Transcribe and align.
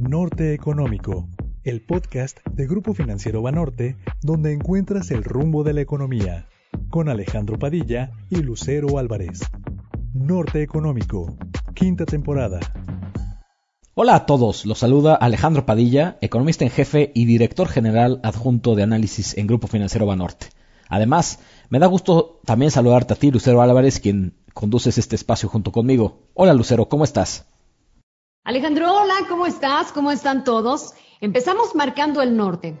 Norte 0.00 0.54
Económico, 0.54 1.28
el 1.62 1.82
podcast 1.82 2.38
de 2.50 2.66
Grupo 2.66 2.94
Financiero 2.94 3.42
Banorte, 3.42 3.98
donde 4.22 4.54
encuentras 4.54 5.10
el 5.10 5.22
rumbo 5.22 5.62
de 5.62 5.74
la 5.74 5.82
economía, 5.82 6.48
con 6.88 7.10
Alejandro 7.10 7.58
Padilla 7.58 8.10
y 8.30 8.36
Lucero 8.36 8.96
Álvarez. 8.96 9.40
Norte 10.14 10.62
Económico, 10.62 11.36
quinta 11.74 12.06
temporada. 12.06 12.60
Hola 13.92 14.14
a 14.14 14.24
todos, 14.24 14.64
los 14.64 14.78
saluda 14.78 15.16
Alejandro 15.16 15.66
Padilla, 15.66 16.16
economista 16.22 16.64
en 16.64 16.70
jefe 16.70 17.12
y 17.14 17.26
director 17.26 17.68
general 17.68 18.20
adjunto 18.22 18.74
de 18.76 18.84
análisis 18.84 19.36
en 19.36 19.48
Grupo 19.48 19.66
Financiero 19.66 20.06
Banorte. 20.06 20.46
Además, 20.88 21.40
me 21.68 21.78
da 21.78 21.86
gusto 21.86 22.40
también 22.46 22.70
saludarte 22.70 23.12
a 23.12 23.18
ti, 23.18 23.30
Lucero 23.30 23.60
Álvarez, 23.60 24.00
quien 24.00 24.32
conduces 24.54 24.96
este 24.96 25.16
espacio 25.16 25.50
junto 25.50 25.72
conmigo. 25.72 26.22
Hola 26.32 26.54
Lucero, 26.54 26.88
¿cómo 26.88 27.04
estás? 27.04 27.49
Alejandro, 28.42 28.90
hola, 29.02 29.26
¿cómo 29.28 29.46
estás? 29.46 29.92
¿Cómo 29.92 30.10
están 30.10 30.44
todos? 30.44 30.94
Empezamos 31.20 31.74
marcando 31.74 32.22
el 32.22 32.38
norte. 32.38 32.80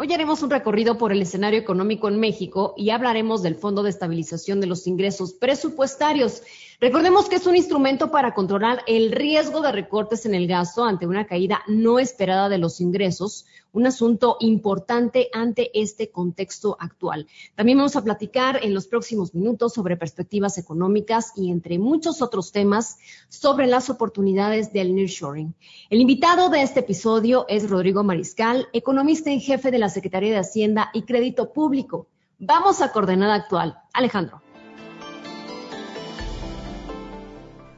Hoy 0.00 0.12
haremos 0.12 0.42
un 0.42 0.50
recorrido 0.50 0.98
por 0.98 1.12
el 1.12 1.22
escenario 1.22 1.60
económico 1.60 2.08
en 2.08 2.18
México 2.18 2.74
y 2.76 2.90
hablaremos 2.90 3.44
del 3.44 3.54
Fondo 3.54 3.84
de 3.84 3.90
Estabilización 3.90 4.60
de 4.60 4.66
los 4.66 4.88
Ingresos 4.88 5.34
Presupuestarios. 5.34 6.42
Recordemos 6.80 7.28
que 7.28 7.36
es 7.36 7.46
un 7.46 7.54
instrumento 7.54 8.10
para 8.10 8.34
controlar 8.34 8.82
el 8.88 9.12
riesgo 9.12 9.60
de 9.60 9.70
recortes 9.70 10.26
en 10.26 10.34
el 10.34 10.48
gasto 10.48 10.82
ante 10.84 11.06
una 11.06 11.28
caída 11.28 11.62
no 11.68 12.00
esperada 12.00 12.48
de 12.48 12.58
los 12.58 12.80
ingresos, 12.80 13.46
un 13.72 13.86
asunto 13.86 14.36
importante 14.40 15.28
ante 15.32 15.70
este 15.74 16.10
contexto 16.10 16.76
actual. 16.78 17.26
También 17.54 17.78
vamos 17.78 17.96
a 17.96 18.04
platicar 18.04 18.60
en 18.62 18.74
los 18.74 18.86
próximos 18.86 19.34
minutos 19.34 19.72
sobre 19.72 19.96
perspectivas 19.96 20.58
económicas 20.58 21.32
y 21.36 21.50
entre 21.50 21.78
muchos 21.78 22.22
otros 22.22 22.52
temas 22.52 22.98
sobre 23.28 23.66
las 23.66 23.90
oportunidades 23.90 24.72
del 24.72 24.94
nearshoring. 24.94 25.54
El 25.90 26.00
invitado 26.00 26.48
de 26.48 26.62
este 26.62 26.80
episodio 26.80 27.46
es 27.48 27.68
Rodrigo 27.68 28.04
Mariscal, 28.04 28.68
economista 28.72 29.30
en 29.30 29.40
jefe 29.40 29.70
de 29.70 29.78
la 29.78 29.88
Secretaría 29.88 30.32
de 30.32 30.38
Hacienda 30.38 30.90
y 30.92 31.02
Crédito 31.02 31.52
Público. 31.52 32.06
Vamos 32.38 32.82
a 32.82 32.92
coordenada 32.92 33.34
actual. 33.34 33.78
Alejandro. 33.92 34.42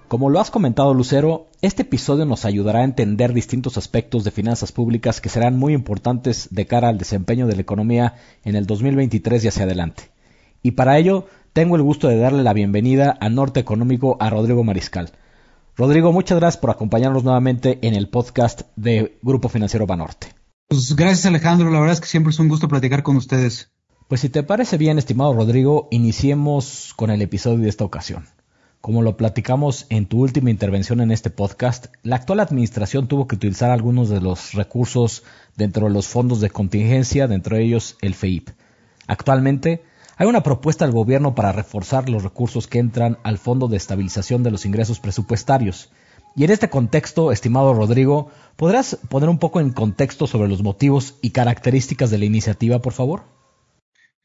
Como 0.09 0.31
lo 0.31 0.39
has 0.39 0.51
comentado 0.51 0.95
Lucero, 0.95 1.49
este 1.65 1.81
episodio 1.81 2.27
nos 2.27 2.45
ayudará 2.45 2.81
a 2.81 2.85
entender 2.85 3.33
distintos 3.33 3.79
aspectos 3.79 4.23
de 4.23 4.31
finanzas 4.31 4.71
públicas 4.71 5.23
que 5.23 5.31
serán 5.31 5.59
muy 5.59 5.73
importantes 5.73 6.49
de 6.51 6.67
cara 6.67 6.89
al 6.89 6.99
desempeño 6.99 7.47
de 7.47 7.55
la 7.55 7.63
economía 7.63 8.17
en 8.45 8.55
el 8.55 8.67
2023 8.67 9.43
y 9.43 9.49
hacia 9.49 9.65
adelante. 9.65 10.11
Y 10.63 10.73
para 10.73 10.99
ello, 10.99 11.27
tengo 11.55 11.77
el 11.77 11.83
gusto 11.83 12.09
de 12.09 12.19
darle 12.19 12.43
la 12.43 12.53
bienvenida 12.53 13.17
a 13.19 13.31
Norte 13.31 13.61
Económico 13.61 14.19
a 14.21 14.29
Rodrigo 14.29 14.63
Mariscal. 14.63 15.13
Rodrigo, 15.75 16.13
muchas 16.13 16.39
gracias 16.39 16.61
por 16.61 16.69
acompañarnos 16.69 17.25
nuevamente 17.25 17.79
en 17.81 17.95
el 17.95 18.11
podcast 18.11 18.63
de 18.77 19.17
Grupo 19.23 19.49
Financiero 19.49 19.87
Banorte. 19.87 20.35
Pues 20.69 20.95
gracias 20.95 21.25
Alejandro, 21.25 21.71
la 21.71 21.81
verdad 21.81 21.95
es 21.95 22.01
que 22.03 22.09
siempre 22.09 22.33
es 22.33 22.39
un 22.39 22.49
gusto 22.49 22.69
platicar 22.69 23.03
con 23.03 23.17
ustedes. 23.17 23.73
Pues 24.07 24.21
si 24.21 24.29
te 24.29 24.43
parece 24.43 24.77
bien, 24.77 24.99
estimado 24.99 25.33
Rodrigo, 25.33 25.89
iniciemos 25.91 26.93
con 26.95 27.09
el 27.09 27.23
episodio 27.23 27.61
de 27.61 27.71
esta 27.71 27.85
ocasión. 27.85 28.27
Como 28.85 29.01
lo 29.01 29.17
platicamos 29.17 29.87
en 29.89 30.05
tu 30.05 30.21
última 30.21 30.51
intervención 30.51 31.01
en 31.01 31.11
este 31.11 31.31
podcast, 31.31 31.87
la 32.03 32.17
actual 32.17 32.41
administración 32.41 33.09
tuvo 33.09 33.27
que 33.27 33.37
utilizar 33.37 33.71
algunos 33.71 34.11
de 34.11 34.21
los 34.21 34.53
recursos 34.53 35.23
dentro 35.57 35.87
de 35.87 35.95
los 35.95 36.07
fondos 36.07 36.43
de 36.43 36.51
contingencia, 36.51 37.27
dentro 37.27 37.57
de 37.57 37.63
ellos 37.63 37.97
el 38.03 38.15
FEIP. 38.15 38.51
Actualmente 39.07 39.83
hay 40.19 40.27
una 40.27 40.43
propuesta 40.43 40.85
del 40.85 40.93
gobierno 40.93 41.35
para 41.35 41.51
reforzar 41.51 42.11
los 42.11 42.25
recursos 42.25 42.67
que 42.67 42.79
entran 42.79 43.17
al 43.23 43.39
Fondo 43.39 43.69
de 43.69 43.79
Estabilización 43.79 44.43
de 44.43 44.51
los 44.51 44.67
Ingresos 44.67 45.01
Presupuestarios. 45.01 45.89
Y 46.37 46.45
en 46.45 46.51
este 46.51 46.69
contexto, 46.69 47.33
estimado 47.33 47.73
Rodrigo, 47.73 48.29
¿podrás 48.57 48.99
poner 49.09 49.31
un 49.31 49.39
poco 49.39 49.61
en 49.61 49.71
contexto 49.71 50.27
sobre 50.27 50.51
los 50.51 50.63
motivos 50.63 51.15
y 51.23 51.31
características 51.31 52.11
de 52.11 52.19
la 52.19 52.27
iniciativa, 52.27 52.81
por 52.81 52.93
favor? 52.93 53.23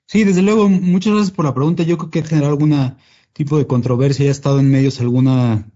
Sí, 0.06 0.26
desde 0.26 0.42
luego, 0.42 0.68
muchas 0.68 1.14
gracias 1.14 1.32
por 1.32 1.46
la 1.46 1.54
pregunta. 1.54 1.84
Yo 1.84 1.98
creo 1.98 2.12
que 2.12 2.24
generar 2.24 2.50
alguna 2.50 2.98
tipo 3.34 3.58
de 3.58 3.68
controversia, 3.68 4.26
ya 4.26 4.32
ha 4.32 4.32
estado 4.32 4.60
en 4.60 4.70
medios 4.70 5.00
alguna 5.00 5.70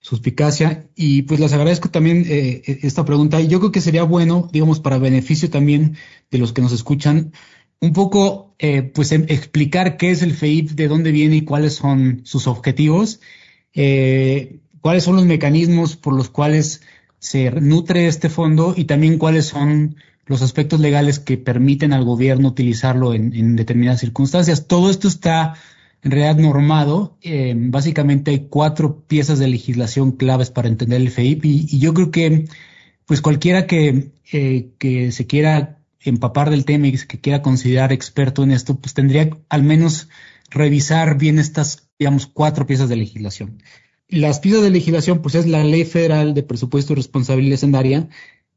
suspicacia 0.00 0.88
y 0.96 1.22
pues 1.22 1.40
les 1.40 1.52
agradezco 1.52 1.90
también 1.90 2.24
eh, 2.26 2.62
esta 2.82 3.04
pregunta 3.04 3.40
y 3.40 3.48
yo 3.48 3.60
creo 3.60 3.72
que 3.72 3.82
sería 3.82 4.02
bueno, 4.02 4.48
digamos, 4.50 4.80
para 4.80 4.98
beneficio 4.98 5.50
también 5.50 5.96
de 6.30 6.38
los 6.38 6.52
que 6.52 6.62
nos 6.62 6.72
escuchan, 6.72 7.32
un 7.80 7.92
poco 7.92 8.54
eh, 8.58 8.82
pues 8.82 9.12
em, 9.12 9.24
explicar 9.28 9.96
qué 9.96 10.10
es 10.10 10.22
el 10.22 10.32
FEIP, 10.32 10.70
de 10.70 10.88
dónde 10.88 11.12
viene 11.12 11.36
y 11.36 11.44
cuáles 11.44 11.74
son 11.74 12.22
sus 12.24 12.46
objetivos, 12.46 13.20
eh, 13.74 14.60
cuáles 14.80 15.04
son 15.04 15.16
los 15.16 15.26
mecanismos 15.26 15.96
por 15.96 16.14
los 16.14 16.30
cuales 16.30 16.80
se 17.18 17.50
nutre 17.50 18.06
este 18.06 18.30
fondo 18.30 18.72
y 18.76 18.84
también 18.84 19.18
cuáles 19.18 19.46
son 19.46 19.96
los 20.24 20.40
aspectos 20.40 20.80
legales 20.80 21.18
que 21.18 21.36
permiten 21.36 21.92
al 21.92 22.04
gobierno 22.04 22.48
utilizarlo 22.48 23.12
en 23.14 23.56
determinadas 23.56 24.00
circunstancias. 24.00 24.68
Todo 24.68 24.88
esto 24.88 25.08
está 25.08 25.54
en 26.02 26.10
realidad 26.10 26.36
normado. 26.36 27.16
Eh, 27.22 27.54
básicamente 27.56 28.30
hay 28.30 28.46
cuatro 28.48 29.04
piezas 29.06 29.38
de 29.38 29.48
legislación 29.48 30.12
claves 30.12 30.50
para 30.50 30.68
entender 30.68 31.00
el 31.00 31.10
FEIP 31.10 31.44
y, 31.44 31.78
yo 31.78 31.94
creo 31.94 32.10
que 32.10 32.46
pues 33.06 33.20
cualquiera 33.20 33.66
que, 33.66 34.12
eh, 34.32 34.70
que 34.78 35.12
se 35.12 35.26
quiera 35.26 35.78
empapar 36.00 36.50
del 36.50 36.64
tema 36.64 36.86
y 36.86 36.92
que 36.92 37.20
quiera 37.20 37.42
considerar 37.42 37.92
experto 37.92 38.42
en 38.42 38.52
esto, 38.52 38.76
pues 38.76 38.94
tendría 38.94 39.30
al 39.48 39.62
menos 39.62 40.08
revisar 40.50 41.18
bien 41.18 41.38
estas, 41.38 41.90
digamos, 41.98 42.26
cuatro 42.26 42.66
piezas 42.66 42.88
de 42.88 42.96
legislación. 42.96 43.62
Las 44.08 44.40
piezas 44.40 44.62
de 44.62 44.70
legislación, 44.70 45.22
pues 45.22 45.34
es 45.34 45.46
la 45.46 45.62
Ley 45.62 45.84
Federal 45.84 46.34
de 46.34 46.42
Presupuesto 46.42 46.92
y 46.92 46.96
Responsabilidad 46.96 47.58
Sendaria. 47.58 48.08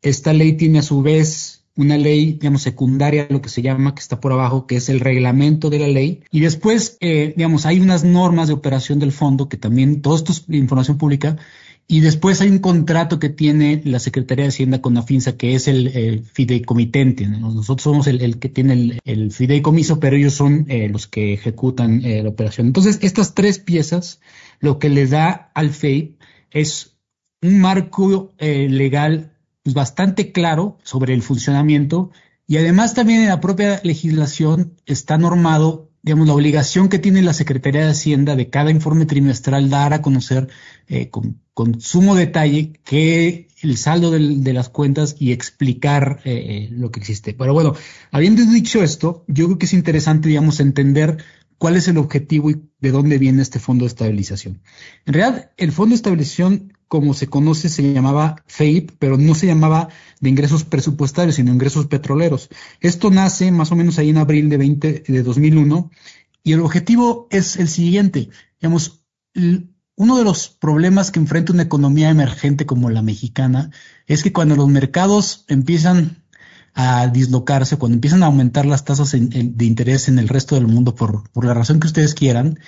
Esta 0.01 0.33
ley 0.33 0.53
tiene 0.53 0.79
a 0.79 0.83
su 0.83 1.01
vez 1.01 1.62
una 1.75 1.97
ley, 1.97 2.34
digamos, 2.34 2.61
secundaria, 2.61 3.28
lo 3.29 3.41
que 3.41 3.50
se 3.50 3.61
llama, 3.61 3.95
que 3.95 4.01
está 4.01 4.19
por 4.19 4.31
abajo, 4.31 4.67
que 4.67 4.75
es 4.75 4.89
el 4.89 5.00
reglamento 5.00 5.69
de 5.69 5.79
la 5.79 5.88
ley. 5.88 6.22
Y 6.31 6.41
después, 6.41 6.97
eh, 7.00 7.34
digamos, 7.35 7.66
hay 7.66 7.79
unas 7.79 8.03
normas 8.03 8.47
de 8.47 8.53
operación 8.53 9.00
del 9.00 9.11
fondo, 9.11 9.50
que 9.50 9.57
también, 9.57 10.01
todo 10.01 10.16
esto 10.16 10.31
es 10.31 10.45
información 10.50 10.97
pública. 10.97 11.38
Y 11.85 12.00
después 12.00 12.39
hay 12.39 12.50
un 12.50 12.59
contrato 12.59 13.19
que 13.19 13.29
tiene 13.29 13.81
la 13.83 14.00
Secretaría 14.00 14.45
de 14.45 14.50
Hacienda 14.50 14.81
con 14.81 14.94
la 14.94 15.01
FINSA, 15.01 15.35
que 15.35 15.56
es 15.56 15.67
el, 15.67 16.23
fideicomitente. 16.31 17.28
Nosotros 17.28 17.81
somos 17.81 18.07
el, 18.07 18.39
que 18.39 18.50
tiene 18.50 19.00
el, 19.03 19.31
fideicomiso, 19.31 20.00
pero 20.00 20.16
ellos 20.16 20.33
son 20.33 20.66
eh, 20.69 20.88
los 20.88 21.07
que 21.07 21.33
ejecutan 21.33 22.06
eh, 22.06 22.23
la 22.23 22.29
operación. 22.29 22.67
Entonces, 22.67 23.00
estas 23.01 23.33
tres 23.33 23.59
piezas, 23.59 24.22
lo 24.59 24.79
que 24.79 24.89
le 24.89 25.07
da 25.07 25.51
al 25.53 25.72
FEI 25.72 26.16
es 26.51 26.95
un 27.41 27.59
marco 27.59 28.31
legal 28.39 29.32
pues, 29.63 29.74
bastante 29.74 30.31
claro 30.31 30.78
sobre 30.84 31.13
el 31.13 31.22
funcionamiento 31.22 32.12
y 32.47 32.57
además 32.57 32.94
también 32.94 33.22
en 33.22 33.29
la 33.29 33.40
propia 33.40 33.79
legislación 33.84 34.75
está 34.85 35.18
normado, 35.18 35.90
digamos, 36.01 36.28
la 36.28 36.34
obligación 36.34 36.90
que 36.90 37.00
tiene 37.00 37.22
la 37.22 37.34
Secretaría 37.34 37.85
de 37.85 37.91
Hacienda 37.91 38.35
de 38.35 38.50
cada 38.50 38.72
informe 38.72 39.06
trimestral 39.06 39.69
dar 39.69 39.94
a 39.94 40.01
conocer 40.01 40.50
eh, 40.88 41.09
con, 41.09 41.41
sumo 41.79 42.16
detalle 42.16 42.74
que 42.84 43.47
el 43.62 43.78
saldo 43.78 44.12
de 44.12 44.53
las 44.53 44.68
cuentas 44.68 45.16
y 45.19 45.31
explicar 45.31 46.19
eh, 46.25 46.68
lo 46.72 46.91
que 46.91 47.00
existe. 47.00 47.34
Pero 47.34 47.53
bueno, 47.53 47.75
habiendo 48.12 48.44
dicho 48.44 48.84
esto, 48.84 49.24
yo 49.28 49.45
creo 49.45 49.57
que 49.57 49.68
es 49.68 49.74
interesante, 49.74 50.28
digamos, 50.28 50.59
entender 50.59 51.24
cuál 51.57 51.78
es 51.78 51.88
el 51.88 51.97
objetivo 51.97 52.51
y 52.51 52.62
de 52.81 52.91
dónde 52.91 53.18
viene 53.18 53.41
este 53.41 53.59
fondo 53.59 53.85
de 53.85 53.88
estabilización. 53.88 54.62
En 55.06 55.13
realidad, 55.13 55.51
el 55.56 55.72
fondo 55.72 55.91
de 55.91 55.95
estabilización 55.95 56.74
como 56.93 57.15
se 57.15 57.25
conoce, 57.25 57.69
se 57.69 57.91
llamaba 57.91 58.43
FEIP, 58.45 58.91
pero 58.99 59.17
no 59.17 59.33
se 59.33 59.47
llamaba 59.47 59.89
de 60.19 60.29
ingresos 60.29 60.63
presupuestarios, 60.63 61.37
sino 61.37 61.51
ingresos 61.51 61.87
petroleros. 61.87 62.49
Esto 62.81 63.09
nace 63.09 63.51
más 63.51 63.71
o 63.71 63.75
menos 63.75 63.97
ahí 63.97 64.11
en 64.11 64.19
abril 64.19 64.47
de, 64.47 64.57
20, 64.57 65.03
de 65.07 65.23
2001 65.23 65.89
y 66.43 66.53
el 66.53 66.59
objetivo 66.59 67.27
es 67.31 67.57
el 67.57 67.67
siguiente. 67.67 68.29
Digamos, 68.61 69.07
uno 69.95 70.17
de 70.17 70.23
los 70.23 70.49
problemas 70.49 71.09
que 71.09 71.17
enfrenta 71.17 71.51
una 71.51 71.63
economía 71.63 72.11
emergente 72.11 72.67
como 72.67 72.91
la 72.91 73.01
mexicana 73.01 73.71
es 74.06 74.21
que 74.21 74.31
cuando 74.31 74.56
los 74.56 74.68
mercados 74.68 75.45
empiezan 75.47 76.23
a 76.75 77.07
dislocarse, 77.07 77.77
cuando 77.77 77.95
empiezan 77.95 78.21
a 78.21 78.27
aumentar 78.27 78.68
las 78.68 78.85
tasas 78.85 79.13
de 79.13 79.65
interés 79.65 80.09
en 80.09 80.19
el 80.19 80.27
resto 80.27 80.53
del 80.53 80.68
mundo 80.68 80.94
por, 80.94 81.27
por 81.31 81.44
la 81.44 81.56
razón 81.56 81.79
que 81.79 81.88
ustedes 81.88 82.13
quieran, 82.13 82.59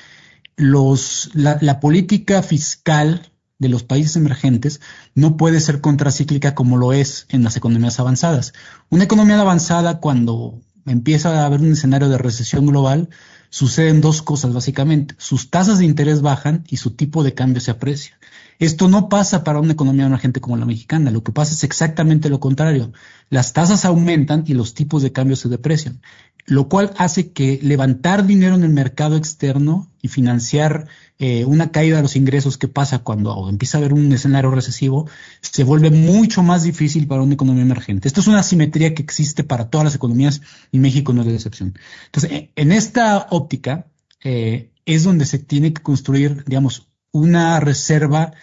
la 0.58 1.80
política 1.80 2.42
fiscal 2.42 3.32
de 3.58 3.70
los 3.70 3.84
países 3.84 4.16
emergentes 4.16 4.82
no 5.14 5.38
puede 5.38 5.60
ser 5.60 5.82
contracíclica 5.82 6.56
como 6.56 6.78
lo 6.78 6.94
es 6.94 7.26
en 7.30 7.44
las 7.44 7.56
economías 7.58 8.00
avanzadas. 8.00 8.54
Una 8.90 9.06
economía 9.06 9.40
avanzada 9.40 10.00
cuando 10.00 10.62
empieza 10.86 11.42
a 11.42 11.46
haber 11.46 11.62
un 11.62 11.72
escenario 11.72 12.10
de 12.10 12.18
recesión 12.18 12.66
global 12.66 13.10
suceden 13.50 14.02
dos 14.02 14.22
cosas 14.22 14.54
básicamente. 14.54 15.16
Sus 15.18 15.50
tasas 15.50 15.80
de 15.80 15.86
interés 15.86 16.22
bajan 16.22 16.64
y 16.68 16.78
su 16.78 16.92
tipo 16.92 17.24
de 17.24 17.34
cambio 17.34 17.62
se 17.62 17.72
aprecia. 17.72 18.20
Esto 18.60 18.88
no 18.88 19.10
pasa 19.10 19.44
para 19.44 19.60
una 19.60 19.74
economía 19.74 20.06
emergente 20.06 20.40
como 20.40 20.58
la 20.58 20.66
mexicana. 20.66 21.12
Lo 21.12 21.24
que 21.24 21.32
pasa 21.32 21.54
es 21.54 21.64
exactamente 21.64 22.30
lo 22.30 22.40
contrario. 22.40 22.94
Las 23.30 23.54
tasas 23.54 23.86
aumentan 23.86 24.44
y 24.48 24.54
los 24.54 24.74
tipos 24.74 25.02
de 25.02 25.12
cambio 25.12 25.36
se 25.36 25.50
deprecian, 25.50 26.02
lo 26.46 26.70
cual 26.70 26.94
hace 26.98 27.32
que 27.32 27.60
levantar 27.62 28.26
dinero 28.26 28.56
en 28.56 28.64
el 28.64 28.70
mercado 28.70 29.18
externo 29.18 29.92
y 30.02 30.08
financiar 30.08 30.88
eh, 31.18 31.46
una 31.46 31.72
caída 31.72 31.98
de 31.98 32.04
los 32.04 32.16
ingresos 32.16 32.58
que 32.58 32.68
pasa 32.68 33.00
cuando 33.00 33.50
empieza 33.50 33.78
a 33.78 33.80
haber 33.80 33.94
un 33.94 34.12
escenario 34.12 34.52
recesivo 34.52 35.10
se 35.42 35.64
vuelve 35.64 35.90
mucho 35.90 36.44
más 36.44 36.64
difícil 36.64 37.08
para 37.08 37.24
una 37.24 37.34
economía 37.34 37.64
emergente. 37.64 38.08
Esto 38.08 38.22
es 38.22 38.28
una 38.28 38.40
asimetría 38.40 38.94
que 38.94 39.02
existe 39.02 39.44
para 39.44 39.70
todas 39.70 39.86
las 39.86 39.96
economías 39.96 40.42
y 40.72 40.80
México 40.80 41.14
no 41.14 41.22
es 41.22 41.28
la 41.28 41.34
excepción. 41.34 41.78
Entonces, 42.06 42.50
en 42.56 42.72
esta 42.72 43.28
óptica 43.32 43.88
eh, 44.24 44.72
es 44.86 45.04
donde 45.04 45.26
se 45.26 45.40
tiene 45.40 45.74
que 45.74 45.82
construir, 45.82 46.44
digamos, 46.46 46.88
una 47.16 47.60
reserva 47.62 48.34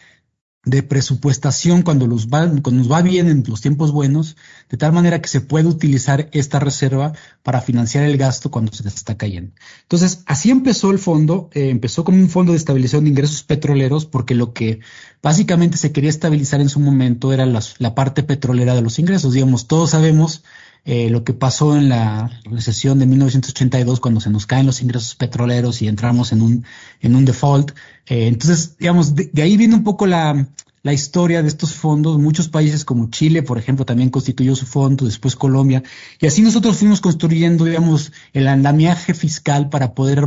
de 0.64 0.82
presupuestación 0.82 1.82
cuando, 1.82 2.06
nos 2.06 2.28
va 2.30 3.02
bien 3.02 3.28
en 3.28 3.42
los 3.46 3.60
tiempos 3.60 3.90
buenos, 3.90 4.36
de 4.70 4.76
tal 4.76 4.92
manera 4.92 5.20
que 5.20 5.28
se 5.28 5.40
puede 5.40 5.66
utilizar 5.66 6.28
esta 6.32 6.60
reserva 6.60 7.12
para 7.42 7.60
financiar 7.60 8.04
el 8.04 8.16
gasto 8.16 8.50
cuando 8.50 8.72
se 8.72 8.86
está 8.86 9.16
cayendo. 9.16 9.52
Entonces, 9.82 10.22
así 10.24 10.50
empezó 10.50 10.92
el 10.92 11.00
fondo, 11.00 11.50
eh, 11.52 11.69
empezó 11.69 12.04
como 12.04 12.19
un 12.19 12.30
fondo 12.30 12.52
de 12.52 12.58
estabilización 12.58 13.04
de 13.04 13.10
ingresos 13.10 13.42
petroleros, 13.42 14.06
porque 14.06 14.36
lo 14.36 14.52
que 14.52 14.78
básicamente 15.20 15.76
se 15.76 15.90
quería 15.90 16.10
estabilizar 16.10 16.60
en 16.60 16.69
su 16.69 16.78
momento 16.78 17.32
era 17.32 17.44
la 17.44 17.94
parte 17.94 18.22
petrolera 18.22 18.74
de 18.74 18.82
los 18.82 19.00
ingresos. 19.00 19.34
Digamos, 19.34 19.66
todos 19.66 19.90
sabemos 19.90 20.44
eh, 20.84 21.11
lo 21.11 21.23
que 21.23 21.32
pasó 21.32 21.76
en 21.76 21.88
la 21.88 22.40
recesión 22.44 22.99
de 22.99 23.06
1982 23.06 24.00
cuando 24.00 24.20
se 24.20 24.31
nos 24.31 24.46
caen 24.46 24.67
los 24.67 24.82
ingresos 24.82 25.14
petroleros 25.14 25.81
y 25.81 25.88
entramos 25.88 26.32
en 26.32 26.43
un, 26.43 26.64
en 27.00 27.14
un 27.14 27.25
default. 27.25 27.70
Eh, 28.06 28.26
entonces, 28.26 28.76
digamos, 28.79 29.14
de, 29.14 29.31
ahí 29.43 29.56
viene 29.56 29.76
un 29.76 29.84
poco 29.84 30.06
la, 30.06 30.49
la 30.82 30.93
historia 30.93 31.43
de 31.43 31.49
estos 31.49 31.75
fondos. 31.75 32.19
Muchos 32.19 32.49
países 32.49 32.84
como 32.84 33.11
Chile, 33.11 33.43
por 33.43 33.58
ejemplo, 33.58 33.84
también 33.84 34.11
constituyó 34.11 34.56
su 34.56 34.67
fondo, 34.67 35.05
después 35.05 35.37
Colombia. 35.37 35.82
Y 36.20 36.26
así 36.26 36.43
nosotros 36.43 36.76
fuimos 36.76 37.00
construyendo, 37.00 37.64
digamos, 37.64 38.12
el 38.32 38.49
andamiaje 38.49 39.14
fiscal 39.14 39.69
para 39.69 39.94
poder 39.94 40.26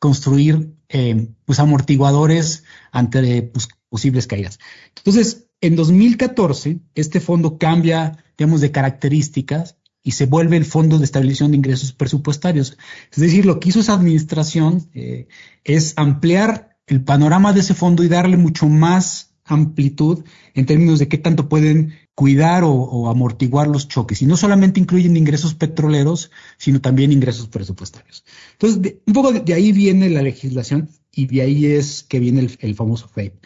construir 0.00 0.74
eh, 0.88 1.28
pues 1.44 1.58
amortiguadores 1.60 2.64
ante 2.90 3.42
pues, 3.42 3.68
posibles 3.88 4.26
caídas. 4.26 4.58
Entonces, 4.96 5.45
en 5.60 5.76
2014, 5.76 6.78
este 6.94 7.20
fondo 7.20 7.58
cambia 7.58 8.24
digamos, 8.36 8.60
de 8.60 8.70
características 8.70 9.76
y 10.02 10.12
se 10.12 10.26
vuelve 10.26 10.56
el 10.56 10.64
Fondo 10.64 10.98
de 10.98 11.04
Estabilización 11.04 11.50
de 11.50 11.56
Ingresos 11.56 11.92
Presupuestarios. 11.92 12.78
Es 13.10 13.18
decir, 13.18 13.44
lo 13.44 13.58
que 13.58 13.70
hizo 13.70 13.80
esa 13.80 13.94
administración 13.94 14.88
eh, 14.94 15.26
es 15.64 15.94
ampliar 15.96 16.76
el 16.86 17.02
panorama 17.02 17.52
de 17.52 17.60
ese 17.60 17.74
fondo 17.74 18.04
y 18.04 18.08
darle 18.08 18.36
mucho 18.36 18.68
más 18.68 19.34
amplitud 19.44 20.24
en 20.54 20.66
términos 20.66 20.98
de 20.98 21.08
qué 21.08 21.18
tanto 21.18 21.48
pueden 21.48 21.94
cuidar 22.14 22.62
o, 22.64 23.08
amortiguar 23.08 23.68
los 23.68 23.88
choques. 23.88 24.22
Y 24.22 24.26
no 24.26 24.36
solamente 24.36 24.80
incluyen 24.80 25.16
ingresos 25.16 25.54
petroleros, 25.54 26.30
sino 26.56 26.80
también 26.80 27.12
ingresos 27.12 27.48
presupuestarios. 27.48 28.24
Entonces, 28.52 28.94
un 29.06 29.12
poco 29.12 29.32
de, 29.32 29.54
ahí 29.54 29.72
viene 29.72 30.08
la 30.08 30.22
legislación 30.22 30.88
y 31.12 31.26
de 31.26 31.42
ahí 31.42 31.66
es 31.66 32.02
que 32.02 32.18
viene 32.18 32.48
el, 32.58 32.74
famoso 32.74 33.08
FAPE. 33.08 33.38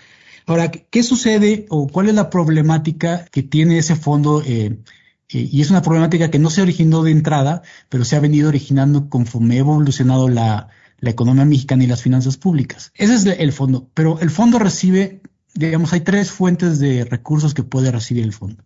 Ahora, 0.51 0.73
¿qué 0.73 1.05
sucede 1.05 1.67
o 1.69 1.87
cuál 1.87 2.09
es 2.09 2.15
la 2.17 2.29
problemática 2.29 3.25
que 3.31 3.45
tiene 3.45 3.79
ese 3.79 3.95
fondo? 3.95 4.43
Eh, 4.45 4.81
eh, 5.29 5.49
y 5.49 5.61
es 5.61 5.71
una 5.71 5.81
problemática 5.81 6.29
que 6.29 6.41
no 6.41 6.51
se 6.51 6.61
originó 6.61 7.05
de 7.05 7.13
entrada, 7.13 7.63
pero 7.89 8.05
se 8.05 8.17
ha 8.17 8.21
venido 8.21 8.49
originando 8.49 9.09
conforme 9.09 9.55
ha 9.55 9.59
evolucionado 9.61 10.29
la, 10.29 10.67
economía 11.03 11.45
mexicana 11.45 11.85
y 11.85 11.87
las 11.87 12.03
finanzas 12.03 12.37
públicas. 12.37 12.91
Ese 12.97 13.15
es 13.15 13.27
el 13.27 13.53
fondo, 13.53 13.89
pero 13.95 14.19
el 14.19 14.31
fondo 14.31 14.59
recibe, 14.59 15.23
digamos, 15.55 15.93
hay 15.93 16.01
tres 16.01 16.33
fuentes 16.33 16.81
de 16.81 17.05
recursos 17.05 17.55
que 17.55 17.63
puede 17.63 17.93
recibir 17.93 18.25
el 18.25 18.33
fondo. 18.33 18.65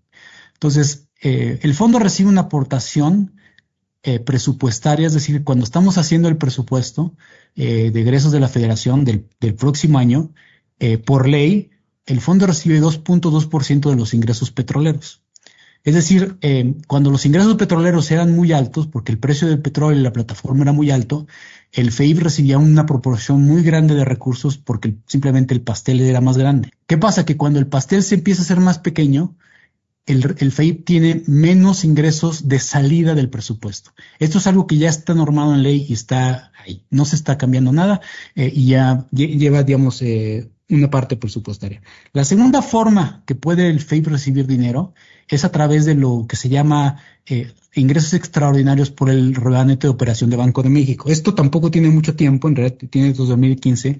Entonces, 0.54 1.08
eh, 1.20 1.58
el 1.60 1.74
fondo 1.74 1.98
recibe 1.98 2.30
una 2.30 2.42
aportación 2.42 3.34
presupuestaria, 4.26 5.06
es 5.06 5.14
decir, 5.14 5.44
cuando 5.44 5.64
estamos 5.64 5.96
haciendo 5.96 6.28
el 6.28 6.36
presupuesto 6.36 7.14
de 7.54 7.88
egresos 7.88 8.32
de 8.32 8.40
la 8.40 8.48
federación 8.48 9.02
del, 9.06 9.30
del 9.40 9.54
próximo 9.54 9.98
año, 9.98 10.30
eh, 10.80 10.98
por 10.98 11.28
ley, 11.28 11.70
el 12.06 12.20
fondo 12.20 12.46
recibe 12.46 12.80
2.2% 12.80 13.90
de 13.90 13.96
los 13.96 14.14
ingresos 14.14 14.50
petroleros. 14.50 15.22
Es 15.84 15.94
decir, 15.94 16.38
eh, 16.40 16.76
cuando 16.86 17.10
los 17.10 17.26
ingresos 17.26 17.56
petroleros 17.56 18.10
eran 18.10 18.34
muy 18.34 18.52
altos, 18.52 18.86
porque 18.86 19.12
el 19.12 19.18
precio 19.18 19.48
del 19.48 19.60
petróleo 19.60 20.00
y 20.00 20.02
la 20.02 20.14
plataforma 20.14 20.62
era 20.62 20.72
muy 20.72 20.90
alto, 20.90 21.26
el 21.72 21.92
FEIP 21.92 22.20
recibía 22.20 22.56
una 22.56 22.86
proporción 22.86 23.42
muy 23.42 23.62
grande 23.62 23.94
de 23.94 24.04
recursos 24.04 24.56
porque 24.56 24.96
simplemente 25.06 25.52
el 25.52 25.60
pastel 25.60 26.00
era 26.00 26.22
más 26.22 26.38
grande. 26.38 26.72
¿Qué 26.86 26.96
pasa? 26.96 27.26
Que 27.26 27.36
cuando 27.36 27.58
el 27.58 27.66
pastel 27.66 28.02
se 28.02 28.14
empieza 28.14 28.40
a 28.40 28.46
ser 28.46 28.60
más 28.60 28.78
pequeño, 28.78 29.36
el, 30.06 30.34
el 30.38 30.52
FEIP 30.52 30.86
tiene 30.86 31.22
menos 31.26 31.84
ingresos 31.84 32.48
de 32.48 32.60
salida 32.60 33.14
del 33.14 33.28
presupuesto. 33.28 33.92
Esto 34.18 34.38
es 34.38 34.46
algo 34.46 34.66
que 34.66 34.78
ya 34.78 34.88
está 34.88 35.12
normado 35.12 35.54
en 35.54 35.62
ley 35.62 35.84
y 35.86 35.92
está 35.92 36.50
ahí. 36.64 36.86
No 36.88 37.04
se 37.04 37.16
está 37.16 37.36
cambiando 37.36 37.72
nada 37.72 38.00
eh, 38.34 38.50
y 38.54 38.68
ya 38.68 39.06
lleva, 39.10 39.64
digamos, 39.64 40.00
eh, 40.00 40.50
una 40.68 40.90
parte 40.90 41.16
presupuestaria. 41.16 41.82
La 42.12 42.24
segunda 42.24 42.62
forma 42.62 43.22
que 43.26 43.34
puede 43.34 43.68
el 43.68 43.80
FEIP 43.80 44.06
recibir 44.08 44.46
dinero 44.46 44.94
es 45.28 45.44
a 45.44 45.52
través 45.52 45.84
de 45.84 45.94
lo 45.94 46.26
que 46.28 46.36
se 46.36 46.48
llama 46.48 47.00
eh, 47.26 47.52
ingresos 47.74 48.14
extraordinarios 48.14 48.90
por 48.90 49.10
el 49.10 49.34
remanente 49.34 49.86
de 49.86 49.92
operación 49.92 50.30
de 50.30 50.36
Banco 50.36 50.62
de 50.62 50.70
México. 50.70 51.10
Esto 51.10 51.34
tampoco 51.34 51.70
tiene 51.70 51.90
mucho 51.90 52.16
tiempo, 52.16 52.48
en 52.48 52.56
realidad 52.56 52.78
tiene 52.90 53.08
desde 53.08 53.26
2015, 53.26 53.98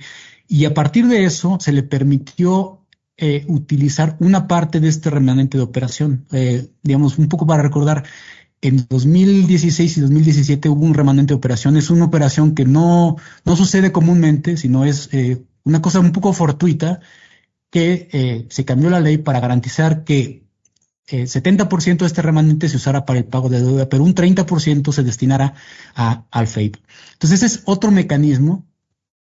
y 0.49 0.65
a 0.65 0.75
partir 0.75 1.07
de 1.07 1.25
eso 1.25 1.59
se 1.61 1.73
le 1.73 1.83
permitió 1.83 2.81
eh, 3.17 3.45
utilizar 3.47 4.17
una 4.21 4.49
parte 4.49 4.81
de 4.81 4.89
este 4.89 5.11
remanente 5.11 5.59
de 5.59 5.65
operación. 5.65 6.27
Eh, 6.33 6.69
digamos, 6.83 7.19
un 7.19 7.29
poco 7.29 7.47
para 7.47 7.63
recordar, 7.63 8.05
en 8.61 8.87
2016 8.89 9.99
y 9.99 10.01
2017 10.01 10.71
hubo 10.71 10.87
un 10.87 10.95
remanente 10.95 11.35
de 11.35 11.37
operación. 11.37 11.77
Es 11.77 11.91
una 11.91 12.07
operación 12.07 12.55
que 12.55 12.65
no, 12.65 13.17
no 13.45 13.57
sucede 13.57 13.93
comúnmente, 13.93 14.57
sino 14.57 14.87
es 14.87 15.11
una 15.65 15.83
cosa 15.83 16.01
un 16.01 16.13
poco 16.13 16.33
fortuita 16.33 17.01
que 17.71 18.09
eh, 18.13 18.47
se 18.51 18.65
cambió 18.65 18.91
la 18.91 19.01
ley 19.01 19.19
para 19.19 19.41
garantizar 19.41 20.05
que 20.05 20.45
el 21.07 21.23
eh, 21.23 21.25
70% 21.25 21.99
de 21.99 22.07
este 22.07 22.23
remanente 22.23 22.69
se 22.69 22.77
usara 22.77 23.05
para 23.05 23.19
el 23.19 23.27
pago 23.27 23.49
de 23.49 23.61
deuda, 23.61 23.89
pero 23.89 24.05
un 24.05 24.15
30% 24.15 24.93
se 24.93 25.03
destinara 25.03 25.55
a, 25.95 26.25
al 26.31 26.47
FAPE. 26.47 26.81
Entonces 27.15 27.43
ese 27.43 27.47
es 27.47 27.63
otro 27.67 27.91
mecanismo 27.91 28.67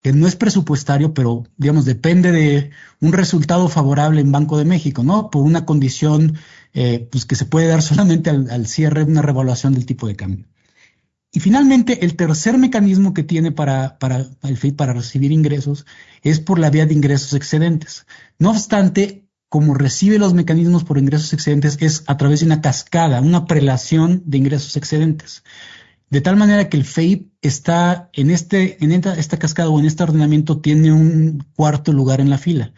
que 0.01 0.13
no 0.13 0.27
es 0.27 0.35
presupuestario, 0.35 1.13
pero 1.13 1.43
digamos 1.57 1.85
depende 1.85 2.31
de 2.31 2.71
un 3.01 3.13
resultado 3.13 3.67
favorable 3.67 4.21
en 4.21 4.31
Banco 4.31 4.57
de 4.57 4.65
México, 4.65 5.03
¿no? 5.03 5.29
Por 5.29 5.43
una 5.43 5.65
condición 5.65 6.37
eh, 6.73 7.07
pues 7.11 7.25
que 7.25 7.35
se 7.35 7.45
puede 7.45 7.67
dar 7.67 7.81
solamente 7.83 8.29
al, 8.29 8.49
al 8.49 8.67
cierre, 8.67 9.03
una 9.03 9.21
revaluación 9.21 9.73
del 9.73 9.85
tipo 9.85 10.07
de 10.07 10.15
cambio. 10.15 10.45
Y 11.31 11.39
finalmente, 11.41 12.03
el 12.03 12.15
tercer 12.15 12.57
mecanismo 12.57 13.13
que 13.13 13.23
tiene 13.23 13.51
para, 13.51 13.99
para 13.99 14.27
para 14.75 14.93
recibir 14.93 15.31
ingresos 15.31 15.85
es 16.23 16.39
por 16.39 16.57
la 16.57 16.71
vía 16.71 16.87
de 16.87 16.93
ingresos 16.93 17.33
excedentes. 17.33 18.07
No 18.39 18.49
obstante, 18.49 19.29
como 19.47 19.75
recibe 19.75 20.17
los 20.17 20.33
mecanismos 20.33 20.83
por 20.83 20.97
ingresos 20.97 21.33
excedentes 21.33 21.77
es 21.81 22.03
a 22.07 22.17
través 22.17 22.39
de 22.39 22.47
una 22.47 22.61
cascada, 22.61 23.21
una 23.21 23.45
prelación 23.45 24.23
de 24.25 24.37
ingresos 24.39 24.75
excedentes. 24.75 25.43
De 26.09 26.21
tal 26.21 26.35
manera 26.35 26.69
que 26.69 26.77
el 26.77 26.85
FEIP 26.85 27.31
está 27.41 28.09
en, 28.13 28.31
este, 28.31 28.83
en 28.83 28.91
esta, 28.91 29.37
cascada 29.37 29.69
o 29.69 29.79
en 29.79 29.85
este 29.85 30.01
ordenamiento 30.01 30.59
tiene 30.59 30.91
un 30.91 31.45
cuarto 31.55 31.93
lugar 31.93 32.21
en 32.21 32.31
la 32.31 32.39
fila. 32.39 32.73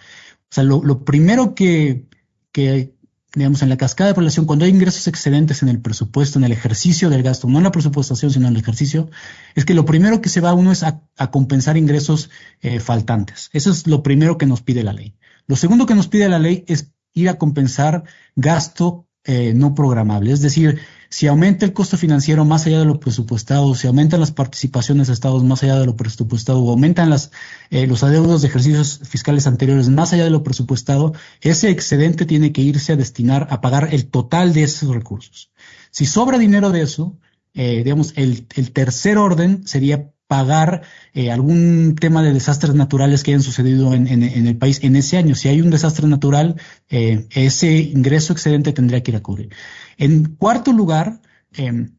O 0.49 0.53
sea, 0.53 0.65
lo, 0.65 0.83
lo 0.83 1.05
primero 1.05 1.55
que, 1.55 2.07
que 2.51 2.95
digamos, 3.33 3.61
en 3.61 3.69
la 3.69 3.77
cascada 3.77 4.09
de 4.09 4.13
población, 4.13 4.45
cuando 4.45 4.65
hay 4.65 4.71
ingresos 4.71 5.07
excedentes 5.07 5.63
en 5.63 5.69
el 5.69 5.79
presupuesto, 5.79 6.37
en 6.37 6.45
el 6.45 6.51
ejercicio 6.51 7.09
del 7.09 7.23
gasto, 7.23 7.47
no 7.47 7.59
en 7.59 7.63
la 7.63 7.71
presupuestación, 7.71 8.31
sino 8.31 8.47
en 8.47 8.55
el 8.55 8.61
ejercicio, 8.61 9.09
es 9.55 9.63
que 9.63 9.73
lo 9.73 9.85
primero 9.85 10.21
que 10.21 10.29
se 10.29 10.41
va 10.41 10.53
uno 10.53 10.71
es 10.71 10.83
a, 10.83 11.01
compensar 11.31 11.77
ingresos 11.77 12.29
eh, 12.61 12.79
faltantes. 12.79 13.49
Eso 13.53 13.71
es 13.71 13.87
lo 13.87 14.03
primero 14.03 14.37
que 14.37 14.45
nos 14.45 14.61
pide 14.61 14.83
la 14.83 14.93
ley. 14.93 15.15
Lo 15.47 15.55
segundo 15.55 15.85
que 15.85 15.95
nos 15.95 16.07
pide 16.07 16.27
la 16.27 16.39
ley 16.39 16.65
es 16.67 16.91
ir 17.13 17.29
a 17.29 17.37
compensar 17.37 18.03
gasto 18.35 19.07
eh, 19.23 19.53
no 19.53 19.75
programable. 19.75 20.31
Es 20.31 20.41
decir, 20.41 20.79
si 21.11 21.27
aumenta 21.27 21.65
el 21.65 21.73
costo 21.73 21.97
financiero 21.97 22.45
más 22.45 22.65
allá 22.65 22.79
de 22.79 22.85
lo 22.85 22.99
presupuestado, 22.99 23.75
si 23.75 23.85
aumentan 23.85 24.21
las 24.21 24.31
participaciones 24.31 25.07
de 25.07 25.13
estados 25.13 25.43
más 25.43 25.61
allá 25.61 25.77
de 25.77 25.85
lo 25.85 25.97
presupuestado, 25.97 26.63
o 26.63 26.71
aumentan 26.71 27.09
las, 27.09 27.31
eh, 27.69 27.85
los 27.85 28.01
adeudos 28.03 28.41
de 28.41 28.47
ejercicios 28.47 29.01
fiscales 29.03 29.45
anteriores 29.45 29.89
más 29.89 30.13
allá 30.13 30.23
de 30.23 30.29
lo 30.29 30.41
presupuestado, 30.41 31.13
ese 31.41 31.69
excedente 31.69 32.25
tiene 32.25 32.53
que 32.53 32.61
irse 32.61 32.93
a 32.93 32.95
destinar 32.95 33.47
a 33.51 33.59
pagar 33.59 33.89
el 33.91 34.07
total 34.07 34.53
de 34.53 34.63
esos 34.63 34.89
recursos. 34.89 35.51
Si 35.91 36.05
sobra 36.05 36.37
dinero 36.37 36.69
de 36.71 36.81
eso, 36.81 37.17
eh, 37.53 37.83
digamos, 37.83 38.13
el, 38.15 38.47
el 38.55 38.71
tercer 38.71 39.17
orden 39.17 39.67
sería 39.67 40.13
pagar 40.31 40.83
eh, 41.13 41.29
algún 41.29 41.97
tema 41.99 42.23
de 42.23 42.31
desastres 42.31 42.73
naturales 42.73 43.21
que 43.21 43.31
hayan 43.31 43.43
sucedido 43.43 43.93
en, 43.93 44.07
el 44.07 44.55
país 44.55 44.79
en 44.81 44.95
ese 44.95 45.17
año. 45.17 45.35
Si 45.35 45.49
hay 45.49 45.59
un 45.59 45.71
desastre 45.71 46.07
natural, 46.07 46.55
eh, 46.89 47.27
ese 47.31 47.79
ingreso 47.79 48.31
excedente 48.31 48.71
tendría 48.71 49.03
que 49.03 49.11
ir 49.11 49.17
a 49.17 49.21
cubrir. 49.21 49.49
En 49.97 50.37
cuarto 50.37 50.71
lugar, 50.71 51.19
em, 51.51 51.97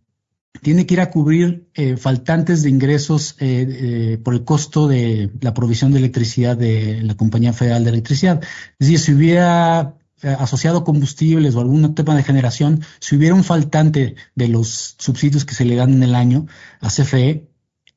tiene 0.63 0.87
que 0.87 0.95
ir 0.95 1.03
a 1.03 1.11
cubrir 1.11 1.69
eh, 1.75 1.99
faltantes 1.99 2.63
de 2.63 2.71
ingresos 2.71 3.35
por 3.35 4.33
el 4.33 4.45
costo 4.47 4.89
de 4.89 5.31
la 5.43 5.53
provisión 5.53 5.93
de 5.93 5.99
electricidad 5.99 6.57
de 6.57 7.03
la 7.03 7.15
Compañía 7.15 7.53
Federal 7.53 7.85
de 7.85 7.91
Electricidad. 7.91 8.43
Es 8.79 8.89
decir, 8.89 8.99
si 8.99 9.13
hubiera 9.13 9.95
asociado 10.23 10.85
combustibles 10.85 11.55
o 11.55 11.61
algún 11.61 11.95
tema 11.95 12.17
de 12.17 12.23
generación, 12.23 12.81
si 12.99 13.17
hubiera 13.17 13.35
un 13.35 13.45
faltante 13.45 14.15
de 14.35 14.49
los 14.49 14.95
subsidios 14.99 15.45
que 15.45 15.55
se 15.55 15.67
le 15.67 15.77
dan 15.77 15.93
en 15.93 16.03
el 16.03 16.15
año 16.15 16.47
a 16.81 16.89
CFE, 16.89 17.52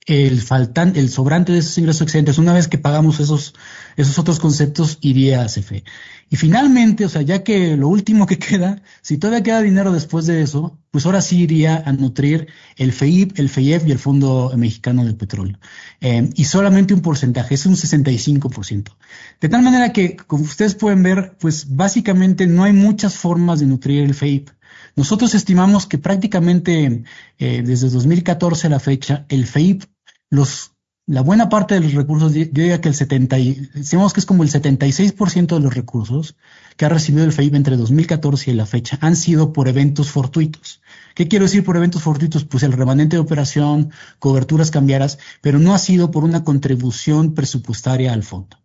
el 0.06 0.42
faltante, 0.42 1.00
el 1.00 1.10
sobrante 1.10 1.52
de 1.52 1.60
esos 1.60 1.78
ingresos 1.80 2.04
excedentes, 2.04 2.38
una 2.38 2.54
vez 2.54 2.68
que 2.68 2.78
pagamos 2.78 3.20
esos, 3.20 3.56
esos 3.98 4.20
otros 4.20 4.40
conceptos, 4.40 5.00
iría 5.02 5.42
a 5.42 5.48
CFE. 5.48 5.84
Y 6.30 6.36
finalmente, 6.38 7.06
o 7.06 7.10
sea, 7.10 7.24
ya 7.24 7.44
que 7.44 7.76
lo 7.76 7.88
último 7.88 8.28
que 8.28 8.38
queda, 8.40 8.82
si 9.02 9.18
todavía 9.18 9.44
queda 9.44 9.62
dinero 9.62 9.92
después 9.92 10.28
de 10.28 10.42
eso, 10.42 10.78
pues 10.92 11.06
ahora 11.06 11.22
sí 11.22 11.42
iría 11.42 11.82
a 11.86 11.92
nutrir 11.92 12.48
el 12.78 12.92
FEIP, 12.92 13.40
el 13.40 13.50
FEIEF 13.50 13.88
y 13.88 13.92
el 13.92 14.00
Fondo 14.00 14.52
Mexicano 14.56 15.04
del 15.04 15.16
Petróleo. 15.16 15.58
Eh, 16.02 16.30
y 16.36 16.46
solamente 16.46 16.94
un 16.94 17.02
porcentaje, 17.02 17.56
es 17.56 17.66
un 17.66 17.74
65%. 17.76 18.96
De 19.42 19.50
tal 19.50 19.64
manera 19.64 19.92
que, 19.92 20.16
como 20.16 20.44
ustedes 20.44 20.76
pueden 20.76 21.02
ver, 21.02 21.36
pues 21.40 21.76
básicamente 21.76 22.46
no 22.46 22.64
hay 22.64 22.74
muchas 22.74 23.16
formas 23.16 23.60
de 23.60 23.66
nutrir 23.66 24.04
el 24.04 24.14
FEIP. 24.14 24.50
Nosotros 24.96 25.34
estimamos 25.36 25.88
que 25.88 25.98
prácticamente 25.98 27.04
eh, 27.38 27.64
desde 27.66 27.90
2014 27.90 28.68
a 28.68 28.70
la 28.70 28.80
fecha, 28.80 29.26
el 29.30 29.46
FEIP 29.46 29.84
los, 30.30 30.72
la 31.08 31.22
buena 31.22 31.50
parte 31.50 31.76
de 31.76 31.82
los 31.82 31.94
recursos, 31.94 32.34
yo 32.34 32.46
diría 32.46 32.82
que 32.82 32.90
el 32.90 32.96
70, 32.96 33.36
decimos 33.74 34.14
que 34.14 34.20
es 34.20 34.26
como 34.26 34.44
el 34.44 34.50
76% 34.50 35.56
de 35.56 35.60
los 35.60 35.74
recursos 35.74 36.36
que 36.78 36.86
ha 36.86 36.90
recibido 36.90 37.26
el 37.26 37.32
FEIB 37.32 37.56
entre 37.56 37.78
2014 37.78 38.52
y 38.52 38.54
la 38.54 38.66
fecha 38.66 38.98
han 39.02 39.16
sido 39.16 39.54
por 39.54 39.68
eventos 39.68 40.10
fortuitos. 40.10 40.82
¿Qué 41.14 41.28
quiero 41.28 41.46
decir 41.46 41.64
por 41.64 41.78
eventos 41.78 42.02
fortuitos? 42.02 42.44
Pues 42.44 42.64
el 42.64 42.74
remanente 42.74 43.16
de 43.16 43.22
operación, 43.22 43.92
coberturas 44.20 44.72
cambiaras, 44.72 45.20
pero 45.42 45.60
no 45.60 45.74
ha 45.74 45.80
sido 45.80 46.12
por 46.12 46.24
una 46.24 46.44
contribución 46.44 47.34
presupuestaria 47.34 48.12
al 48.12 48.24
fondo. 48.24 48.58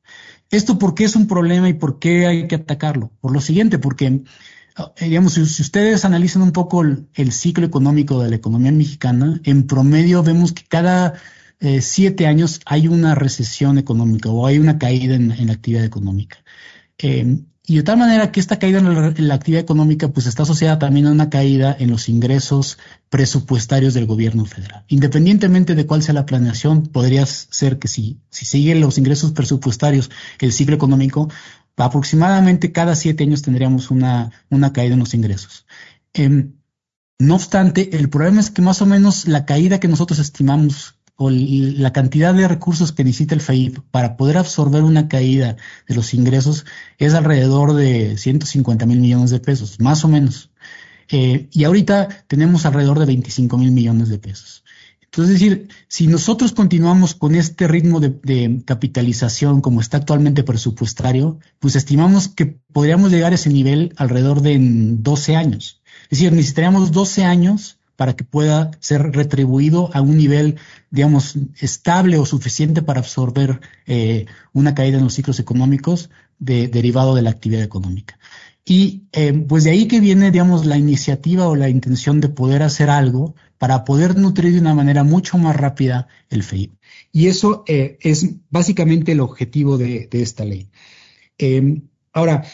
¿Esto 0.50 0.78
por 0.78 0.94
qué 0.94 1.04
es 1.04 1.14
un 1.14 1.28
problema 1.28 1.68
y 1.68 1.74
por 1.74 2.00
qué 2.00 2.26
hay 2.26 2.48
que 2.48 2.56
atacarlo? 2.56 3.12
Por 3.20 3.32
lo 3.32 3.40
siguiente, 3.40 3.78
porque 3.78 4.24
eh, 4.96 5.04
digamos, 5.04 5.34
si, 5.34 5.42
ustedes 5.42 6.04
analizan 6.04 6.42
un 6.42 6.52
poco 6.52 6.82
el, 6.82 7.32
ciclo 7.32 7.66
económico 7.66 8.22
de 8.22 8.30
la 8.30 8.36
economía 8.36 8.72
mexicana, 8.72 9.40
en 9.44 9.66
promedio 9.66 10.22
vemos 10.22 10.52
que 10.52 10.64
cada 10.64 11.14
eh, 11.60 11.82
siete 11.82 12.26
años 12.26 12.60
hay 12.64 12.88
una 12.88 13.14
recesión 13.14 13.78
económica 13.78 14.30
o 14.30 14.46
hay 14.46 14.58
una 14.58 14.78
caída 14.78 15.14
en, 15.14 15.46
la 15.46 15.52
actividad 15.52 15.84
económica. 15.84 16.38
Eh, 16.98 17.38
y 17.66 17.76
de 17.76 17.82
tal 17.84 17.98
manera 17.98 18.32
que 18.32 18.40
esta 18.40 18.58
caída 18.58 18.80
en 18.80 19.28
la, 19.28 19.34
actividad 19.34 19.62
económica 19.62 20.08
pues 20.08 20.26
está 20.26 20.42
asociada 20.42 20.80
también 20.80 21.06
a 21.06 21.12
una 21.12 21.30
caída 21.30 21.76
en 21.78 21.90
los 21.90 22.08
ingresos 22.08 22.78
presupuestarios 23.10 23.94
del 23.94 24.06
gobierno 24.06 24.44
federal. 24.44 24.84
Independientemente 24.88 25.76
de 25.76 25.86
cuál 25.86 26.02
sea 26.02 26.14
la 26.14 26.26
planeación, 26.26 26.88
podría 26.88 27.26
ser 27.26 27.78
que 27.78 27.86
si, 27.86 28.18
si 28.28 28.44
siguen 28.44 28.80
los 28.80 28.98
ingresos 28.98 29.30
presupuestarios 29.30 30.10
el 30.40 30.52
ciclo 30.52 30.74
económico, 30.74 31.28
aproximadamente 31.76 32.72
cada 32.72 32.96
siete 32.96 33.22
años 33.22 33.42
tendríamos 33.42 33.92
una, 33.92 34.32
una 34.48 34.72
caída 34.72 34.94
en 34.94 35.00
los 35.00 35.14
ingresos. 35.14 35.66
Em, 36.12 36.54
no 37.20 37.34
obstante, 37.34 37.96
el 37.96 38.08
problema 38.08 38.40
es 38.40 38.50
que 38.50 38.62
más 38.62 38.80
o 38.82 38.86
menos 38.86 39.28
la 39.28 39.44
caída 39.44 39.78
que 39.78 39.88
nosotros 39.88 40.18
estimamos 40.18 40.96
la 41.28 41.92
cantidad 41.92 42.32
de 42.32 42.48
recursos 42.48 42.92
que 42.92 43.04
necesita 43.04 43.34
el 43.34 43.42
FAIP 43.42 43.80
para 43.90 44.16
poder 44.16 44.38
absorber 44.38 44.82
una 44.82 45.08
caída 45.08 45.56
de 45.86 45.94
los 45.94 46.14
ingresos 46.14 46.64
es 46.96 47.12
alrededor 47.12 47.74
de 47.74 48.16
150 48.16 48.86
mil 48.86 49.00
millones 49.00 49.30
de 49.30 49.40
pesos, 49.40 49.78
más 49.80 50.04
o 50.04 50.08
menos. 50.08 50.50
Eh, 51.10 51.48
y 51.50 51.64
ahorita 51.64 52.08
tenemos 52.26 52.64
alrededor 52.64 52.98
de 52.98 53.06
25 53.06 53.58
mil 53.58 53.72
millones 53.72 54.08
de 54.08 54.18
pesos. 54.18 54.64
Entonces, 55.02 55.34
es 55.34 55.40
decir, 55.40 55.68
si 55.88 56.06
nosotros 56.06 56.52
continuamos 56.52 57.14
con 57.16 57.34
este 57.34 57.66
ritmo 57.66 57.98
de, 57.98 58.10
de, 58.22 58.62
capitalización 58.64 59.60
como 59.60 59.80
está 59.80 59.96
actualmente 59.96 60.44
presupuestario, 60.44 61.40
pues 61.58 61.74
estimamos 61.74 62.28
que 62.28 62.46
podríamos 62.46 63.10
llegar 63.10 63.32
a 63.32 63.34
ese 63.34 63.50
nivel 63.50 63.92
alrededor 63.96 64.40
de 64.40 64.56
12 64.60 65.34
años. 65.34 65.82
Es 66.04 66.20
decir, 66.20 66.32
necesitaríamos 66.32 66.92
12 66.92 67.24
años 67.24 67.79
para 68.00 68.16
que 68.16 68.24
pueda 68.24 68.70
ser 68.80 69.12
retribuido 69.12 69.90
a 69.92 70.00
un 70.00 70.16
nivel, 70.16 70.56
digamos, 70.90 71.36
estable 71.60 72.16
o 72.16 72.24
suficiente 72.24 72.80
para 72.80 73.00
absorber 73.00 73.60
eh, 73.84 74.24
una 74.54 74.74
caída 74.74 74.96
en 74.96 75.04
los 75.04 75.12
ciclos 75.12 75.38
económicos 75.38 76.08
derivado 76.38 77.14
de 77.14 77.20
la 77.20 77.28
actividad 77.28 77.62
económica. 77.62 78.18
Y 78.64 79.02
eh, 79.12 79.34
pues 79.46 79.64
de 79.64 79.72
ahí 79.72 79.86
que 79.86 80.00
viene, 80.00 80.30
digamos, 80.30 80.64
la 80.64 80.78
iniciativa 80.78 81.46
o 81.46 81.56
la 81.56 81.68
intención 81.68 82.22
de 82.22 82.30
poder 82.30 82.62
hacer 82.62 82.88
algo 82.88 83.34
para 83.58 83.84
poder 83.84 84.16
nutrir 84.16 84.54
de 84.54 84.60
una 84.60 84.72
manera 84.72 85.04
mucho 85.04 85.36
más 85.36 85.54
rápida 85.54 86.08
el 86.30 86.42
FEI. 86.42 86.72
Y 87.12 87.26
eso 87.26 87.64
eh, 87.66 87.98
es 88.00 88.30
básicamente 88.48 89.12
el 89.12 89.20
objetivo 89.20 89.76
de, 89.76 90.08
de 90.10 90.22
esta 90.22 90.46
ley. 90.46 90.70
ahora, 92.14 92.46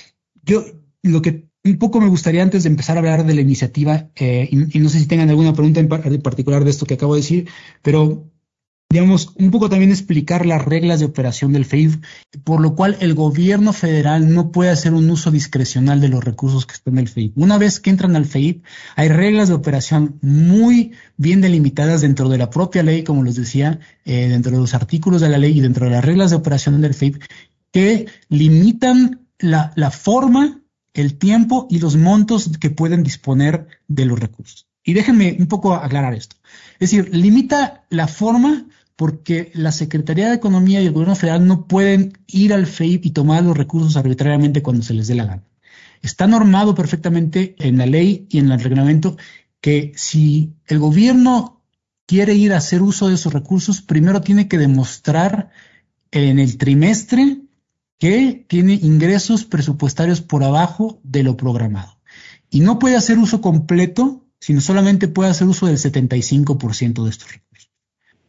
yo 0.42 0.64
lo 1.04 1.22
que 1.22 1.46
un 1.66 1.78
poco 1.78 2.00
me 2.00 2.08
gustaría 2.08 2.42
antes 2.42 2.62
de 2.62 2.70
empezar 2.70 2.96
a 2.96 3.00
hablar 3.00 3.26
de 3.26 3.34
la 3.34 3.40
iniciativa, 3.40 4.08
eh, 4.16 4.48
y, 4.50 4.78
no 4.78 4.88
sé 4.88 4.98
si 4.98 5.06
tengan 5.06 5.28
alguna 5.30 5.52
pregunta 5.52 5.80
en, 5.80 5.88
particular 5.88 6.64
de 6.64 6.70
esto 6.70 6.86
que 6.86 6.94
acabo 6.94 7.14
de 7.14 7.20
decir, 7.20 7.48
pero 7.82 8.30
digamos, 8.88 9.32
un 9.36 9.50
poco 9.50 9.68
también 9.68 9.90
explicar 9.90 10.46
las 10.46 10.64
reglas 10.64 11.00
de 11.00 11.06
operación 11.06 11.52
del 11.52 11.64
FEIF, 11.64 11.98
por 12.44 12.60
lo 12.60 12.76
cual 12.76 12.96
el 13.00 13.14
gobierno 13.14 13.72
federal 13.72 14.32
no 14.32 14.52
puede 14.52 14.70
hacer 14.70 14.94
un 14.94 15.10
uso 15.10 15.30
discrecional 15.32 16.00
de 16.00 16.08
los 16.08 16.22
recursos 16.22 16.66
que 16.66 16.74
están 16.74 16.94
en 16.94 17.00
el 17.00 17.08
FEIF. 17.08 17.32
Una 17.34 17.58
vez 17.58 17.80
que 17.80 17.90
entran 17.90 18.14
al 18.14 18.26
FEIF, 18.26 18.62
hay 18.94 19.08
reglas 19.08 19.48
de 19.48 19.54
operación 19.54 20.18
muy 20.22 20.92
bien 21.16 21.40
delimitadas 21.40 22.00
dentro 22.00 22.28
de 22.28 22.38
la 22.38 22.48
propia 22.48 22.84
ley, 22.84 23.02
como 23.02 23.24
les 23.24 23.34
decía, 23.34 23.80
eh, 24.04 24.28
dentro 24.28 24.52
de 24.52 24.58
los 24.58 24.72
artículos 24.72 25.20
de 25.20 25.30
la 25.30 25.38
ley 25.38 25.58
y 25.58 25.60
dentro 25.60 25.86
de 25.86 25.90
las 25.90 26.04
reglas 26.04 26.30
de 26.30 26.36
operación 26.36 26.80
del 26.80 26.94
FEIF, 26.94 27.18
que 27.72 28.06
limitan 28.28 29.26
la, 29.38 29.72
la 29.74 29.90
forma 29.90 30.62
el 30.96 31.18
tiempo 31.18 31.66
y 31.70 31.78
los 31.78 31.96
montos 31.96 32.50
que 32.58 32.70
pueden 32.70 33.02
disponer 33.02 33.68
de 33.86 34.06
los 34.06 34.18
recursos. 34.18 34.66
Y 34.82 34.94
déjenme 34.94 35.36
un 35.38 35.46
poco 35.46 35.74
aclarar 35.74 36.14
esto. 36.14 36.36
Es 36.78 36.90
decir, 36.90 37.14
limita 37.14 37.84
la 37.90 38.08
forma 38.08 38.66
porque 38.94 39.50
la 39.54 39.72
Secretaría 39.72 40.28
de 40.28 40.36
Economía 40.36 40.80
y 40.80 40.86
el 40.86 40.92
Gobierno 40.92 41.16
Federal 41.16 41.46
no 41.46 41.66
pueden 41.66 42.18
ir 42.26 42.54
al 42.54 42.66
FEIP 42.66 43.06
y 43.06 43.10
tomar 43.10 43.44
los 43.44 43.56
recursos 43.56 43.96
arbitrariamente 43.96 44.62
cuando 44.62 44.82
se 44.82 44.94
les 44.94 45.06
dé 45.06 45.14
la 45.14 45.26
gana. 45.26 45.42
Está 46.02 46.26
normado 46.26 46.74
perfectamente 46.74 47.56
en 47.58 47.78
la 47.78 47.86
ley 47.86 48.26
y 48.30 48.38
en 48.38 48.50
el 48.50 48.60
reglamento 48.60 49.16
que 49.60 49.92
si 49.96 50.54
el 50.66 50.78
gobierno 50.78 51.60
quiere 52.06 52.34
ir 52.34 52.52
a 52.52 52.58
hacer 52.58 52.80
uso 52.80 53.08
de 53.08 53.16
esos 53.16 53.32
recursos, 53.32 53.82
primero 53.82 54.20
tiene 54.20 54.48
que 54.48 54.58
demostrar 54.58 55.50
en 56.10 56.38
el 56.38 56.56
trimestre 56.56 57.38
que 57.98 58.44
tiene 58.48 58.74
ingresos 58.74 59.44
presupuestarios 59.44 60.20
por 60.20 60.44
abajo 60.44 61.00
de 61.02 61.22
lo 61.22 61.36
programado. 61.36 61.98
Y 62.50 62.60
no 62.60 62.78
puede 62.78 62.96
hacer 62.96 63.18
uso 63.18 63.40
completo, 63.40 64.24
sino 64.38 64.60
solamente 64.60 65.08
puede 65.08 65.30
hacer 65.30 65.46
uso 65.46 65.66
del 65.66 65.78
75% 65.78 67.04
de 67.04 67.10
estos 67.10 67.32
recursos. 67.32 67.46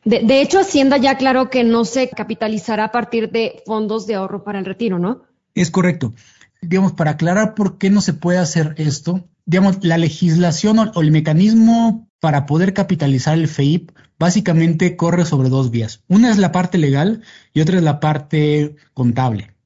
De, 0.05 0.41
hecho, 0.41 0.59
Hacienda 0.59 0.95
ya 0.95 1.11
aclaró 1.11 1.49
que 1.49 1.65
no 1.65 1.83
se 1.83 2.09
capitalizará 2.09 2.85
a 2.85 2.91
partir 2.93 3.29
de 3.29 3.61
fondos 3.65 4.07
de 4.07 4.15
ahorro 4.15 4.43
para 4.45 4.57
el 4.57 4.63
retiro, 4.63 4.99
¿no? 4.99 5.23
Es 5.53 5.69
correcto. 5.69 6.13
Digamos, 6.61 6.93
para 6.93 7.11
aclarar 7.11 7.55
por 7.55 7.77
qué 7.77 7.89
no 7.89 7.99
se 7.99 8.13
puede 8.13 8.37
hacer 8.37 8.73
esto, 8.77 9.27
digamos, 9.45 9.79
la 9.81 9.97
legislación 9.97 10.79
o, 10.79 11.01
el 11.01 11.11
mecanismo 11.11 12.07
para 12.21 12.45
poder 12.45 12.73
capitalizar 12.73 13.37
el 13.37 13.49
FEIP 13.49 13.91
básicamente 14.17 14.95
corre 14.95 15.25
sobre 15.25 15.49
dos 15.49 15.71
vías. 15.71 16.03
Una 16.07 16.31
es 16.31 16.37
la 16.37 16.53
parte 16.53 16.77
legal 16.77 17.21
y 17.53 17.61
otra 17.61 17.77
es 17.77 17.83
la 17.83 17.99
parte 17.99 18.75
contable. 18.93 19.56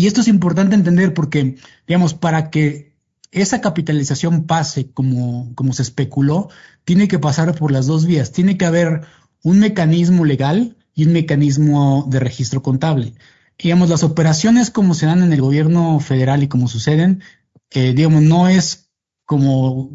Y 0.00 0.06
esto 0.06 0.22
es 0.22 0.28
importante 0.28 0.74
entender 0.74 1.12
porque, 1.12 1.56
digamos, 1.86 2.14
para 2.14 2.48
que 2.48 2.94
esa 3.32 3.60
capitalización 3.60 4.44
pase 4.46 4.90
como, 4.92 5.54
como 5.54 5.74
se 5.74 5.82
especuló, 5.82 6.48
tiene 6.86 7.06
que 7.06 7.18
pasar 7.18 7.54
por 7.54 7.70
las 7.70 7.86
dos 7.86 8.06
vías. 8.06 8.32
Tiene 8.32 8.56
que 8.56 8.64
haber 8.64 9.02
un 9.42 9.58
mecanismo 9.58 10.24
legal 10.24 10.78
y 10.94 11.04
un 11.04 11.12
mecanismo 11.12 12.06
de 12.08 12.18
registro 12.18 12.62
contable. 12.62 13.12
Digamos, 13.58 13.90
las 13.90 14.02
operaciones 14.02 14.70
como 14.70 14.94
se 14.94 15.04
dan 15.04 15.22
en 15.22 15.34
el 15.34 15.42
gobierno 15.42 16.00
federal 16.00 16.42
y 16.42 16.48
como 16.48 16.66
suceden, 16.66 17.22
eh, 17.68 17.92
digamos, 17.92 18.22
no 18.22 18.48
es 18.48 18.90
como 19.26 19.90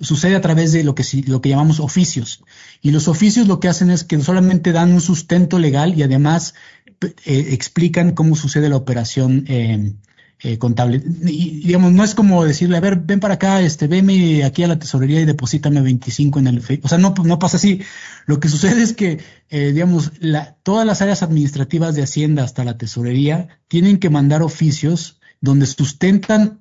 sucede 0.00 0.34
a 0.34 0.40
través 0.40 0.72
de 0.72 0.84
lo 0.84 0.94
que, 0.94 1.04
lo 1.26 1.40
que 1.40 1.48
llamamos 1.48 1.80
oficios. 1.80 2.42
Y 2.80 2.90
los 2.90 3.08
oficios 3.08 3.46
lo 3.46 3.60
que 3.60 3.68
hacen 3.68 3.90
es 3.90 4.04
que 4.04 4.20
solamente 4.20 4.72
dan 4.72 4.92
un 4.92 5.00
sustento 5.00 5.58
legal 5.58 5.96
y 5.96 6.02
además 6.02 6.54
eh, 7.02 7.48
explican 7.52 8.12
cómo 8.12 8.36
sucede 8.36 8.68
la 8.68 8.76
operación 8.76 9.44
eh, 9.48 9.94
eh, 10.42 10.58
contable. 10.58 11.02
Y, 11.26 11.66
digamos, 11.66 11.92
no 11.92 12.04
es 12.04 12.14
como 12.14 12.44
decirle, 12.44 12.76
a 12.76 12.80
ver, 12.80 12.96
ven 12.96 13.20
para 13.20 13.34
acá, 13.34 13.60
este, 13.60 13.86
veme 13.86 14.44
aquí 14.44 14.62
a 14.62 14.68
la 14.68 14.78
tesorería 14.78 15.20
y 15.20 15.26
deposítame 15.26 15.80
25 15.80 16.38
en 16.38 16.46
el 16.46 16.62
O 16.82 16.88
sea, 16.88 16.98
no, 16.98 17.14
pasa 17.38 17.58
así. 17.58 17.82
Lo 18.26 18.40
que 18.40 18.48
sucede 18.48 18.82
es 18.82 18.94
que, 18.94 19.18
digamos, 19.50 20.12
la, 20.20 20.56
todas 20.62 20.86
las 20.86 21.02
áreas 21.02 21.22
administrativas 21.22 21.94
de 21.94 22.02
Hacienda 22.02 22.44
hasta 22.44 22.64
la 22.64 22.78
tesorería 22.78 23.48
tienen 23.68 23.98
que 23.98 24.10
mandar 24.10 24.42
oficios 24.42 25.20
donde 25.40 25.66
sustentan 25.66 26.60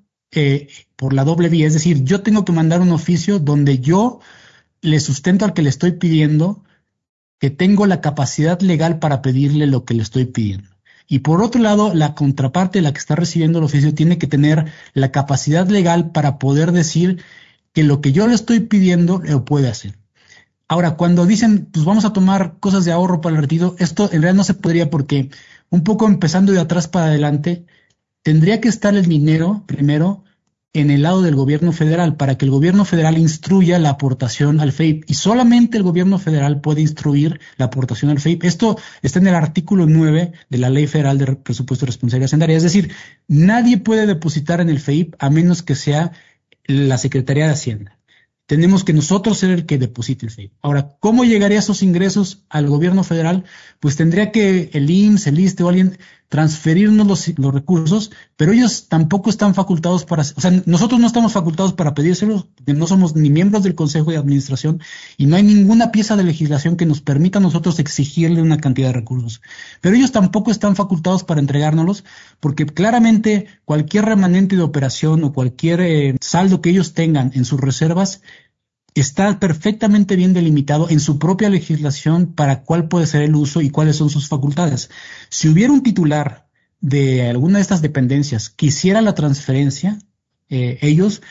por 0.95 1.13
la 1.13 1.24
doble 1.24 1.50
vía. 1.50 1.67
Es 1.67 1.74
decir, 1.74 2.03
yo 2.03 2.21
tengo 2.21 2.45
que 2.45 2.51
mandar 2.51 2.81
un 2.81 2.91
oficio 2.91 3.39
donde 3.39 3.79
yo 3.79 4.19
le 4.81 5.00
sustento 5.00 5.45
al 5.45 5.53
que 5.53 5.62
le 5.62 5.69
estoy 5.69 5.93
pidiendo 5.93 6.63
que 7.39 7.50
tengo 7.50 7.86
la 7.86 8.01
capacidad 8.01 8.59
legal 8.62 9.00
para 9.00 9.21
pedirle 9.21 9.65
lo 9.65 9.86
que 9.86 9.93
le 9.93 10.03
estoy 10.03 10.25
pidiendo. 10.25 10.69
Y 11.07 11.19
por 11.19 11.41
otro 11.41 11.62
lado, 11.62 11.93
la 11.95 12.13
contraparte, 12.13 12.81
la 12.81 12.91
que 12.91 13.00
está 13.00 13.15
recibiendo 13.15 13.57
el 13.59 13.65
oficio, 13.65 13.95
tiene 13.95 14.17
que 14.19 14.27
tener 14.27 14.71
la 14.93 15.12
capacidad 15.12 15.67
legal 15.67 16.12
para 16.12 16.38
poder 16.38 16.71
decir 16.71 17.24
que 17.74 17.83
lo 17.83 18.01
que 18.01 18.12
yo 18.12 18.27
le 18.27 18.36
estoy 18.36 18.59
pidiendo 18.59 19.19
lo 19.24 19.45
puede 19.45 19.69
hacer. 19.69 19.98
Ahora, 20.67 20.98
cuando 20.98 21.25
dicen, 21.25 21.67
pues 21.71 21.83
vamos 21.83 22.05
a 22.05 22.13
tomar 22.13 22.57
cosas 22.59 22.86
de 22.86 22.91
ahorro 22.91 23.21
para 23.21 23.36
el 23.36 23.41
retiro, 23.41 23.75
esto 23.79 24.03
en 24.05 24.21
realidad 24.21 24.36
no 24.36 24.43
se 24.43 24.53
podría 24.53 24.91
porque 24.91 25.31
un 25.71 25.83
poco 25.83 26.05
empezando 26.05 26.51
de 26.51 26.59
atrás 26.59 26.88
para 26.88 27.07
adelante, 27.07 27.65
tendría 28.29 28.62
que 28.62 28.67
estar 28.67 28.95
el 28.95 29.07
dinero 29.07 29.63
primero 29.65 30.24
en 30.74 30.91
el 30.91 31.01
lado 31.01 31.24
del 31.24 31.36
gobierno 31.36 31.71
federal 31.71 32.15
para 32.15 32.38
que 32.38 32.45
el 32.45 32.51
gobierno 32.51 32.86
federal 32.86 33.17
instruya 33.17 33.79
la 33.79 33.89
aportación 33.89 34.59
al 34.59 34.71
FEIP 34.71 35.05
y 35.07 35.15
solamente 35.15 35.77
el 35.77 35.83
gobierno 35.83 36.19
federal 36.19 36.62
puede 36.62 36.81
instruir 36.81 37.39
la 37.57 37.65
aportación 37.65 38.12
al 38.12 38.19
FEIP. 38.19 38.43
Esto 38.43 38.77
está 39.01 39.17
en 39.17 39.25
el 39.25 39.33
artículo 39.33 39.88
9 39.88 40.33
de 40.48 40.57
la 40.59 40.69
Ley 40.69 40.86
Federal 40.86 41.17
de 41.17 41.38
Presupuesto 41.38 41.86
y 41.86 41.88
Responsabilidad. 41.88 42.50
Es 42.51 42.62
decir, 42.62 42.91
nadie 43.27 43.79
puede 43.79 44.05
depositar 44.05 44.62
en 44.62 44.69
el 44.69 44.79
FEIP 44.79 45.15
a 45.17 45.31
menos 45.31 45.63
que 45.63 45.74
sea 45.74 46.12
la 46.67 47.00
Secretaría 47.00 47.48
de 47.48 47.53
Hacienda 47.53 48.00
tenemos 48.50 48.83
que 48.83 48.93
nosotros 48.93 49.38
ser 49.38 49.51
el 49.51 49.67
que 49.67 49.77
deposite 49.77 50.25
el 50.25 50.31
FEIP. 50.31 50.53
Ahora, 50.63 50.98
¿cómo 51.00 51.24
llegaría 51.24 51.59
esos 51.59 51.83
ingresos 51.83 52.45
al 52.50 52.67
gobierno 52.67 53.03
federal? 53.03 53.43
Pues 53.79 53.95
tendría 53.95 54.31
que 54.31 54.71
el 54.74 54.89
IMSS, 54.89 55.27
el 55.27 55.39
ISTE 55.39 55.63
o 55.63 55.69
alguien 55.69 56.00
transferirnos 56.29 57.07
los, 57.07 57.39
los, 57.39 57.53
recursos, 57.53 58.12
pero 58.38 58.51
ellos 58.51 58.88
tampoco 58.88 59.31
están 59.31 59.55
facultados 59.55 60.05
para, 60.05 60.21
o 60.21 60.41
sea, 60.41 60.51
nosotros 60.67 61.00
no 61.00 61.07
estamos 61.07 61.33
facultados 61.33 61.74
para 61.74 61.95
pedírselos, 61.95 62.45
no 62.67 62.86
somos 62.86 63.15
ni 63.15 63.31
miembros 63.31 63.63
del 63.63 63.74
Consejo 63.74 64.12
de 64.12 64.17
Administración 64.17 64.79
y 65.17 65.25
no 65.25 65.36
hay 65.36 65.43
ninguna 65.43 65.91
pieza 65.91 66.15
de 66.15 66.24
legislación 66.24 66.77
que 66.77 66.86
nos 66.86 67.01
permita 67.01 67.39
a 67.39 67.41
nosotros 67.41 67.79
exigirle 67.79 68.43
una 68.43 68.57
cantidad 68.57 68.89
de 68.89 68.93
recursos. 68.93 69.41
Pero 69.81 69.95
ellos 69.95 70.12
tampoco 70.12 70.51
están 70.51 70.75
facultados 70.75 71.24
para 71.24 71.41
entregárnoslos, 71.41 72.05
porque 72.39 72.67
claramente 72.67 73.48
cualquier 73.65 74.05
remanente 74.05 74.55
de 74.55 74.62
operación 74.62 75.24
o 75.24 75.33
cualquier 75.33 75.81
eh, 75.81 76.15
saldo 76.21 76.62
que 76.62 76.69
ellos 76.69 76.93
tengan 76.93 77.31
en 77.33 77.43
sus 77.43 77.59
reservas 77.59 78.21
está 78.96 79.39
perfectamente 79.39 80.15
bien 80.15 80.34
delimitado 80.34 80.89
en 80.89 81.00
su 81.00 81.19
propia 81.19 81.50
legislación 81.50 82.34
para 82.34 82.63
cuál 82.63 82.88
puede 82.88 83.08
ser 83.08 83.22
el 83.22 83.36
uso 83.36 83.62
y 83.62 83.69
cuáles 83.69 83.96
son 83.96 84.10
sus 84.10 84.27
facultades. 84.27 84.89
Si 85.29 85.48
hubiera 85.48 85.74
un 85.74 85.84
titular 85.84 86.48
de 86.81 87.27
alguna 87.29 87.58
de 87.58 87.62
estas 87.62 87.81
dependencias 87.81 88.50
que 88.50 88.67
hiciera 88.67 89.01
la 89.01 89.15
transferencia, 89.15 90.00
eh, 90.50 90.79
ellos, 90.81 91.22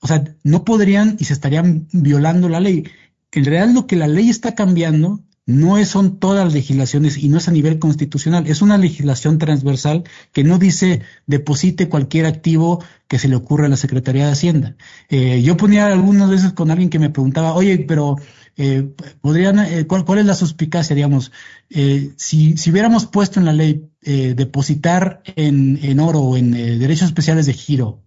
o 0.00 0.06
sea, 0.06 0.24
no 0.42 0.64
podrían 0.64 1.16
y 1.18 1.24
se 1.24 1.32
estarían 1.32 1.88
violando 1.92 2.48
la 2.48 2.60
ley. 2.60 2.84
En 3.32 3.44
realidad 3.44 3.74
lo 3.74 3.86
que 3.86 3.96
la 3.96 4.08
ley 4.08 4.28
está 4.28 4.54
cambiando 4.54 5.20
no 5.46 5.82
son 5.84 6.18
todas 6.18 6.44
las 6.44 6.54
legislaciones 6.54 7.16
y 7.16 7.28
no 7.28 7.38
es 7.38 7.46
a 7.48 7.52
nivel 7.52 7.78
constitucional, 7.78 8.48
es 8.48 8.62
una 8.62 8.78
legislación 8.78 9.38
transversal 9.38 10.02
que 10.32 10.42
no 10.42 10.58
dice 10.58 11.02
deposite 11.26 11.88
cualquier 11.88 12.26
activo 12.26 12.84
que 13.06 13.20
se 13.20 13.28
le 13.28 13.36
ocurra 13.36 13.66
a 13.66 13.68
la 13.68 13.76
Secretaría 13.76 14.26
de 14.26 14.32
Hacienda. 14.32 14.76
Eh, 15.08 15.42
yo 15.42 15.56
ponía 15.56 15.86
algunas 15.86 16.28
veces 16.28 16.52
con 16.52 16.72
alguien 16.72 16.90
que 16.90 16.98
me 16.98 17.10
preguntaba, 17.10 17.54
oye, 17.54 17.78
pero 17.78 18.16
eh, 18.56 18.90
podrían, 19.20 19.60
eh, 19.60 19.86
¿cuál, 19.86 20.18
es 20.18 20.26
la 20.26 20.34
suspicacia, 20.34 20.96
digamos? 20.96 21.30
si, 21.68 22.56
si 22.56 22.70
hubiéramos 22.70 23.06
puesto 23.06 23.40
en 23.40 23.46
la 23.46 23.52
ley 23.52 23.88
depositar 24.02 25.22
en, 25.34 25.80
en 25.82 25.98
oro 25.98 26.20
o 26.20 26.36
en 26.36 26.52
derechos 26.52 27.08
especiales 27.08 27.46
de 27.46 27.54
giro, 27.54 28.02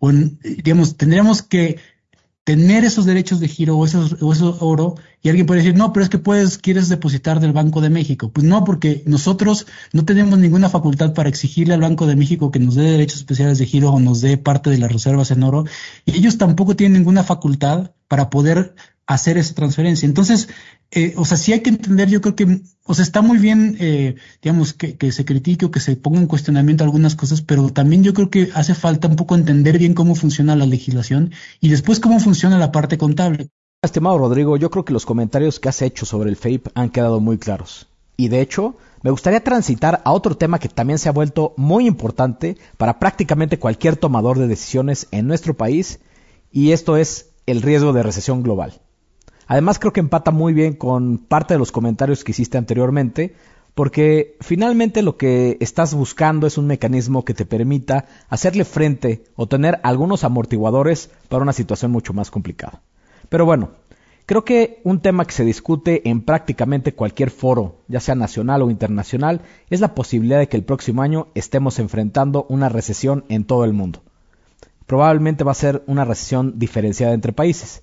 o 0.00 0.12
digamos, 0.12 0.96
tendríamos 0.96 1.42
que 1.42 1.78
tener 2.48 2.82
esos 2.86 3.04
derechos 3.04 3.40
de 3.40 3.48
giro 3.48 3.76
o 3.76 3.84
esos, 3.84 4.16
oro 4.60 4.94
y 5.22 5.28
alguien 5.28 5.44
puede 5.44 5.60
decir, 5.60 5.76
no, 5.76 5.92
pero 5.92 6.02
es 6.02 6.08
que 6.08 6.16
puedes, 6.16 6.56
quieres 6.56 6.88
depositar 6.88 7.40
del 7.40 7.52
Banco 7.52 7.82
de 7.82 7.90
México. 7.90 8.30
Pues 8.32 8.46
no, 8.46 8.64
porque 8.64 9.02
nosotros 9.04 9.66
no 9.92 10.06
tenemos 10.06 10.38
ninguna 10.38 10.70
facultad 10.70 11.12
para 11.12 11.28
exigirle 11.28 11.74
al 11.74 11.82
Banco 11.82 12.06
de 12.06 12.16
México 12.16 12.50
que 12.50 12.58
nos 12.58 12.74
dé 12.74 12.84
derechos 12.84 13.18
especiales 13.18 13.58
de 13.58 13.66
giro 13.66 13.90
o 13.90 14.00
nos 14.00 14.22
dé 14.22 14.38
parte 14.38 14.70
de 14.70 14.78
las 14.78 14.90
reservas 14.90 15.30
en 15.30 15.42
oro. 15.42 15.66
Y 16.06 16.16
ellos 16.16 16.38
tampoco 16.38 16.74
tienen 16.74 16.94
ninguna 16.94 17.22
facultad 17.22 17.90
para 18.08 18.30
poder 18.30 18.74
hacer 19.06 19.36
esa 19.36 19.54
transferencia. 19.54 20.06
Entonces, 20.06 20.48
eh, 20.90 21.14
o 21.16 21.24
sea, 21.24 21.36
sí 21.36 21.52
hay 21.52 21.60
que 21.60 21.70
entender, 21.70 22.08
yo 22.08 22.20
creo 22.22 22.34
que, 22.34 22.60
o 22.84 22.94
sea, 22.94 23.02
está 23.02 23.20
muy 23.20 23.38
bien, 23.38 23.76
eh, 23.78 24.16
digamos, 24.42 24.72
que, 24.72 25.12
se 25.12 25.24
critique 25.24 25.66
o 25.66 25.70
que 25.70 25.80
se 25.80 25.96
ponga 25.96 26.18
en 26.18 26.26
cuestionamiento 26.26 26.82
algunas 26.82 27.14
cosas, 27.14 27.42
pero 27.42 27.68
también 27.70 28.02
yo 28.02 28.14
creo 28.14 28.30
que 28.30 28.50
hace 28.54 28.74
falta 28.74 29.08
un 29.08 29.16
poco 29.16 29.34
entender 29.34 29.78
bien 29.78 29.92
cómo 29.92 30.14
funciona 30.14 30.56
la 30.56 30.64
legislación 30.64 31.32
y 31.60 31.68
después 31.68 32.00
cómo 32.00 32.20
funciona 32.20 32.58
la 32.58 32.72
parte 32.72 32.96
contable. 32.96 33.50
Estimado 33.82 34.18
Rodrigo, 34.18 34.56
yo 34.56 34.70
creo 34.70 34.84
que 34.84 34.94
los 34.94 35.06
comentarios 35.06 35.60
que 35.60 35.68
has 35.68 35.82
hecho 35.82 36.06
sobre 36.06 36.30
el 36.30 36.36
FAPE 36.36 36.70
han 36.74 36.90
quedado 36.90 37.20
muy 37.20 37.38
claros. 37.38 37.86
Y 38.16 38.28
de 38.28 38.40
hecho, 38.40 38.76
me 39.02 39.10
gustaría 39.10 39.44
transitar 39.44 40.02
a 40.04 40.12
otro 40.12 40.36
tema 40.36 40.58
que 40.58 40.68
también 40.68 40.98
se 40.98 41.08
ha 41.08 41.12
vuelto 41.12 41.54
muy 41.56 41.86
importante 41.86 42.56
para 42.78 42.98
prácticamente 42.98 43.58
cualquier 43.58 43.96
tomador 43.96 44.38
de 44.38 44.48
decisiones 44.48 45.06
en 45.12 45.28
nuestro 45.28 45.54
país, 45.54 46.00
y 46.50 46.72
esto 46.72 46.96
es 46.96 47.30
el 47.46 47.62
riesgo 47.62 47.92
de 47.92 48.02
recesión 48.02 48.42
global. 48.42 48.80
Además 49.48 49.78
creo 49.78 49.94
que 49.94 50.00
empata 50.00 50.30
muy 50.30 50.52
bien 50.52 50.74
con 50.74 51.16
parte 51.16 51.54
de 51.54 51.58
los 51.58 51.72
comentarios 51.72 52.22
que 52.22 52.32
hiciste 52.32 52.58
anteriormente, 52.58 53.34
porque 53.74 54.36
finalmente 54.40 55.00
lo 55.00 55.16
que 55.16 55.56
estás 55.60 55.94
buscando 55.94 56.46
es 56.46 56.58
un 56.58 56.66
mecanismo 56.66 57.24
que 57.24 57.32
te 57.32 57.46
permita 57.46 58.04
hacerle 58.28 58.66
frente 58.66 59.24
o 59.36 59.48
tener 59.48 59.80
algunos 59.84 60.22
amortiguadores 60.22 61.10
para 61.30 61.42
una 61.42 61.54
situación 61.54 61.90
mucho 61.90 62.12
más 62.12 62.30
complicada. 62.30 62.82
Pero 63.30 63.46
bueno, 63.46 63.70
creo 64.26 64.44
que 64.44 64.82
un 64.84 65.00
tema 65.00 65.24
que 65.24 65.32
se 65.32 65.46
discute 65.46 66.10
en 66.10 66.20
prácticamente 66.20 66.92
cualquier 66.92 67.30
foro, 67.30 67.76
ya 67.88 68.00
sea 68.00 68.16
nacional 68.16 68.60
o 68.60 68.70
internacional, 68.70 69.40
es 69.70 69.80
la 69.80 69.94
posibilidad 69.94 70.40
de 70.40 70.48
que 70.48 70.58
el 70.58 70.64
próximo 70.64 71.00
año 71.00 71.28
estemos 71.34 71.78
enfrentando 71.78 72.44
una 72.50 72.68
recesión 72.68 73.24
en 73.30 73.44
todo 73.44 73.64
el 73.64 73.72
mundo. 73.72 74.02
Probablemente 74.84 75.42
va 75.42 75.52
a 75.52 75.54
ser 75.54 75.84
una 75.86 76.04
recesión 76.04 76.58
diferenciada 76.58 77.14
entre 77.14 77.32
países 77.32 77.82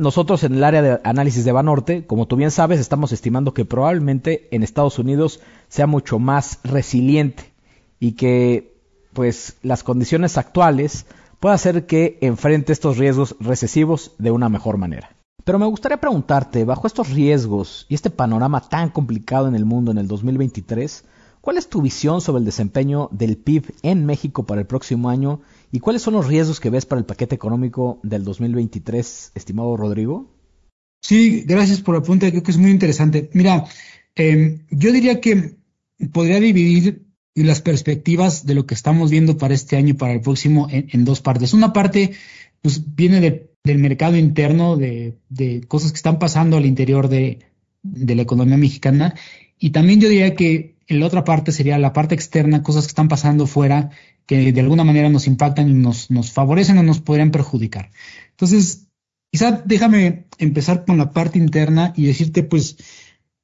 nosotros 0.00 0.42
en 0.44 0.54
el 0.54 0.64
área 0.64 0.82
de 0.82 1.00
análisis 1.04 1.44
de 1.44 1.52
Banorte, 1.52 2.06
como 2.06 2.26
tú 2.26 2.36
bien 2.36 2.50
sabes, 2.50 2.80
estamos 2.80 3.12
estimando 3.12 3.52
que 3.52 3.66
probablemente 3.66 4.48
en 4.50 4.62
Estados 4.62 4.98
Unidos 4.98 5.40
sea 5.68 5.86
mucho 5.86 6.18
más 6.18 6.58
resiliente 6.64 7.52
y 8.00 8.12
que 8.12 8.74
pues 9.12 9.56
las 9.62 9.82
condiciones 9.82 10.38
actuales 10.38 11.04
pueda 11.38 11.54
hacer 11.54 11.86
que 11.86 12.18
enfrente 12.22 12.72
estos 12.72 12.96
riesgos 12.96 13.36
recesivos 13.40 14.12
de 14.18 14.30
una 14.30 14.48
mejor 14.48 14.78
manera. 14.78 15.16
Pero 15.44 15.58
me 15.58 15.66
gustaría 15.66 16.00
preguntarte, 16.00 16.64
bajo 16.64 16.86
estos 16.86 17.10
riesgos 17.10 17.86
y 17.88 17.94
este 17.94 18.10
panorama 18.10 18.62
tan 18.62 18.88
complicado 18.88 19.48
en 19.48 19.54
el 19.54 19.66
mundo 19.66 19.90
en 19.90 19.98
el 19.98 20.08
2023, 20.08 21.04
¿cuál 21.42 21.58
es 21.58 21.68
tu 21.68 21.82
visión 21.82 22.22
sobre 22.22 22.40
el 22.40 22.46
desempeño 22.46 23.08
del 23.12 23.36
PIB 23.36 23.74
en 23.82 24.06
México 24.06 24.44
para 24.44 24.62
el 24.62 24.66
próximo 24.66 25.10
año 25.10 25.40
¿Y 25.72 25.80
cuáles 25.80 26.02
son 26.02 26.14
los 26.14 26.26
riesgos 26.26 26.58
que 26.60 26.70
ves 26.70 26.86
para 26.86 26.98
el 27.00 27.06
paquete 27.06 27.34
económico 27.34 28.00
del 28.02 28.24
2023, 28.24 29.32
estimado 29.34 29.76
Rodrigo? 29.76 30.34
Sí, 31.00 31.44
gracias 31.46 31.80
por 31.80 31.94
la 31.94 32.02
pregunta, 32.02 32.30
creo 32.30 32.42
que 32.42 32.50
es 32.50 32.58
muy 32.58 32.70
interesante. 32.70 33.30
Mira, 33.32 33.64
em, 34.14 34.66
yo 34.70 34.92
diría 34.92 35.20
que 35.20 35.56
podría 36.12 36.40
dividir 36.40 37.06
las 37.34 37.62
perspectivas 37.62 38.44
de 38.44 38.54
lo 38.54 38.66
que 38.66 38.74
estamos 38.74 39.10
viendo 39.10 39.38
para 39.38 39.54
este 39.54 39.76
año 39.76 39.90
y 39.90 39.94
para 39.94 40.12
el 40.12 40.20
próximo 40.20 40.66
en, 40.70 41.04
dos 41.04 41.20
partes. 41.20 41.54
Una 41.54 41.72
parte 41.72 42.12
pues, 42.60 42.94
viene 42.94 43.48
del 43.62 43.78
mercado 43.78 44.16
interno, 44.16 44.76
de, 44.76 45.16
cosas 45.68 45.92
que 45.92 45.96
están 45.96 46.18
pasando 46.18 46.56
al 46.56 46.66
interior 46.66 47.08
de, 47.08 47.38
de 47.82 48.14
la 48.14 48.22
economía 48.22 48.56
mexicana. 48.56 49.14
Y 49.58 49.70
también 49.70 50.00
yo 50.00 50.08
diría 50.08 50.34
que 50.34 50.74
la 50.88 51.06
otra 51.06 51.24
parte 51.24 51.52
sería 51.52 51.78
la 51.78 51.92
parte 51.92 52.14
externa, 52.14 52.62
cosas 52.62 52.84
que 52.84 52.90
están 52.90 53.08
pasando 53.08 53.46
fuera 53.46 53.90
que 54.30 54.52
de 54.52 54.60
alguna 54.60 54.84
manera 54.84 55.08
nos 55.08 55.26
impactan 55.26 55.68
y 55.68 55.72
nos, 55.72 56.08
nos 56.08 56.30
favorecen 56.30 56.78
o 56.78 56.84
nos 56.84 57.00
podrían 57.00 57.32
perjudicar. 57.32 57.90
Entonces, 58.30 58.86
quizá 59.32 59.60
déjame 59.64 60.28
empezar 60.38 60.84
con 60.84 60.98
la 60.98 61.10
parte 61.10 61.36
interna 61.36 61.92
y 61.96 62.06
decirte, 62.06 62.44
pues, 62.44 62.76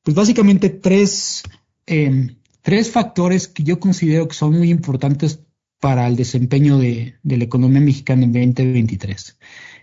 pues 0.04 0.14
básicamente 0.14 0.70
tres, 0.70 1.42
em, 1.86 2.36
tres 2.62 2.92
factores 2.92 3.48
que 3.48 3.64
yo 3.64 3.80
considero 3.80 4.28
que 4.28 4.36
son 4.36 4.56
muy 4.56 4.70
importantes 4.70 5.40
para 5.80 6.06
el 6.06 6.14
desempeño 6.14 6.78
de, 6.78 7.16
la 7.24 7.42
economía 7.42 7.80
mexicana 7.80 8.22
en 8.22 8.32
2023, 8.32 9.38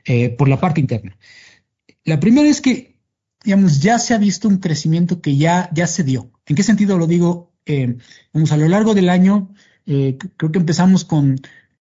eh, 0.05 0.29
por 0.29 0.47
la 0.47 0.61
parte 0.61 0.79
interna. 0.79 1.17
La 2.05 2.21
primera 2.21 2.47
es 2.47 2.61
que, 2.61 2.97
digamos, 3.43 3.81
ya 3.81 3.99
se 3.99 4.13
ha 4.13 4.17
visto 4.17 4.47
un 4.47 4.59
crecimiento 4.59 5.19
que 5.19 5.35
ya, 5.35 5.69
ya 5.73 5.85
se 5.85 6.05
dio. 6.05 6.31
¿En 6.45 6.55
qué 6.55 6.63
sentido 6.63 6.97
lo 6.97 7.07
digo? 7.07 7.51
Eh, 7.65 7.97
a 8.33 8.57
lo 8.57 8.69
largo 8.69 8.93
del 8.93 9.09
año, 9.09 9.53
eh, 9.85 10.17
creo 10.37 10.51
que 10.51 10.59
empezamos 10.59 11.05
con 11.05 11.39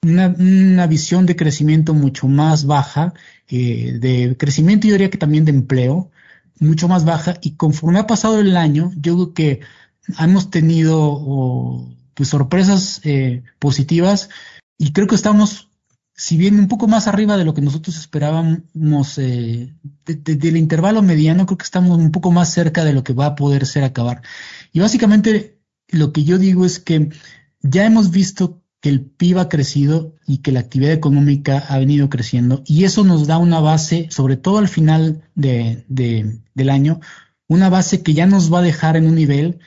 una, 0.03 0.87
visión 0.87 1.25
de 1.25 1.35
crecimiento 1.35 1.93
mucho 1.93 2.27
más 2.27 2.65
baja, 2.65 3.13
eh, 3.47 3.97
de 3.99 4.35
crecimiento 4.37 4.87
yo 4.87 4.93
diría 4.93 5.09
que 5.09 5.17
también 5.17 5.45
de 5.45 5.51
empleo, 5.51 6.11
mucho 6.59 6.87
más 6.87 7.05
baja, 7.05 7.37
y 7.41 7.51
conforme 7.51 7.99
ha 7.99 8.07
pasado 8.07 8.39
el 8.39 8.57
año, 8.57 8.91
yo 8.95 9.15
creo 9.15 9.33
que 9.33 9.59
hemos 10.19 10.49
tenido 10.49 11.87
pues, 12.13 12.29
sorpresas 12.29 13.01
eh, 13.03 13.43
positivas 13.59 14.29
y 14.77 14.93
creo 14.93 15.07
que 15.07 15.15
estamos 15.15 15.69
si 16.17 16.35
bien 16.35 16.59
un 16.59 16.67
poco 16.67 16.87
más 16.87 17.07
arriba 17.07 17.37
de 17.37 17.45
lo 17.45 17.53
que 17.53 17.61
nosotros 17.61 17.95
esperábamos 17.95 19.19
eh, 19.19 19.71
del 20.03 20.57
intervalo 20.57 21.03
mediano, 21.03 21.45
creo 21.45 21.59
que 21.59 21.63
estamos 21.63 21.99
un 21.99 22.11
poco 22.11 22.31
más 22.31 22.51
cerca 22.51 22.83
de 22.83 22.93
lo 22.93 23.03
que 23.03 23.13
va 23.13 23.27
a 23.27 23.35
poder 23.35 23.67
ser 23.67 23.83
acabar. 23.83 24.23
Y 24.73 24.79
básicamente 24.79 25.59
lo 25.89 26.11
que 26.11 26.23
yo 26.23 26.39
digo 26.39 26.65
es 26.65 26.79
que 26.79 27.11
ya 27.69 27.85
hemos 27.85 28.11
visto 28.11 28.61
que 28.81 28.89
el 28.89 29.01
PIB 29.01 29.39
ha 29.39 29.49
crecido 29.49 30.15
y 30.27 30.39
que 30.39 30.51
la 30.51 30.59
actividad 30.59 30.91
económica 30.91 31.57
ha 31.57 31.77
venido 31.79 32.09
creciendo 32.09 32.61
y 32.65 32.83
eso 32.83 33.03
nos 33.03 33.27
da 33.27 33.37
una 33.37 33.59
base, 33.59 34.07
sobre 34.11 34.37
todo 34.37 34.59
al 34.59 34.67
final 34.67 35.23
de, 35.35 35.83
del 35.87 36.69
año, 36.69 36.99
una 37.47 37.69
base 37.69 38.03
que 38.03 38.13
ya 38.13 38.25
nos 38.27 38.53
va 38.53 38.59
a 38.59 38.63
dejar 38.63 38.97
en 38.97 39.07
un 39.07 39.15
nivel 39.15 39.59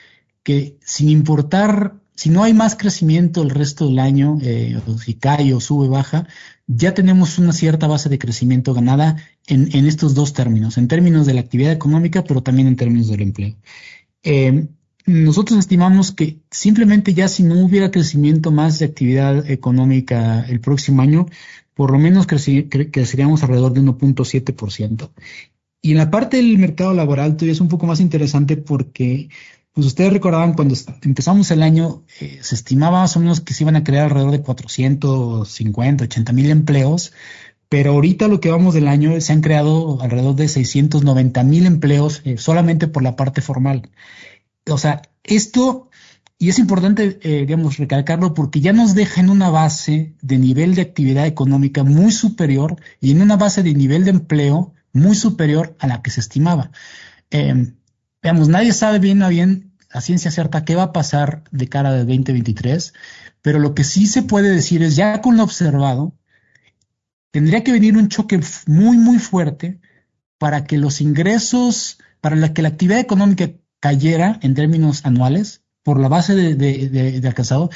que 0.43 0.79
sin 0.85 1.09
importar 1.09 1.97
si 2.15 2.29
no 2.29 2.43
hay 2.43 2.53
más 2.53 2.77
crecimiento 2.77 3.43
el 3.43 3.49
resto 3.49 3.87
del 3.87 3.99
año, 3.99 4.37
eh, 4.43 4.79
o 4.87 4.99
si 4.99 5.15
cae 5.15 5.55
o 5.55 5.61
sube, 5.61 5.89
baja, 5.89 6.27
ya 6.67 6.93
tenemos 6.93 7.39
una 7.39 7.55
cierta 7.55 7.87
base 7.87 8.11
de 8.11 8.19
crecimiento 8.19 8.75
ganada 8.75 9.17
en, 9.47 9.87
estos 9.87 10.15
dos 10.15 10.35
términos, 10.35 10.77
en 10.77 10.87
términos 10.87 11.27
de 11.27 11.33
la 11.33 11.41
actividad 11.41 11.73
económica, 11.73 12.23
pero 12.23 12.43
también 12.43 12.69
en 12.69 12.77
términos 12.77 13.09
del 13.09 13.23
empleo. 13.23 13.57
Eh, 14.23 14.69
nosotros 15.11 15.59
estimamos 15.59 16.13
que 16.13 16.39
simplemente 16.51 17.15
ya 17.15 17.27
si 17.27 17.43
no 17.43 17.59
hubiera 17.65 17.91
crecimiento 17.91 18.53
más 18.53 18.79
de 18.79 18.87
actividad 18.87 19.51
económica 19.51 20.47
el 20.49 20.61
próximo 20.61 21.03
año, 21.03 21.27
por 21.75 21.91
lo 21.91 21.99
menos 21.99 22.27
creceríamos 22.27 23.43
alrededor 23.43 23.73
de 23.73 23.81
1.7%. 23.81 25.11
Y 25.83 25.93
en 25.93 25.97
la 25.97 26.11
parte 26.11 26.37
del 26.37 26.59
mercado 26.59 26.95
laboral 26.95 27.37
todavía 27.37 27.55
es 27.55 27.61
un 27.61 27.69
poco 27.69 27.87
más 27.87 28.01
interesante 28.01 28.57
porque 28.57 29.31
pues 29.73 29.87
ustedes 29.87 30.13
recordaban 30.13 30.55
cuando 30.55 30.77
empezamos 31.03 31.51
el 31.51 31.63
año, 31.63 32.05
eh, 32.21 32.39
se 32.43 32.55
estimaba 32.55 33.01
más 33.01 33.17
o 33.17 33.21
menos 33.21 33.41
que 33.41 33.55
se 33.55 33.65
iban 33.65 33.77
a 33.77 33.85
crear 33.85 34.05
alrededor 34.05 34.33
de 34.33 34.43
450, 34.43 36.05
80 36.05 36.33
mil 36.33 36.51
empleos, 36.51 37.13
pero 37.69 37.93
ahorita 37.93 38.29
lo 38.29 38.41
que 38.41 38.51
vamos 38.51 38.75
del 38.75 38.89
año 38.89 39.21
se 39.21 39.33
han 39.33 39.41
creado 39.41 40.01
alrededor 40.03 40.35
de 40.37 40.49
690 40.49 41.43
mil 41.45 41.67
empleos 41.67 42.23
eh, 42.25 42.37
solamente 42.37 42.87
por 42.87 43.03
la 43.03 43.17
parte 43.17 43.41
formal. 43.41 43.91
O 44.75 44.79
sea, 44.79 45.03
esto, 45.23 45.91
y 46.39 46.49
es 46.49 46.59
importante, 46.59 47.19
eh, 47.23 47.47
digamos, 47.47 47.79
recalcarlo 47.79 48.35
porque 48.35 48.61
ya 48.61 48.73
nos 48.73 48.95
deja 48.95 49.21
en 49.21 49.31
una 49.31 49.51
base 49.51 50.15
de 50.23 50.39
nivel 50.39 50.75
de 50.75 50.83
actividad 50.83 51.27
económica 51.27 51.85
muy 51.85 52.13
superior 52.13 52.77
y 53.01 53.13
en 53.13 53.23
una 53.23 53.37
base 53.37 53.63
de 53.63 53.75
nivel 53.75 54.05
de 54.05 54.11
empleo 54.11 54.75
muy 54.93 55.15
superior 55.15 55.77
a 55.79 55.87
la 55.87 56.03
que 56.03 56.11
se 56.11 56.21
estimaba. 56.21 56.71
Eh, 57.31 57.73
Veamos, 58.23 58.49
nadie 58.49 58.73
sabe 58.73 58.99
bien 58.99 59.23
a 59.23 59.29
bien 59.29 59.73
a 59.91 60.01
ciencia 60.01 60.31
cierta 60.31 60.65
qué 60.65 60.77
va 60.77 60.85
a 60.85 60.93
pasar 60.93 61.43
de 61.51 61.69
cara 61.69 61.93
del 61.93 62.07
2023, 62.07 62.93
pero 63.43 63.59
lo 63.59 63.75
que 63.75 63.83
sí 63.83 64.07
se 64.07 64.23
puede 64.23 64.51
decir 64.51 64.83
es, 64.83 64.95
ya 64.95 65.21
con 65.21 65.37
lo 65.37 65.43
observado, 65.43 66.15
tendría 67.31 67.65
que 67.65 67.73
venir 67.73 67.97
un 67.97 68.09
choque 68.09 68.39
muy, 68.67 68.99
muy 68.99 69.19
fuerte 69.19 69.81
para 70.39 70.65
que 70.65 70.79
los 70.79 71.01
ingresos, 71.01 71.99
para 72.21 72.53
que 72.53 72.63
la 72.63 72.69
actividad 72.69 73.01
económica 73.01 73.51
cayera 73.81 74.39
en 74.43 74.55
términos 74.55 75.05
anuales 75.05 75.63
por 75.83 75.99
la 75.99 76.09
base 76.09 76.35
de, 76.35 76.55
de, 76.55 77.27
alcanzado 77.27 77.71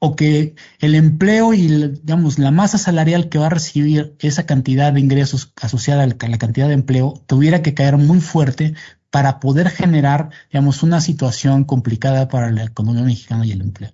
o 0.00 0.14
que 0.14 0.54
el 0.80 0.94
empleo 0.94 1.54
y 1.54 1.68
digamos 1.68 2.38
la 2.38 2.50
masa 2.50 2.78
salarial 2.78 3.28
que 3.28 3.38
va 3.38 3.46
a 3.46 3.50
recibir 3.50 4.16
esa 4.20 4.46
cantidad 4.46 4.92
de 4.92 5.00
ingresos 5.00 5.52
asociada 5.60 6.04
a 6.04 6.06
la 6.06 6.38
cantidad 6.38 6.68
de 6.68 6.74
empleo 6.74 7.22
tuviera 7.26 7.62
que 7.62 7.74
caer 7.74 7.96
muy 7.96 8.20
fuerte 8.20 8.74
para 9.10 9.40
poder 9.40 9.70
generar, 9.70 10.30
digamos, 10.52 10.82
una 10.82 11.00
situación 11.00 11.64
complicada 11.64 12.28
para 12.28 12.50
la 12.50 12.64
economía 12.64 13.04
mexicana 13.04 13.46
y 13.46 13.52
el 13.52 13.62
empleo. 13.62 13.92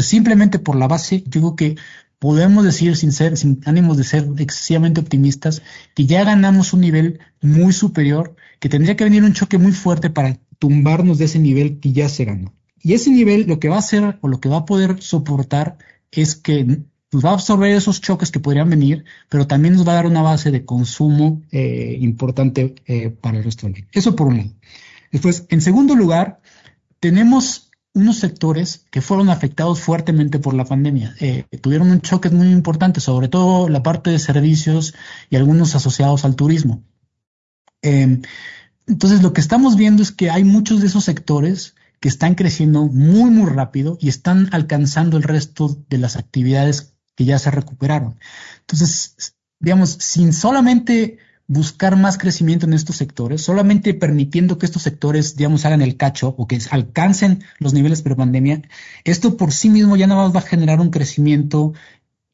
simplemente 0.00 0.58
por 0.58 0.76
la 0.76 0.88
base, 0.88 1.22
yo 1.26 1.40
creo 1.40 1.56
que 1.56 1.76
podemos 2.18 2.64
decir 2.64 2.96
sin 2.96 3.12
ser, 3.12 3.36
sin 3.36 3.60
ánimos 3.66 3.98
de 3.98 4.04
ser 4.04 4.26
excesivamente 4.38 5.00
optimistas, 5.00 5.62
que 5.94 6.06
ya 6.06 6.24
ganamos 6.24 6.72
un 6.72 6.80
nivel 6.80 7.20
muy 7.42 7.72
superior, 7.72 8.34
que 8.60 8.70
tendría 8.70 8.96
que 8.96 9.04
venir 9.04 9.22
un 9.24 9.34
choque 9.34 9.58
muy 9.58 9.72
fuerte 9.72 10.08
para 10.08 10.38
tumbarnos 10.58 11.18
de 11.18 11.26
ese 11.26 11.38
nivel 11.38 11.80
que 11.80 11.92
ya 11.92 12.08
se 12.08 12.24
ganó. 12.24 12.54
Y 12.80 12.92
ese 12.92 13.10
nivel 13.10 13.46
lo 13.46 13.58
que 13.58 13.68
va 13.68 13.76
a 13.76 13.80
hacer 13.80 14.18
o 14.20 14.28
lo 14.28 14.40
que 14.40 14.48
va 14.48 14.58
a 14.58 14.64
poder 14.64 15.02
soportar 15.02 15.78
es 16.10 16.36
que 16.36 16.82
pues 17.14 17.24
va 17.24 17.30
a 17.30 17.34
absorber 17.34 17.70
esos 17.70 18.00
choques 18.00 18.32
que 18.32 18.40
podrían 18.40 18.68
venir, 18.68 19.04
pero 19.28 19.46
también 19.46 19.74
nos 19.74 19.86
va 19.86 19.92
a 19.92 19.94
dar 19.94 20.06
una 20.06 20.20
base 20.20 20.50
de 20.50 20.64
consumo 20.64 21.42
eh, 21.52 21.96
importante 22.00 22.74
eh, 22.86 23.08
para 23.08 23.38
el 23.38 23.44
resto 23.44 23.66
del 23.66 23.76
año. 23.76 23.86
Eso 23.92 24.16
por 24.16 24.26
un 24.26 24.38
lado. 24.38 24.50
Después, 25.12 25.46
en 25.48 25.60
segundo 25.60 25.94
lugar, 25.94 26.40
tenemos 26.98 27.70
unos 27.92 28.18
sectores 28.18 28.84
que 28.90 29.00
fueron 29.00 29.30
afectados 29.30 29.80
fuertemente 29.80 30.40
por 30.40 30.54
la 30.54 30.64
pandemia. 30.64 31.14
Eh, 31.20 31.44
tuvieron 31.60 31.90
un 31.90 32.00
choque 32.00 32.30
muy 32.30 32.48
importante, 32.48 33.00
sobre 33.00 33.28
todo 33.28 33.68
la 33.68 33.84
parte 33.84 34.10
de 34.10 34.18
servicios 34.18 34.94
y 35.30 35.36
algunos 35.36 35.76
asociados 35.76 36.24
al 36.24 36.34
turismo. 36.34 36.82
Entonces, 38.86 39.22
lo 39.22 39.32
que 39.32 39.40
estamos 39.40 39.76
viendo 39.76 40.02
es 40.02 40.12
que 40.12 40.30
hay 40.30 40.44
muchos 40.44 40.80
de 40.80 40.88
esos 40.88 41.04
sectores 41.04 41.74
que 42.00 42.08
están 42.08 42.34
creciendo 42.34 42.84
muy, 42.84 43.30
muy 43.30 43.50
rápido 43.50 43.96
y 44.00 44.08
están 44.08 44.48
alcanzando 44.52 45.16
el 45.16 45.22
resto 45.22 45.78
de 45.88 45.98
las 45.98 46.16
actividades 46.16 46.94
que 47.14 47.24
ya 47.24 47.38
se 47.38 47.50
recuperaron. 47.50 48.18
Entonces, 48.60 49.36
digamos, 49.58 49.90
sin 50.00 50.34
solamente 50.34 51.18
buscar 51.46 51.96
más 51.96 52.18
crecimiento 52.18 52.66
en 52.66 52.74
estos 52.74 52.96
sectores, 52.96 53.42
solamente 53.42 53.94
permitiendo 53.94 54.58
que 54.58 54.66
estos 54.66 54.82
sectores, 54.82 55.36
digamos, 55.36 55.64
hagan 55.64 55.82
el 55.82 55.96
cacho 55.96 56.34
o 56.36 56.46
que 56.46 56.58
alcancen 56.70 57.44
los 57.58 57.72
niveles 57.72 58.02
pre-pandemia, 58.02 58.62
esto 59.04 59.36
por 59.38 59.52
sí 59.52 59.70
mismo 59.70 59.96
ya 59.96 60.06
no 60.06 60.30
va 60.30 60.40
a 60.40 60.42
generar 60.42 60.80
un 60.80 60.90
crecimiento. 60.90 61.72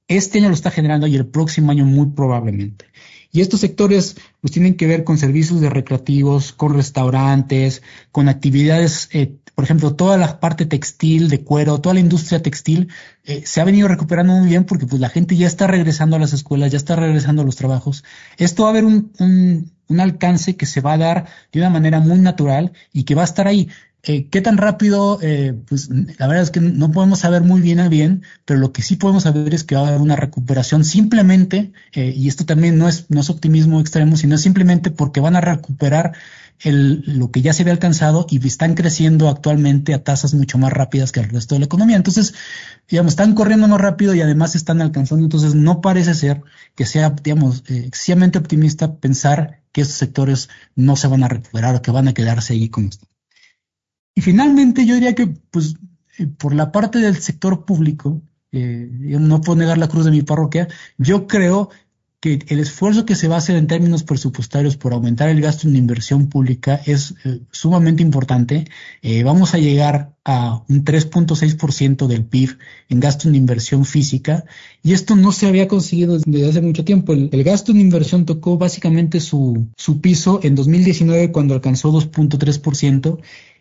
Este 0.09 0.39
año 0.39 0.49
lo 0.49 0.55
está 0.55 0.73
generando 0.73 1.07
y 1.07 1.15
el 1.15 1.27
próximo 1.27 1.71
año 1.71 1.85
muy 1.85 2.07
probablemente. 2.07 2.87
Y 3.33 3.41
estos 3.41 3.61
sectores 3.61 4.17
pues 4.41 4.53
tienen 4.53 4.77
que 4.77 4.87
ver 4.87 5.05
con 5.05 5.19
servicios 5.19 5.61
de 5.61 5.71
recreativos, 5.71 6.53
con 6.53 6.75
restaurantes, 6.75 7.83
con 8.11 8.29
actividades 8.29 9.09
eh, 9.13 9.37
por 9.61 9.65
ejemplo, 9.65 9.95
toda 9.95 10.17
la 10.17 10.41
parte 10.41 10.65
textil, 10.65 11.29
de 11.29 11.45
cuero, 11.45 11.83
toda 11.83 11.93
la 11.93 12.01
industria 12.01 12.41
textil, 12.41 12.89
eh, 13.25 13.43
se 13.45 13.61
ha 13.61 13.65
venido 13.65 13.89
recuperando 13.89 14.33
muy 14.33 14.49
bien 14.49 14.65
porque 14.65 14.87
pues 14.87 15.03
la 15.03 15.11
gente 15.11 15.37
ya 15.37 15.47
está 15.47 15.67
regresando 15.67 16.17
a 16.17 16.19
las 16.19 16.33
escuelas, 16.33 16.73
ya 16.73 16.79
está 16.79 16.97
regresando 16.97 17.43
a 17.43 17.45
los 17.45 17.57
trabajos. 17.57 18.03
Esto 18.39 18.63
va 18.63 18.71
a 18.71 18.73
haber 18.73 18.87
un, 18.87 19.13
un, 19.19 19.71
un 19.89 20.01
alcance 20.01 20.57
que 20.57 20.65
se 20.65 20.81
va 20.81 20.95
a 20.95 20.97
dar 20.97 21.27
de 21.53 21.61
una 21.61 21.69
manera 21.69 22.01
muy 22.01 22.19
natural 22.21 22.73
y 22.91 23.05
que 23.05 23.15
va 23.15 23.21
a 23.21 23.27
estar 23.27 23.47
ahí. 23.47 23.69
Eh, 24.03 24.29
¿Qué 24.31 24.41
tan 24.41 24.57
rápido? 24.57 25.19
Eh, 25.21 25.55
pues 25.69 25.91
la 25.91 26.27
verdad 26.27 26.43
es 26.43 26.51
que 26.51 26.61
no 26.61 26.91
podemos 26.91 27.21
saber 27.21 27.43
muy 27.43 27.61
bien 27.61 27.81
a 27.81 27.89
bien, 27.89 28.23
pero 28.47 28.59
lo 28.59 28.73
que 28.73 28.83
sí 28.83 28.97
podemos 28.97 29.25
saber 29.25 29.53
es 29.53 29.65
que 29.65 29.75
va 29.75 29.83
a 29.83 29.89
haber 29.89 30.01
una 30.01 30.17
recuperación 30.17 30.85
simplemente, 30.85 31.73
eh, 31.93 32.13
y 32.17 32.29
esto 32.29 32.47
también 32.47 32.79
no 32.79 32.89
es, 32.89 33.11
no 33.11 33.21
es 33.21 33.29
optimismo 33.29 33.81
extremo, 33.81 34.17
sino 34.17 34.39
simplemente 34.39 34.91
porque 34.91 35.21
van 35.21 35.37
a 35.37 35.43
recuperar 35.43 36.15
el, 36.61 37.03
lo 37.07 37.31
que 37.31 37.43
ya 37.43 37.53
se 37.53 37.63
había 37.63 37.73
alcanzado 37.73 38.27
y 38.31 38.47
están 38.47 38.75
creciendo 38.75 39.29
actualmente 39.29 39.95
a 39.95 40.03
tasas 40.03 40.35
mucho 40.35 40.59
más 40.59 40.73
rápidas 40.73 41.13
que 41.13 41.21
el 41.21 41.29
resto 41.31 41.55
de 41.55 41.61
la 41.61 41.67
economía. 41.67 41.97
Entonces, 41.97 42.35
digamos, 42.89 43.13
están 43.13 43.35
corriendo 43.35 43.69
más 43.69 43.81
rápido 43.81 44.15
y 44.15 44.21
además 44.23 44.55
están 44.55 44.81
alcanzando. 44.83 45.25
Entonces, 45.25 45.55
no 45.55 45.81
parece 45.81 46.15
ser 46.15 46.43
que 46.75 46.87
sea, 46.87 47.11
digamos, 47.11 47.65
eh, 47.69 47.85
excesivamente 47.87 48.39
optimista 48.39 48.97
pensar 48.97 49.63
que 49.73 49.83
estos 49.83 49.97
sectores 49.99 50.49
no 50.75 50.97
se 50.97 51.09
van 51.09 51.23
a 51.25 51.29
recuperar 51.29 51.75
o 51.75 51.83
que 51.83 51.91
van 51.91 52.09
a 52.09 52.15
quedarse 52.15 52.55
ahí 52.55 52.69
como 52.69 52.89
están. 52.89 53.10
Y 54.15 54.21
finalmente, 54.23 54.87
yo 54.87 54.95
diría 54.95 55.15
que, 55.15 55.27
pues, 55.27 55.75
eh, 56.19 56.27
por 56.27 56.55
la 56.55 56.73
parte 56.73 56.99
del 56.99 57.17
sector 57.17 57.65
público, 57.65 58.23
eh, 58.53 58.91
yo 59.01 59.21
no 59.21 59.41
puedo 59.41 59.59
negar 59.59 59.79
la 59.79 59.89
cruz 59.89 60.05
de 60.05 60.11
mi 60.11 60.23
parroquia, 60.23 60.69
yo 60.99 61.27
creo 61.27 61.71
que 62.21 62.41
el 62.49 62.61
esfuerzo 62.61 63.07
que 63.07 63.15
se 63.15 63.29
va 63.29 63.37
a 63.37 63.39
hacer 63.39 63.57
en 63.57 63.67
términos 63.67 64.03
presupuestarios 64.03 64.77
por 64.77 64.93
aumentar 64.93 65.31
el 65.31 65.41
gasto 65.41 65.67
en 65.67 65.77
inversión 65.77 66.29
pública 66.29 66.79
es 66.85 67.15
eh, 67.25 67.41
sumamente 67.51 68.03
importante. 68.03 68.67
Vamos 69.25 69.55
a 69.55 69.59
llegar 69.59 70.13
a 70.23 70.63
un 70.69 70.85
3.6% 70.85 72.07
del 72.07 72.25
PIB 72.27 72.59
en 72.91 73.01
gasto 73.01 73.27
en 73.27 73.35
inversión 73.35 73.87
física 73.87 74.45
y 74.83 74.93
esto 74.93 75.17
no 75.17 75.33
se 75.33 75.47
había 75.47 75.67
conseguido 75.67 76.19
desde 76.19 76.49
hace 76.49 76.61
mucho 76.61 76.85
tiempo. 76.85 77.15
El, 77.15 77.31
el 77.33 77.43
gasto 77.43 77.73
en 77.73 77.81
inversión 77.81 78.27
tocó 78.27 78.59
básicamente 78.59 79.21
su, 79.21 79.69
su 79.77 80.03
piso 80.03 80.41
en 80.43 80.55
2019 80.55 81.33
cuando 81.33 81.55
alcanzó 81.55 81.91
2.3% 81.91 83.19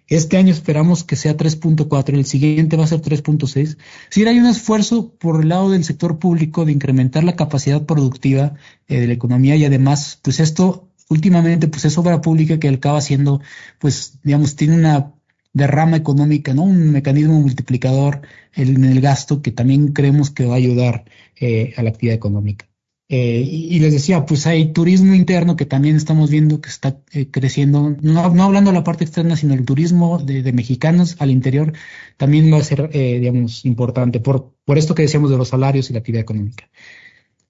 este 0.09 0.37
año 0.37 0.51
esperamos 0.51 1.03
que 1.03 1.15
sea 1.15 1.37
3.4, 1.37 2.15
el 2.15 2.25
siguiente 2.25 2.77
va 2.77 2.83
a 2.83 2.87
ser 2.87 3.01
3.6. 3.01 3.77
Si 4.09 4.25
hay 4.25 4.39
un 4.39 4.47
esfuerzo 4.47 5.13
por 5.13 5.41
el 5.41 5.49
lado 5.49 5.69
del 5.69 5.83
sector 5.83 6.19
público 6.19 6.65
de 6.65 6.71
incrementar 6.71 7.23
la 7.23 7.35
capacidad 7.35 7.85
productiva 7.85 8.55
eh, 8.87 8.99
de 9.01 9.07
la 9.07 9.13
economía 9.13 9.55
y 9.55 9.65
además, 9.65 10.19
pues 10.23 10.39
esto 10.39 10.89
últimamente 11.09 11.67
pues 11.67 11.85
es 11.85 11.97
obra 11.97 12.21
pública 12.21 12.59
que 12.59 12.69
acaba 12.69 13.01
siendo, 13.01 13.41
pues 13.79 14.19
digamos, 14.23 14.55
tiene 14.55 14.75
una 14.75 15.13
derrama 15.53 15.97
económica, 15.97 16.53
¿no? 16.53 16.63
Un 16.63 16.91
mecanismo 16.91 17.39
multiplicador 17.39 18.21
en 18.53 18.83
el 18.83 19.01
gasto 19.01 19.41
que 19.41 19.51
también 19.51 19.93
creemos 19.93 20.31
que 20.31 20.45
va 20.45 20.53
a 20.53 20.57
ayudar 20.57 21.05
eh, 21.39 21.73
a 21.77 21.83
la 21.83 21.89
actividad 21.89 22.15
económica. 22.15 22.68
Eh, 23.11 23.41
y, 23.41 23.79
les 23.79 23.91
decía, 23.91 24.23
pues 24.27 24.45
hay 24.45 24.71
turismo 24.71 25.15
interno 25.15 25.55
que 25.55 25.65
también 25.65 25.95
estamos 25.95 26.29
viendo 26.29 26.61
que 26.61 26.69
está 26.69 26.99
eh, 27.11 27.31
creciendo, 27.31 27.97
no, 28.01 28.21
hablando 28.21 28.69
de 28.69 28.77
la 28.77 28.83
parte 28.83 29.03
externa, 29.03 29.35
sino 29.35 29.55
el 29.55 29.65
turismo 29.65 30.19
de, 30.19 30.53
mexicanos 30.53 31.15
al 31.17 31.31
interior 31.31 31.73
también 32.17 32.53
va 32.53 32.57
a 32.57 32.63
ser, 32.63 32.91
eh, 32.93 33.17
digamos, 33.19 33.65
importante 33.65 34.19
por, 34.19 34.53
por 34.63 34.77
esto 34.77 34.93
que 34.93 35.01
decíamos 35.01 35.31
de 35.31 35.37
los 35.37 35.47
salarios 35.47 35.89
y 35.89 35.93
la 35.93 35.99
actividad 35.99 36.21
económica. 36.21 36.69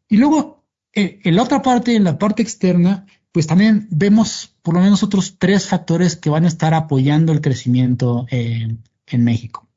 Y 0.08 0.16
luego, 0.16 0.64
en 0.94 1.36
la 1.36 1.44
otra 1.44 1.62
parte, 1.62 1.94
en 1.94 2.06
la 2.06 2.18
parte 2.18 2.42
externa, 2.42 3.06
pues 3.34 3.46
también 3.46 3.88
vemos 3.92 4.56
por 4.62 4.76
lo 4.76 4.80
menos 4.80 5.04
otros 5.04 5.36
tres 5.40 5.68
factores 5.68 6.16
que 6.16 6.30
van 6.30 6.46
a 6.46 6.48
estar 6.48 6.74
apoyando 6.74 7.34
el 7.34 7.42
crecimiento 7.42 8.26
en 8.32 9.24
México. 9.24 9.68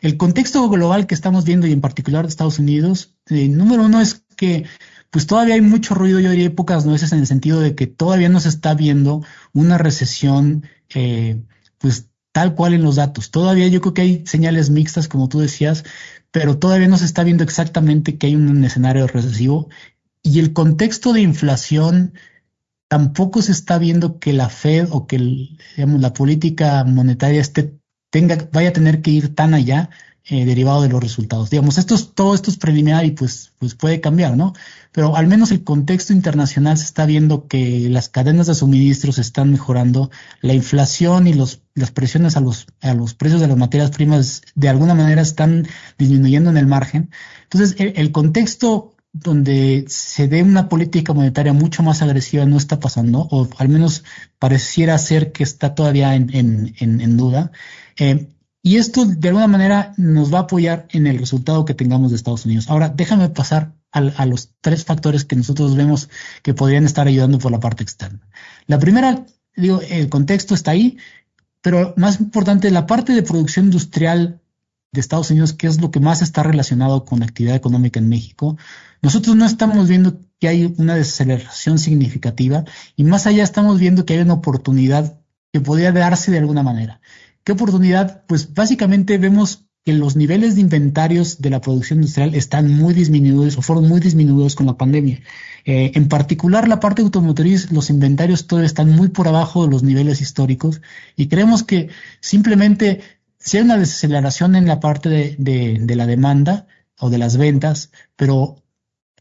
El 0.00 0.16
contexto 0.16 0.68
global 0.68 1.06
que 1.06 1.14
estamos 1.14 1.44
viendo 1.44 1.66
y 1.66 1.72
en 1.72 1.80
particular 1.80 2.24
de 2.24 2.30
Estados 2.30 2.58
Unidos, 2.58 3.14
número 3.30 3.84
uno 3.84 4.00
es 4.00 4.24
que 4.36 4.64
pues 5.10 5.26
todavía 5.26 5.54
hay 5.54 5.60
mucho 5.60 5.94
ruido, 5.94 6.20
yo 6.20 6.30
diría 6.30 6.54
pocas 6.54 6.84
nueces 6.84 7.12
en 7.12 7.20
el 7.20 7.26
sentido 7.26 7.60
de 7.60 7.74
que 7.74 7.86
todavía 7.86 8.28
no 8.28 8.40
se 8.40 8.48
está 8.48 8.74
viendo 8.74 9.24
una 9.52 9.78
recesión 9.78 10.66
eh, 10.94 11.42
pues 11.78 12.08
tal 12.32 12.54
cual 12.54 12.74
en 12.74 12.82
los 12.82 12.96
datos. 12.96 13.30
Todavía 13.30 13.68
yo 13.68 13.80
creo 13.80 13.94
que 13.94 14.02
hay 14.02 14.26
señales 14.26 14.70
mixtas, 14.70 15.08
como 15.08 15.28
tú 15.28 15.40
decías, 15.40 15.84
pero 16.30 16.58
todavía 16.58 16.88
no 16.88 16.98
se 16.98 17.06
está 17.06 17.24
viendo 17.24 17.44
exactamente 17.44 18.18
que 18.18 18.28
hay 18.28 18.36
un 18.36 18.62
escenario 18.64 19.06
recesivo 19.06 19.68
y 20.22 20.40
el 20.40 20.52
contexto 20.52 21.12
de 21.12 21.22
inflación 21.22 22.12
tampoco 22.88 23.42
se 23.42 23.52
está 23.52 23.78
viendo 23.78 24.18
que 24.18 24.32
la 24.32 24.48
Fed 24.48 24.88
o 24.90 25.06
que 25.06 25.18
la 25.76 26.12
política 26.12 26.84
monetaria 26.84 27.40
esté, 27.40 27.78
tenga, 28.10 28.48
vaya 28.52 28.70
a 28.70 28.72
tener 28.72 29.02
que 29.02 29.10
ir 29.10 29.34
tan 29.34 29.54
allá 29.54 29.90
eh, 30.30 30.44
derivado 30.44 30.82
de 30.82 30.88
los 30.88 31.02
resultados. 31.02 31.50
Digamos, 31.50 31.78
esto 31.78 31.94
es, 31.94 32.12
todo 32.14 32.34
esto 32.34 32.50
es 32.50 32.56
preliminar 32.56 33.04
y 33.04 33.12
pues, 33.12 33.52
pues 33.58 33.74
puede 33.74 34.00
cambiar, 34.00 34.36
¿no? 34.36 34.52
Pero 34.92 35.16
al 35.16 35.26
menos 35.26 35.50
el 35.50 35.64
contexto 35.64 36.12
internacional 36.12 36.76
se 36.76 36.84
está 36.84 37.06
viendo 37.06 37.46
que 37.46 37.88
las 37.88 38.08
cadenas 38.08 38.46
de 38.46 38.54
suministros 38.54 39.18
están 39.18 39.50
mejorando, 39.50 40.10
la 40.40 40.54
inflación 40.54 41.26
y 41.26 41.34
los, 41.34 41.62
las 41.74 41.90
presiones 41.90 42.36
a 42.36 42.40
los, 42.40 42.66
a 42.80 42.94
los 42.94 43.14
precios 43.14 43.40
de 43.40 43.48
las 43.48 43.56
materias 43.56 43.90
primas 43.90 44.42
de 44.54 44.68
alguna 44.68 44.94
manera 44.94 45.22
están 45.22 45.66
disminuyendo 45.98 46.50
en 46.50 46.56
el 46.56 46.66
margen. 46.66 47.10
Entonces, 47.44 47.76
el 47.78 48.12
contexto 48.12 48.94
donde 49.12 49.84
se 49.88 50.28
dé 50.28 50.42
una 50.42 50.68
política 50.68 51.12
monetaria 51.12 51.52
mucho 51.52 51.82
más 51.82 52.02
agresiva 52.02 52.44
no 52.44 52.56
está 52.56 52.78
pasando, 52.80 53.26
o 53.30 53.48
al 53.58 53.68
menos 53.68 54.04
pareciera 54.38 54.98
ser 54.98 55.32
que 55.32 55.42
está 55.42 55.74
todavía 55.74 56.14
en, 56.14 56.34
en, 56.34 57.00
en, 57.00 57.16
duda. 57.16 57.50
Eh, 57.96 58.28
y 58.62 58.76
esto 58.76 59.04
de 59.04 59.28
alguna 59.28 59.46
manera 59.46 59.94
nos 59.96 60.32
va 60.32 60.38
a 60.38 60.42
apoyar 60.42 60.86
en 60.90 61.06
el 61.06 61.18
resultado 61.18 61.64
que 61.64 61.74
tengamos 61.74 62.10
de 62.10 62.16
Estados 62.16 62.44
Unidos. 62.44 62.68
Ahora, 62.68 62.88
déjame 62.88 63.28
pasar 63.28 63.74
a, 63.92 64.00
a, 64.00 64.26
los 64.26 64.50
tres 64.60 64.84
factores 64.84 65.24
que 65.24 65.36
nosotros 65.36 65.76
vemos 65.76 66.08
que 66.42 66.54
podrían 66.54 66.84
estar 66.84 67.06
ayudando 67.06 67.38
por 67.38 67.52
la 67.52 67.60
parte 67.60 67.82
externa. 67.82 68.20
La 68.66 68.78
primera, 68.78 69.24
digo, 69.56 69.80
el 69.88 70.08
contexto 70.08 70.54
está 70.54 70.72
ahí, 70.72 70.98
pero 71.62 71.94
más 71.96 72.20
importante, 72.20 72.70
la 72.70 72.86
parte 72.86 73.12
de 73.12 73.22
producción 73.22 73.66
industrial 73.66 74.40
de 74.92 75.00
Estados 75.00 75.30
Unidos, 75.30 75.52
que 75.52 75.66
es 75.66 75.80
lo 75.80 75.90
que 75.90 76.00
más 76.00 76.22
está 76.22 76.42
relacionado 76.42 77.04
con 77.04 77.20
la 77.20 77.26
actividad 77.26 77.56
económica 77.56 78.00
en 78.00 78.08
México, 78.08 78.56
nosotros 79.02 79.36
no 79.36 79.46
estamos 79.46 79.88
viendo 79.88 80.20
que 80.40 80.48
hay 80.48 80.74
una 80.78 80.94
desaceleración 80.94 81.78
significativa 81.78 82.64
y 82.96 83.04
más 83.04 83.26
allá 83.26 83.42
estamos 83.42 83.78
viendo 83.78 84.04
que 84.04 84.14
hay 84.14 84.20
una 84.20 84.34
oportunidad 84.34 85.20
que 85.52 85.60
podría 85.60 85.92
darse 85.92 86.30
de 86.30 86.38
alguna 86.38 86.62
manera. 86.62 87.00
¿Qué 87.48 87.52
oportunidad? 87.52 88.24
Pues 88.26 88.52
básicamente 88.52 89.16
vemos 89.16 89.64
que 89.82 89.94
los 89.94 90.16
niveles 90.16 90.54
de 90.54 90.60
inventarios 90.60 91.40
de 91.40 91.48
la 91.48 91.62
producción 91.62 92.00
industrial 92.00 92.34
están 92.34 92.70
muy 92.70 92.92
disminuidos 92.92 93.56
o 93.56 93.62
fueron 93.62 93.88
muy 93.88 94.00
disminuidos 94.00 94.54
con 94.54 94.66
la 94.66 94.76
pandemia. 94.76 95.20
Eh, 95.64 95.92
en 95.94 96.08
particular, 96.08 96.68
la 96.68 96.78
parte 96.78 97.00
automotriz, 97.00 97.72
los 97.72 97.88
inventarios 97.88 98.46
todavía 98.46 98.66
están 98.66 98.90
muy 98.90 99.08
por 99.08 99.28
abajo 99.28 99.64
de 99.64 99.70
los 99.70 99.82
niveles 99.82 100.20
históricos 100.20 100.82
y 101.16 101.28
creemos 101.28 101.62
que 101.62 101.88
simplemente 102.20 103.00
si 103.38 103.56
hay 103.56 103.62
una 103.62 103.78
desaceleración 103.78 104.54
en 104.54 104.66
la 104.66 104.78
parte 104.78 105.08
de, 105.08 105.96
la 105.96 106.06
demanda 106.06 106.66
o 107.00 107.08
de 107.08 107.16
las 107.16 107.38
ventas, 107.38 107.92
pero 108.14 108.62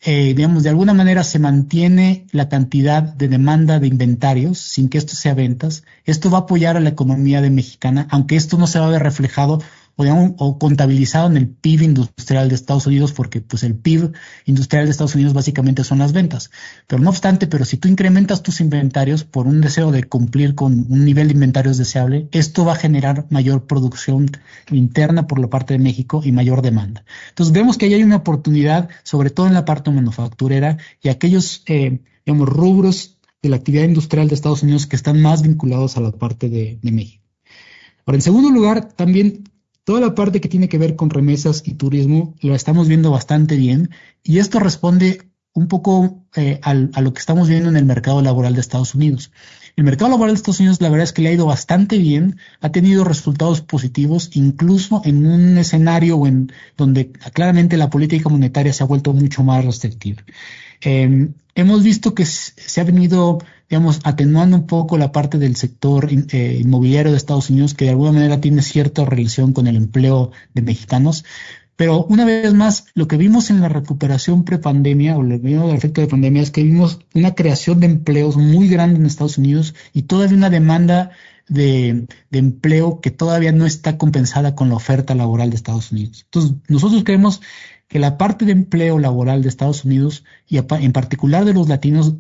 eh, 0.02 0.34
digamos, 0.36 0.64
de 0.64 0.70
alguna 0.70 0.94
manera 0.94 1.24
se 1.24 1.40
mantiene 1.40 2.26
la 2.32 2.50
cantidad 2.50 3.02
de 3.02 3.28
demanda 3.28 3.80
de 3.80 3.88
inventarios 3.88 4.60
sin 4.60 4.90
que 4.90 4.98
esto 4.98 5.16
sea 5.16 5.34
ventas. 5.34 5.84
Esto 6.06 6.30
va 6.30 6.40
a 6.40 6.42
apoyar 6.42 6.78
a 6.78 6.80
la 6.80 6.90
economía 6.90 7.42
de 7.42 7.50
mexicana, 7.50 8.08
aunque 8.12 8.36
esto 8.36 8.58
no 8.58 8.68
se 8.68 8.80
va 8.80 8.88
a 8.88 8.92
ver 8.92 9.04
reflejado 9.04 9.62
o, 9.98 10.60
contabilizado 10.60 11.28
en 11.28 11.38
el 11.38 11.48
PIB 11.50 11.82
industrial 11.82 12.50
de 12.50 12.56
Estados 12.56 12.86
Unidos, 12.86 13.14
porque 13.14 13.42
pues 13.42 13.64
el 13.64 13.76
PIB 13.76 14.14
industrial 14.46 14.86
de 14.86 14.92
Estados 14.92 15.16
Unidos 15.16 15.34
básicamente 15.34 15.84
son 15.84 16.00
las 16.00 16.14
ventas. 16.14 16.52
Pero 16.86 17.02
no 17.02 17.10
obstante, 17.10 17.48
pero 17.48 17.66
si 17.66 17.78
tú 17.78 17.88
incrementas 17.88 18.44
tus 18.44 18.62
inventarios 18.62 19.24
por 19.24 19.48
un 19.48 19.60
deseo 19.60 19.92
de 19.92 20.04
cumplir 20.04 20.54
con 20.54 20.86
un 20.90 21.04
nivel 21.04 21.28
de 21.28 21.34
inventarios 21.34 21.78
deseable, 21.78 22.30
esto 22.32 22.64
va 22.64 22.74
a 22.74 22.78
generar 22.78 23.26
mayor 23.32 23.66
producción 23.66 24.30
interna 24.70 25.26
por 25.26 25.40
la 25.40 25.50
parte 25.50 25.74
de 25.74 25.80
México 25.80 26.22
y 26.24 26.32
mayor 26.32 26.62
demanda. 26.62 27.04
Entonces 27.30 27.54
vemos 27.54 27.78
que 27.78 27.88
ahí 27.88 27.96
hay 27.96 28.04
una 28.04 28.18
oportunidad, 28.18 28.90
sobre 29.04 29.32
todo 29.32 29.48
en 29.48 29.56
la 29.56 29.66
parte 29.66 29.90
manufacturera 29.90 30.78
y 31.02 31.10
aquellos, 31.10 31.64
eh, 31.66 32.02
digamos, 32.26 32.50
rubros 32.50 33.18
de 33.42 33.50
la 33.50 33.56
actividad 33.56 33.86
industrial 33.86 34.28
de 34.28 34.36
Estados 34.36 34.64
Unidos 34.64 34.86
que 34.86 34.96
están 34.96 35.22
más 35.22 35.42
vinculados 35.42 35.98
a 35.98 36.02
la 36.02 36.12
parte 36.12 36.50
de, 36.50 36.78
de 36.82 36.92
México. 36.92 37.24
Ahora, 38.06 38.18
en 38.18 38.22
segundo 38.22 38.50
lugar, 38.50 38.94
también 38.94 39.44
Toda 39.88 40.02
la 40.02 40.16
parte 40.16 40.42
que 40.42 40.50
tiene 40.50 40.68
que 40.68 40.78
ver 40.78 40.98
con 40.98 41.10
remesas 41.10 41.64
y 41.66 41.76
turismo 41.76 42.36
lo 42.42 42.54
estamos 42.56 42.90
viendo 42.90 43.10
bastante 43.10 43.56
bien 43.56 43.92
y 44.22 44.40
esto 44.40 44.60
responde 44.60 45.30
un 45.54 45.70
poco 45.70 46.26
eh, 46.36 46.60
a 46.62 46.74
lo 46.74 47.14
que 47.14 47.20
estamos 47.20 47.48
viendo 47.48 47.70
en 47.70 47.78
el 47.78 47.86
mercado 47.86 48.22
laboral 48.22 48.54
de 48.54 48.60
Estados 48.60 48.96
Unidos. 48.96 49.32
El 49.78 49.86
mercado 49.86 50.12
laboral 50.12 50.34
de 50.34 50.40
Estados 50.40 50.60
Unidos 50.60 50.82
la 50.82 50.90
verdad 50.90 51.06
es 51.06 51.14
que 51.14 51.22
le 51.22 51.30
ha 51.30 51.32
ido 51.32 51.46
bastante 51.46 52.00
bien, 52.00 52.38
ha 52.60 52.70
tenido 52.74 53.06
resultados 53.06 53.62
positivos, 53.62 54.32
incluso 54.34 55.02
en 55.06 55.26
un 55.26 55.58
escenario 55.58 56.28
en 56.28 56.52
donde 56.76 57.14
claramente 57.32 57.78
la 57.78 57.90
política 57.90 58.28
monetaria 58.28 58.74
se 58.74 58.84
ha 58.84 58.88
vuelto 58.88 59.14
mucho 59.14 59.42
más 59.42 59.64
restrictiva. 59.64 60.22
Em, 60.82 61.34
hemos 61.56 61.82
visto 61.82 62.14
que 62.14 62.26
se 62.26 62.82
ha 62.82 62.84
venido 62.84 63.40
digamos, 63.70 64.00
atenuando 64.04 64.58
un 64.58 64.68
poco 64.68 64.98
la 64.98 65.12
parte 65.12 65.38
del 65.38 65.56
sector 65.56 66.10
eh, 66.12 66.60
inmobiliario 66.62 67.12
de 67.12 67.18
Estados 67.18 67.50
Unidos, 67.50 67.74
que 67.74 67.86
de 67.86 67.92
alguna 67.92 68.14
manera 68.14 68.40
tiene 68.40 68.62
cierta 68.62 69.06
relación 69.06 69.54
con 69.54 69.68
el 69.68 69.76
empleo 69.76 70.32
de 70.54 70.62
mexicanos. 70.62 71.26
Pero 71.76 72.06
una 72.06 72.26
vez 72.26 72.54
más, 72.54 72.86
lo 72.96 73.08
que 73.08 73.18
vimos 73.18 73.52
en 73.52 73.62
la 73.62 73.70
recuperación 73.70 74.46
prepandemia 74.46 75.16
o 75.16 75.22
lo 75.22 75.40
que 75.40 75.48
vimos 75.48 75.68
del 75.68 75.78
efecto 75.78 76.02
de 76.02 76.08
pandemia 76.08 76.42
es 76.42 76.50
que 76.50 76.64
vimos 76.64 77.00
una 77.14 77.36
creación 77.36 77.80
de 77.80 77.86
empleos 77.86 78.36
muy 78.36 78.68
grande 78.68 79.00
en 79.00 79.06
Estados 79.06 79.38
Unidos 79.38 79.76
y 79.94 80.04
todavía 80.04 80.38
una 80.38 80.50
demanda 80.50 81.12
de, 81.48 82.08
de, 82.32 82.40
empleo 82.40 83.00
que 83.00 83.12
todavía 83.12 83.52
no 83.52 83.66
está 83.66 83.98
compensada 83.98 84.56
con 84.56 84.70
la 84.70 84.76
oferta 84.76 85.14
laboral 85.14 85.52
de 85.52 85.56
Estados 85.56 85.92
Unidos. 85.92 86.24
Entonces, 86.26 86.58
nosotros 86.68 87.04
creemos 87.06 87.42
que 87.88 88.00
la 88.00 88.18
parte 88.18 88.46
de 88.46 88.52
empleo 88.52 89.00
laboral 89.00 89.42
de 89.42 89.50
Estados 89.50 89.86
Unidos 89.86 90.24
y 90.48 90.58
en 90.58 90.92
particular 90.92 91.46
de 91.46 91.54
los 91.54 91.70
latinos 91.70 92.16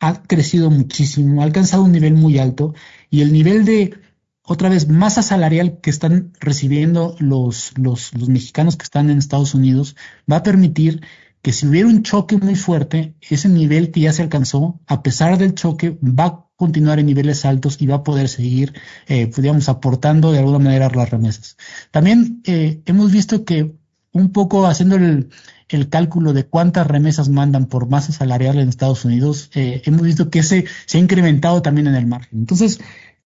ha 0.00 0.22
crecido 0.22 0.70
muchísimo, 0.70 1.40
ha 1.40 1.44
alcanzado 1.44 1.84
un 1.84 1.92
nivel 1.92 2.14
muy 2.14 2.38
alto 2.38 2.74
y 3.10 3.20
el 3.20 3.32
nivel 3.32 3.64
de, 3.64 3.94
otra 4.42 4.68
vez, 4.68 4.88
masa 4.88 5.22
salarial 5.22 5.80
que 5.80 5.90
están 5.90 6.32
recibiendo 6.40 7.14
los, 7.18 7.72
los, 7.76 8.14
los 8.14 8.28
mexicanos 8.28 8.76
que 8.76 8.84
están 8.84 9.10
en 9.10 9.18
Estados 9.18 9.54
Unidos 9.54 9.96
va 10.30 10.36
a 10.36 10.42
permitir 10.42 11.02
que 11.42 11.52
si 11.52 11.66
hubiera 11.66 11.88
un 11.88 12.02
choque 12.02 12.36
muy 12.36 12.54
fuerte, 12.54 13.14
ese 13.20 13.48
nivel 13.48 13.90
que 13.90 14.00
ya 14.00 14.12
se 14.12 14.22
alcanzó, 14.22 14.80
a 14.86 15.02
pesar 15.02 15.38
del 15.38 15.54
choque, 15.54 15.98
va 16.02 16.24
a 16.24 16.46
continuar 16.56 16.98
en 16.98 17.06
niveles 17.06 17.44
altos 17.44 17.80
y 17.80 17.86
va 17.86 17.96
a 17.96 18.02
poder 18.04 18.28
seguir, 18.28 18.74
eh, 19.06 19.30
digamos, 19.34 19.68
aportando 19.68 20.32
de 20.32 20.40
alguna 20.40 20.58
manera 20.58 20.90
las 20.90 21.10
remesas. 21.10 21.56
También 21.90 22.42
eh, 22.44 22.82
hemos 22.84 23.10
visto 23.12 23.44
que 23.44 23.74
un 24.12 24.32
poco 24.32 24.66
haciendo 24.66 24.96
el, 24.96 25.30
el 25.70 25.88
cálculo 25.88 26.32
de 26.32 26.44
cuántas 26.44 26.86
remesas 26.86 27.28
mandan 27.28 27.66
por 27.66 27.88
masa 27.88 28.12
salarial 28.12 28.58
en 28.58 28.68
Estados 28.68 29.04
Unidos, 29.04 29.50
eh, 29.54 29.82
hemos 29.84 30.02
visto 30.02 30.30
que 30.30 30.40
ese 30.40 30.66
se 30.86 30.98
ha 30.98 31.00
incrementado 31.00 31.62
también 31.62 31.86
en 31.86 31.94
el 31.94 32.06
margen. 32.06 32.40
Entonces, 32.40 32.80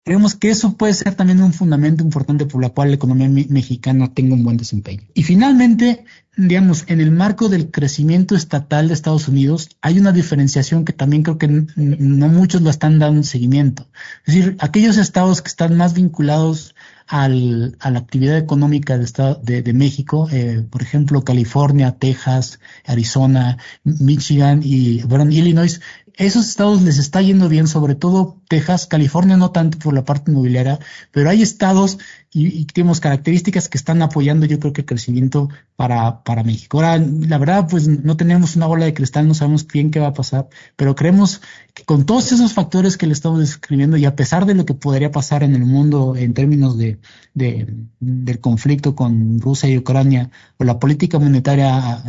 creemos 0.05 0.35
que 0.35 0.51
eso 0.51 0.77
puede 0.77 0.93
ser 0.93 1.15
también 1.15 1.43
un 1.43 1.55
fundamento 1.55 2.05
importante 2.05 2.45
por 2.45 2.63
la 2.63 2.69
cual 2.69 2.89
la 2.89 2.97
economía 2.97 3.29
mexicana 3.29 4.13
tenga 4.13 4.35
un 4.35 4.45
buen 4.45 4.59
desempeño. 4.59 5.03
Y 5.15 5.23
finalmente, 5.23 6.05
digamos, 6.37 6.85
en 6.89 7.01
el 7.01 7.11
marco 7.11 7.49
del 7.49 7.71
crecimiento 7.71 8.37
estatal 8.37 8.89
de 8.89 8.95
Estados 8.95 9.29
Unidos, 9.29 9.71
hay 9.81 9.99
una 9.99 10.13
diferenciación 10.13 10.85
que 10.85 10.93
también 10.93 11.23
creo 11.23 11.39
que 11.39 11.49
no 11.49 12.29
muchos 12.29 12.61
lo 12.61 12.69
están 12.69 12.99
dando 12.99 13.23
seguimiento. 13.23 13.89
Es 14.27 14.35
decir, 14.35 14.57
aquellos 14.61 14.99
estados 14.99 15.41
que 15.41 15.49
están 15.49 15.77
más 15.77 15.95
vinculados 15.95 16.74
al, 17.07 17.77
a 17.81 17.91
la 17.91 17.99
actividad 17.99 18.39
económica 18.39 18.97
de, 18.97 19.05
estado, 19.05 19.41
de, 19.43 19.63
de 19.63 19.73
México, 19.73 20.29
eh, 20.33 20.65
por 20.69 20.83
ejemplo, 20.83 21.23
California, 21.23 21.97
Texas, 21.99 22.61
Arizona, 22.85 23.59
Michigan 23.85 24.61
y 24.65 25.03
bueno, 25.03 25.31
Illinois, 25.31 25.81
esos 26.17 26.49
estados 26.49 26.83
les 26.83 26.99
está 26.99 27.21
yendo 27.23 27.49
bien, 27.49 27.67
sobre 27.67 27.95
todo 27.97 28.41
Texas, 28.49 28.87
California 28.87 29.37
no 29.37 29.51
tanto 29.51 29.79
por 29.79 29.95
la 29.95 30.05
parte 30.05 30.31
inmobiliaria, 30.31 30.79
pero 31.11 31.29
hay 31.29 31.43
estados 31.43 31.99
y, 32.33 32.65
tenemos 32.67 33.01
características 33.01 33.69
que 33.69 33.79
están 33.79 34.03
apoyando 34.03 34.47
yo 34.47 34.59
creo 34.59 34.73
que 34.73 34.83
el 34.83 34.87
crecimiento 34.87 35.49
para, 35.77 36.23
para 36.23 36.45
México. 36.45 36.79
Ahora, 36.79 36.99
la 36.99 37.39
verdad, 37.39 37.67
pues 37.69 37.89
no 37.89 38.17
tenemos 38.17 38.57
una 38.57 38.67
bola 38.67 38.85
de 38.85 38.95
cristal, 38.95 39.27
no 39.27 39.35
sabemos 39.35 39.67
bien 39.67 39.91
qué 39.91 40.01
va 40.01 40.09
a 40.09 40.15
pasar, 40.15 40.49
pero 40.77 40.95
creemos 40.95 41.41
que 41.75 41.85
con 41.85 42.07
todos 42.07 42.33
esos 42.33 42.53
factores 42.53 42.97
que 42.97 43.07
le 43.07 43.13
estamos 43.13 43.41
describiendo 43.41 43.97
y 43.97 44.05
a 44.05 44.17
pesar 44.17 44.47
de 44.47 44.55
lo 44.55 44.65
que 44.65 44.75
podría 44.75 45.11
pasar 45.11 45.43
en 45.43 45.55
el 45.55 45.65
mundo 45.65 46.17
en 46.17 46.35
términos 46.35 46.79
de, 46.79 46.99
de 47.35 47.67
del 48.01 48.41
conflicto 48.41 48.95
con 48.95 49.41
Rusia 49.41 49.69
y 49.69 49.79
Ucrania 49.79 50.31
o 50.59 50.65
la 50.65 50.79
política 50.79 51.19
monetaria 51.19 52.05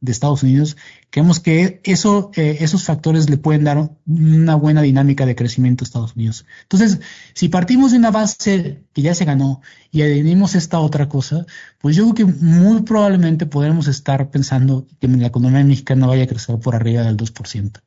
de 0.00 0.12
Estados 0.12 0.42
Unidos, 0.42 0.76
creemos 1.10 1.40
que 1.40 1.80
eso, 1.84 2.30
eh, 2.34 2.58
esos 2.60 2.84
factores 2.84 3.28
le 3.28 3.36
pueden 3.36 3.64
dar 3.64 3.90
una 4.06 4.54
buena 4.54 4.80
dinámica 4.82 5.26
de 5.26 5.34
crecimiento 5.36 5.84
a 5.84 5.86
Estados 5.86 6.16
Unidos. 6.16 6.46
Entonces, 6.62 7.00
si 7.34 7.48
partimos 7.48 7.92
de 7.92 7.98
una 7.98 8.10
base 8.10 8.84
que 8.92 9.02
ya 9.02 9.14
se 9.14 9.26
ganó 9.26 9.60
y 9.90 10.02
añadimos 10.02 10.54
esta 10.54 10.78
otra 10.80 11.08
cosa, 11.08 11.44
pues 11.78 11.96
yo 11.96 12.04
creo 12.04 12.26
que 12.26 12.32
muy 12.32 12.82
probablemente 12.82 13.46
podremos 13.46 13.88
estar 13.88 14.30
pensando 14.30 14.86
que 15.00 15.08
la 15.08 15.26
economía 15.26 15.64
mexicana 15.64 16.06
vaya 16.06 16.24
a 16.24 16.28
crecer 16.28 16.58
por 16.58 16.74
arriba 16.74 17.02
del 17.02 17.16
2%. 17.16 17.80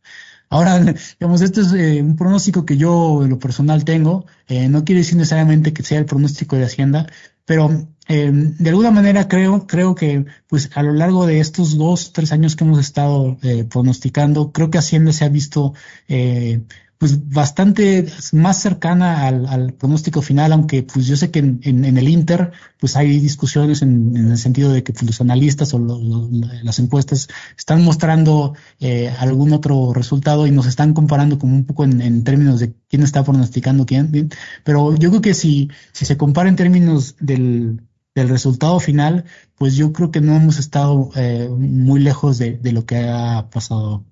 Ahora, 0.49 0.79
digamos, 1.19 1.41
este 1.41 1.61
es 1.61 1.73
eh, 1.73 2.01
un 2.01 2.15
pronóstico 2.15 2.65
que 2.65 2.77
yo 2.77 3.23
en 3.23 3.31
lo 3.31 3.39
personal 3.39 3.85
tengo. 3.85 4.25
Eh, 4.47 4.69
no 4.69 4.85
quiere 4.85 4.99
decir 5.01 5.17
necesariamente 5.17 5.73
que 5.73 5.81
sea 5.81 5.97
el 5.97 6.05
pronóstico 6.05 6.55
de 6.55 6.65
Hacienda, 6.65 7.07
pero 7.45 7.87
eh, 8.07 8.31
de 8.33 8.69
alguna 8.69 8.91
manera 8.91 9.27
creo, 9.27 9.65
creo 9.65 9.95
que 9.95 10.25
pues 10.47 10.69
a 10.75 10.83
lo 10.83 10.93
largo 10.93 11.25
de 11.25 11.39
estos 11.39 11.77
dos, 11.77 12.13
tres 12.13 12.31
años 12.31 12.55
que 12.55 12.63
hemos 12.63 12.79
estado 12.79 13.37
pronosticando, 13.69 14.51
creo 14.51 14.69
que 14.69 14.77
Hacienda 14.77 15.13
se 15.13 15.25
ha 15.25 15.29
visto 15.29 15.73
pues 17.03 17.29
bastante 17.29 18.05
más 18.31 18.61
cercana 18.61 19.27
al, 19.27 19.73
pronóstico 19.73 20.21
final, 20.21 20.53
aunque 20.53 20.83
pues 20.83 21.05
yo 21.05 21.17
sé 21.17 21.31
que 21.31 21.39
en, 21.39 21.97
el 21.97 22.07
Inter 22.07 22.53
pues 22.79 22.95
hay 22.95 23.19
discusiones 23.19 23.81
en, 23.81 24.15
el 24.15 24.37
sentido 24.37 24.71
de 24.71 24.83
que 24.83 24.93
pues, 24.93 25.03
los 25.03 25.19
analistas 25.19 25.73
o 25.73 25.79
las 26.63 26.79
encuestas 26.79 27.27
están 27.57 27.83
mostrando 27.83 28.53
eh, 28.79 29.13
algún 29.19 29.51
otro 29.51 29.93
resultado 29.93 30.47
y 30.47 30.51
nos 30.51 30.65
están 30.65 30.93
comparando 30.93 31.37
como 31.39 31.53
un 31.53 31.65
poco 31.65 31.83
en, 31.83 32.23
términos 32.23 32.61
de 32.61 32.73
quién 32.87 33.03
está 33.03 33.21
pronosticando 33.21 33.85
quién, 33.85 34.29
pero 34.63 34.95
yo 34.95 35.09
creo 35.09 35.21
que 35.21 35.33
si, 35.33 35.69
si 35.91 36.05
se 36.05 36.15
compara 36.15 36.47
en 36.47 36.55
términos 36.55 37.17
del, 37.19 37.81
del 38.15 38.29
resultado 38.29 38.79
final, 38.79 39.25
pues 39.55 39.75
yo 39.75 39.91
creo 39.91 40.11
que 40.11 40.21
no 40.21 40.35
hemos 40.35 40.59
estado 40.59 41.09
eh, 41.15 41.49
muy 41.49 41.99
lejos 41.99 42.37
de, 42.37 42.59
lo 42.71 42.85
que 42.85 42.97
ha 42.97 43.49
pasado 43.49 44.03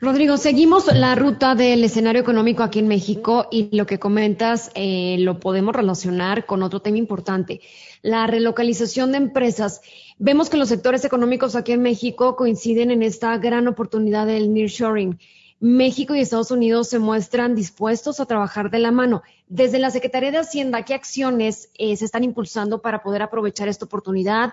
Rodrigo, 0.00 0.36
seguimos 0.36 0.92
la 0.94 1.14
ruta 1.14 1.54
del 1.54 1.82
escenario 1.82 2.20
económico 2.20 2.62
aquí 2.62 2.78
en 2.78 2.88
México 2.88 3.46
y 3.50 3.74
lo 3.74 3.86
que 3.86 3.98
comentas 3.98 4.70
eh, 4.74 5.16
lo 5.20 5.40
podemos 5.40 5.74
relacionar 5.74 6.44
con 6.44 6.62
otro 6.62 6.80
tema 6.80 6.98
importante, 6.98 7.62
la 8.02 8.26
relocalización 8.26 9.12
de 9.12 9.18
empresas. 9.18 9.80
Vemos 10.18 10.50
que 10.50 10.58
los 10.58 10.68
sectores 10.68 11.06
económicos 11.06 11.56
aquí 11.56 11.72
en 11.72 11.80
México 11.80 12.36
coinciden 12.36 12.90
en 12.90 13.02
esta 13.02 13.38
gran 13.38 13.66
oportunidad 13.66 14.26
del 14.26 14.52
nearshoring. 14.52 15.18
México 15.64 16.14
y 16.14 16.20
Estados 16.20 16.50
Unidos 16.50 16.90
se 16.90 16.98
muestran 16.98 17.54
dispuestos 17.54 18.20
a 18.20 18.26
trabajar 18.26 18.70
de 18.70 18.78
la 18.78 18.90
mano. 18.90 19.22
Desde 19.48 19.78
la 19.78 19.90
Secretaría 19.90 20.30
de 20.30 20.38
Hacienda, 20.38 20.84
¿qué 20.84 20.92
acciones 20.92 21.70
eh, 21.78 21.96
se 21.96 22.04
están 22.04 22.22
impulsando 22.22 22.82
para 22.82 23.02
poder 23.02 23.22
aprovechar 23.22 23.68
esta 23.68 23.86
oportunidad? 23.86 24.52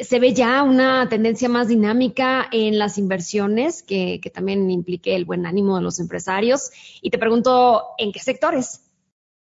se 0.00 0.20
ve 0.20 0.32
ya 0.32 0.62
una 0.62 1.08
tendencia 1.08 1.48
más 1.48 1.68
dinámica 1.68 2.46
en 2.52 2.78
las 2.78 2.98
inversiones, 2.98 3.82
que, 3.82 4.20
también 4.32 4.70
implique 4.70 5.16
el 5.16 5.24
buen 5.24 5.44
ánimo 5.44 5.76
de 5.76 5.82
los 5.82 5.98
empresarios. 5.98 6.70
Y 7.00 7.10
te 7.10 7.18
pregunto, 7.18 7.82
¿en 7.98 8.12
qué 8.12 8.20
sectores? 8.20 8.80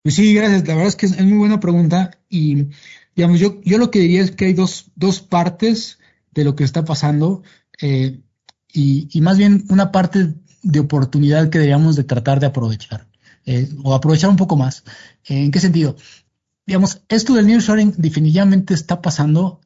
Pues 0.03 0.15
sí, 0.15 0.33
gracias. 0.33 0.67
La 0.67 0.73
verdad 0.73 0.87
es 0.87 0.95
que 0.95 1.05
es, 1.05 1.23
muy 1.23 1.37
buena 1.37 1.59
pregunta. 1.59 2.11
Y, 2.29 2.67
digamos, 3.15 3.39
yo, 3.39 3.61
yo 3.63 3.77
lo 3.77 3.91
que 3.91 3.99
diría 3.99 4.23
es 4.23 4.31
que 4.31 4.45
hay 4.45 4.53
dos, 4.53 4.91
dos 4.95 5.21
partes 5.21 5.99
de 6.31 6.43
lo 6.43 6.55
que 6.55 6.63
está 6.63 6.85
pasando. 6.85 7.43
Eh, 7.81 8.19
y, 8.73 9.21
más 9.21 9.37
bien 9.37 9.65
una 9.69 9.91
parte 9.91 10.33
de 10.65 10.79
oportunidad 10.79 11.49
que 11.49 11.59
deberíamos 11.59 11.95
de 11.95 12.03
tratar 12.03 12.39
de 12.39 12.47
aprovechar. 12.47 13.05
Eh, 13.45 13.69
o 13.83 13.93
aprovechar 13.93 14.31
un 14.31 14.35
poco 14.35 14.57
más. 14.57 14.83
¿En 15.25 15.51
qué 15.51 15.59
sentido? 15.59 15.95
Digamos, 16.65 17.01
esto 17.07 17.35
del 17.35 17.45
nearshoring 17.45 17.93
definitivamente 17.97 18.73
está 18.73 19.01
pasando 19.01 19.61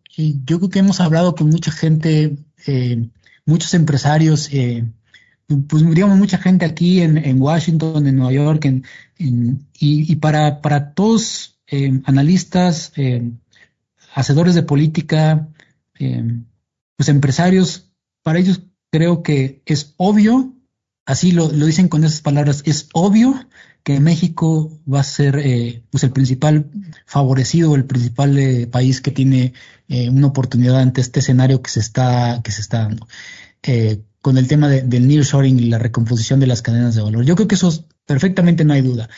yo 0.46 0.58
creo 0.58 0.70
que 0.70 0.80
hemos 0.80 1.00
hablado 1.00 1.34
con 1.34 1.48
mucha 1.48 1.72
gente, 1.72 2.36
eh, 2.68 3.10
muchos 3.46 3.74
empresarios, 3.74 4.50
eh, 4.52 4.84
pues 5.70 5.90
digamos 5.90 6.18
mucha 6.18 6.38
gente 6.38 6.66
aquí 6.66 7.00
en, 7.00 7.42
Washington, 7.42 8.06
en 8.06 8.18
Nueva 8.18 8.34
York, 8.34 8.84
y, 9.18 10.16
para, 10.18 10.62
para 10.62 10.94
todos 10.94 11.58
analistas, 12.04 12.92
hacedores 14.14 14.56
de 14.56 14.64
política, 14.64 15.48
pues 15.96 17.10
empresarios, 17.10 17.90
para 18.22 18.40
ellos 18.40 18.62
creo 18.92 19.24
que 19.24 19.62
es 19.66 19.94
obvio, 19.96 20.54
así 21.10 21.32
lo, 21.32 21.50
dicen 21.50 21.88
con 21.88 22.04
esas 22.04 22.22
palabras, 22.22 22.62
es 22.66 22.88
obvio 22.94 23.34
que 23.82 24.00
México 24.00 24.80
va 24.92 25.00
a 25.00 25.04
ser 25.04 25.40
eh, 25.40 25.82
pues 25.90 26.04
el 26.04 26.12
principal 26.12 26.70
favorecido, 27.08 27.74
el 27.74 27.86
principal 27.86 28.38
eh, 28.38 28.68
país 28.68 29.02
que 29.02 29.10
tiene 29.10 29.54
eh, 29.88 30.08
una 30.12 30.28
oportunidad 30.28 30.80
ante 30.80 31.02
este 31.02 31.22
escenario 31.22 31.64
que 31.64 31.72
se 31.72 31.80
está, 31.80 32.42
que 32.44 32.52
se 32.52 32.62
está 32.62 32.84
dando. 32.84 33.08
con 34.22 34.38
el 34.38 34.48
tema 34.48 34.68
del 34.70 35.08
nearshoring 35.08 35.58
y 35.58 35.70
la 35.70 35.80
recomposición 35.80 36.40
de 36.40 36.46
las 36.46 36.62
cadenas 36.62 36.94
de 36.94 37.02
valor. 37.02 37.26
Yo 37.26 37.36
creo 37.36 37.48
que 37.48 37.56
eso 37.56 37.88
perfectamente 38.06 38.64
no 38.64 38.74
hay 38.74 38.82
duda. 38.82 39.10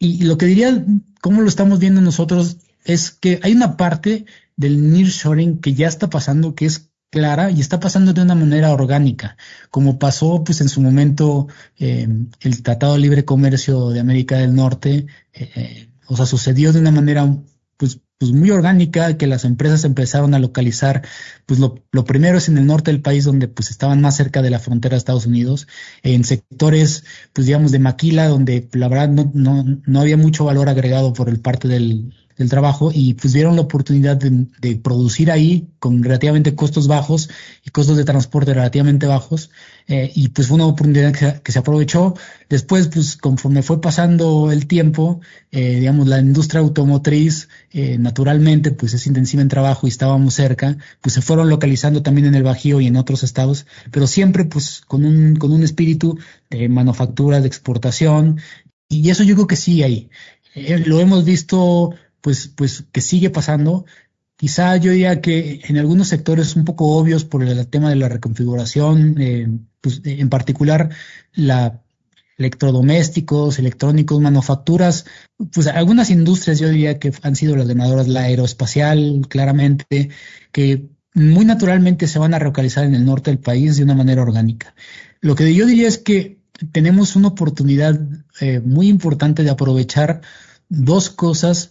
Y, 0.00 0.24
lo 0.24 0.38
que 0.38 0.46
diría, 0.46 0.84
cómo 1.20 1.42
lo 1.42 1.48
estamos 1.48 1.78
viendo 1.78 2.00
nosotros, 2.00 2.56
es 2.84 3.12
que 3.12 3.38
hay 3.44 3.52
una 3.52 3.76
parte 3.76 4.26
del 4.56 4.90
nearshoring 4.90 5.60
que 5.60 5.74
ya 5.74 5.86
está 5.86 6.10
pasando, 6.10 6.56
que 6.56 6.66
es 6.66 6.87
clara 7.10 7.50
y 7.50 7.60
está 7.60 7.80
pasando 7.80 8.12
de 8.12 8.22
una 8.22 8.34
manera 8.34 8.72
orgánica, 8.72 9.36
como 9.70 9.98
pasó 9.98 10.44
pues 10.44 10.60
en 10.60 10.68
su 10.68 10.80
momento 10.80 11.48
eh, 11.78 12.08
el 12.40 12.62
Tratado 12.62 12.94
de 12.94 13.00
Libre 13.00 13.24
Comercio 13.24 13.90
de 13.90 14.00
América 14.00 14.38
del 14.38 14.54
Norte, 14.54 15.06
eh, 15.32 15.50
eh, 15.54 15.88
o 16.06 16.16
sea, 16.16 16.26
sucedió 16.26 16.72
de 16.72 16.80
una 16.80 16.90
manera 16.90 17.26
pues, 17.76 18.00
pues 18.18 18.32
muy 18.32 18.50
orgánica, 18.50 19.16
que 19.16 19.26
las 19.26 19.44
empresas 19.44 19.84
empezaron 19.84 20.34
a 20.34 20.38
localizar, 20.38 21.02
pues 21.46 21.60
lo, 21.60 21.84
lo, 21.92 22.04
primero 22.04 22.38
es 22.38 22.48
en 22.48 22.58
el 22.58 22.66
norte 22.66 22.90
del 22.90 23.00
país 23.00 23.24
donde 23.24 23.48
pues 23.48 23.70
estaban 23.70 24.00
más 24.00 24.16
cerca 24.16 24.42
de 24.42 24.50
la 24.50 24.58
frontera 24.58 24.94
de 24.94 24.98
Estados 24.98 25.26
Unidos, 25.26 25.68
en 26.02 26.24
sectores 26.24 27.04
pues 27.32 27.46
digamos 27.46 27.72
de 27.72 27.78
maquila 27.78 28.26
donde 28.28 28.68
la 28.72 28.88
verdad 28.88 29.08
no, 29.08 29.30
no, 29.34 29.64
no 29.86 30.00
había 30.00 30.16
mucho 30.16 30.44
valor 30.44 30.68
agregado 30.68 31.12
por 31.12 31.28
el 31.28 31.40
parte 31.40 31.68
del, 31.68 32.12
del 32.38 32.48
trabajo 32.48 32.90
y 32.94 33.14
pues 33.14 33.32
dieron 33.34 33.56
la 33.56 33.62
oportunidad 33.62 34.16
de, 34.16 34.76
producir 34.76 35.30
ahí 35.30 35.68
con 35.80 36.02
relativamente 36.04 36.54
costos 36.54 36.86
bajos 36.86 37.28
y 37.64 37.70
costos 37.70 37.96
de 37.96 38.04
transporte 38.04 38.54
relativamente 38.54 39.06
bajos 39.06 39.50
eh, 39.88 40.12
y 40.14 40.28
pues 40.28 40.46
fue 40.46 40.54
una 40.54 40.66
oportunidad 40.66 41.40
que 41.42 41.52
se, 41.52 41.58
aprovechó. 41.58 42.14
Después 42.48 42.88
pues 42.88 43.16
conforme 43.16 43.62
fue 43.62 43.80
pasando 43.80 44.52
el 44.52 44.66
tiempo, 44.68 45.20
eh, 45.50 45.80
digamos 45.80 46.06
la 46.06 46.20
industria 46.20 46.60
automotriz 46.60 47.48
eh, 47.72 47.98
naturalmente 47.98 48.70
pues 48.70 48.94
es 48.94 49.06
intensiva 49.08 49.42
en 49.42 49.48
trabajo 49.48 49.86
y 49.86 49.90
estábamos 49.90 50.34
cerca, 50.34 50.78
pues 51.00 51.14
se 51.14 51.22
fueron 51.22 51.48
localizando 51.48 52.02
también 52.02 52.28
en 52.28 52.36
el 52.36 52.44
Bajío 52.44 52.80
y 52.80 52.86
en 52.86 52.96
otros 52.96 53.24
estados, 53.24 53.66
pero 53.90 54.06
siempre 54.06 54.44
pues 54.44 54.82
con 54.86 55.04
un, 55.04 55.36
con 55.36 55.50
un 55.50 55.64
espíritu 55.64 56.18
de 56.50 56.68
manufactura, 56.68 57.40
de 57.40 57.48
exportación 57.48 58.40
y 58.88 59.10
eso 59.10 59.24
yo 59.24 59.34
creo 59.34 59.48
que 59.48 59.56
sí 59.56 59.82
hay. 59.82 60.08
lo 60.54 61.00
hemos 61.00 61.24
visto 61.24 61.94
pues, 62.20 62.48
pues 62.48 62.84
que 62.92 63.00
sigue 63.00 63.30
pasando. 63.30 63.84
Quizá 64.36 64.76
yo 64.76 64.92
diría 64.92 65.20
que 65.20 65.60
en 65.64 65.78
algunos 65.78 66.08
sectores 66.08 66.54
un 66.56 66.64
poco 66.64 66.96
obvios 66.96 67.24
por 67.24 67.42
el 67.42 67.66
tema 67.68 67.90
de 67.90 67.96
la 67.96 68.08
reconfiguración, 68.08 69.20
eh, 69.20 69.48
pues 69.80 70.00
en 70.04 70.28
particular 70.28 70.90
la 71.32 71.82
electrodomésticos, 72.38 73.58
electrónicos, 73.58 74.20
manufacturas, 74.20 75.06
pues 75.52 75.66
algunas 75.66 76.08
industrias 76.10 76.60
yo 76.60 76.68
diría 76.68 77.00
que 77.00 77.12
han 77.22 77.34
sido 77.34 77.56
las 77.56 77.66
ganadoras, 77.66 78.06
la 78.06 78.22
aeroespacial, 78.22 79.26
claramente, 79.28 80.10
que 80.52 80.88
muy 81.14 81.44
naturalmente 81.44 82.06
se 82.06 82.20
van 82.20 82.34
a 82.34 82.38
localizar 82.38 82.84
en 82.84 82.94
el 82.94 83.04
norte 83.04 83.32
del 83.32 83.40
país 83.40 83.76
de 83.76 83.82
una 83.82 83.94
manera 83.94 84.22
orgánica. 84.22 84.74
Lo 85.20 85.34
que 85.34 85.52
yo 85.52 85.66
diría 85.66 85.88
es 85.88 85.98
que 85.98 86.38
tenemos 86.72 87.16
una 87.16 87.28
oportunidad 87.28 88.00
eh, 88.40 88.60
muy 88.60 88.88
importante 88.88 89.42
de 89.42 89.50
aprovechar 89.50 90.20
dos 90.68 91.10
cosas 91.10 91.70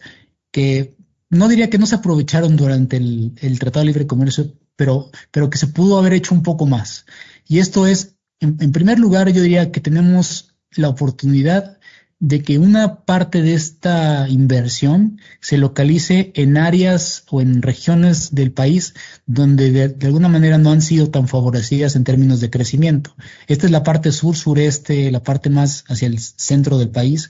que 0.51 0.97
no 1.29 1.47
diría 1.47 1.69
que 1.69 1.77
no 1.77 1.86
se 1.86 1.95
aprovecharon 1.95 2.55
durante 2.55 2.97
el, 2.97 3.60
Tratado 3.60 3.81
de 3.81 3.88
Libre 3.88 4.07
Comercio, 4.07 4.53
pero, 4.75 5.10
pero 5.31 5.49
que 5.49 5.57
se 5.57 5.67
pudo 5.67 5.97
haber 5.97 6.13
hecho 6.13 6.33
un 6.33 6.43
poco 6.43 6.65
más. 6.65 7.05
Y 7.47 7.60
esto 7.60 7.88
es, 7.88 8.15
en, 8.39 8.71
primer 8.71 8.99
lugar, 8.99 9.31
yo 9.31 9.41
diría 9.41 9.71
que 9.71 9.81
tenemos 9.81 10.55
la 10.71 10.89
oportunidad 10.89 11.77
de 12.19 12.41
que 12.41 12.57
una 12.57 13.05
parte 13.05 13.43
de 13.43 13.53
esta 13.53 14.27
inversión 14.27 15.19
se 15.39 15.60
localice 15.60 16.31
en 16.33 16.57
áreas 16.57 17.25
o 17.29 17.41
en 17.41 17.62
regiones 17.62 18.33
del 18.33 18.51
país 18.51 18.95
donde 19.27 19.71
de, 19.71 19.89
de, 19.89 20.07
alguna 20.07 20.27
manera 20.27 20.57
no 20.57 20.71
han 20.71 20.81
sido 20.81 21.12
tan 21.12 21.27
favorecidas 21.27 21.95
en 21.95 22.03
términos 22.03 22.39
de 22.39 22.49
crecimiento. 22.49 23.15
Esta 23.47 23.67
es 23.67 23.71
la 23.71 23.83
parte 23.83 24.12
sur-sureste, 24.12 25.12
la 25.12 25.21
parte 25.21 25.51
más 25.51 25.83
hacia 25.88 26.07
el 26.07 26.17
centro 26.17 26.79
del 26.79 26.89
país 26.89 27.29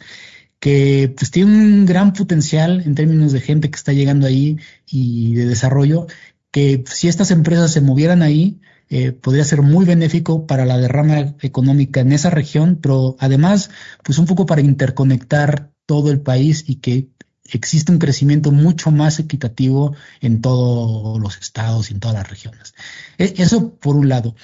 que 0.59 1.13
pues 1.15 1.31
tiene 1.31 1.51
un 1.51 1.85
gran 1.85 2.13
potencial 2.13 2.81
en 2.85 2.95
términos 2.95 3.31
de 3.31 3.41
gente 3.41 3.69
que 3.69 3.75
está 3.75 3.93
llegando 3.93 4.27
ahí 4.27 4.57
y 4.85 5.35
de 5.35 5.45
desarrollo, 5.45 6.07
que 6.51 6.83
si 6.87 7.07
estas 7.07 7.31
empresas 7.31 7.71
se 7.71 7.81
movieran 7.81 8.21
ahí, 8.21 8.59
eh, 8.89 9.11
podría 9.11 9.43
ser 9.43 9.61
muy 9.61 9.85
benéfico 9.85 10.47
para 10.47 10.65
la 10.65 10.77
derrama 10.77 11.35
económica 11.41 11.99
en 11.99 12.13
esa 12.13 12.29
región, 12.29 12.79
pero 12.81 13.17
además, 13.19 13.69
pues 14.03 14.17
un 14.17 14.25
poco 14.25 14.45
para 14.45 14.61
interconectar 14.61 15.71
todo 15.85 16.09
el 16.09 16.21
país 16.21 16.63
y 16.67 16.75
que 16.75 17.09
existe 17.43 17.91
un 17.91 17.99
crecimiento 17.99 18.51
mucho 18.51 18.91
más 18.91 19.19
equitativo 19.19 19.95
en 20.21 20.41
todos 20.41 21.19
los 21.19 21.37
estados 21.37 21.89
y 21.89 21.93
en 21.93 21.99
todas 21.99 22.15
las 22.15 22.29
regiones. 22.29 22.75
E, 23.17 23.35
eso 23.37 23.73
por 23.75 23.95
un 23.95 24.09
lado. 24.09 24.35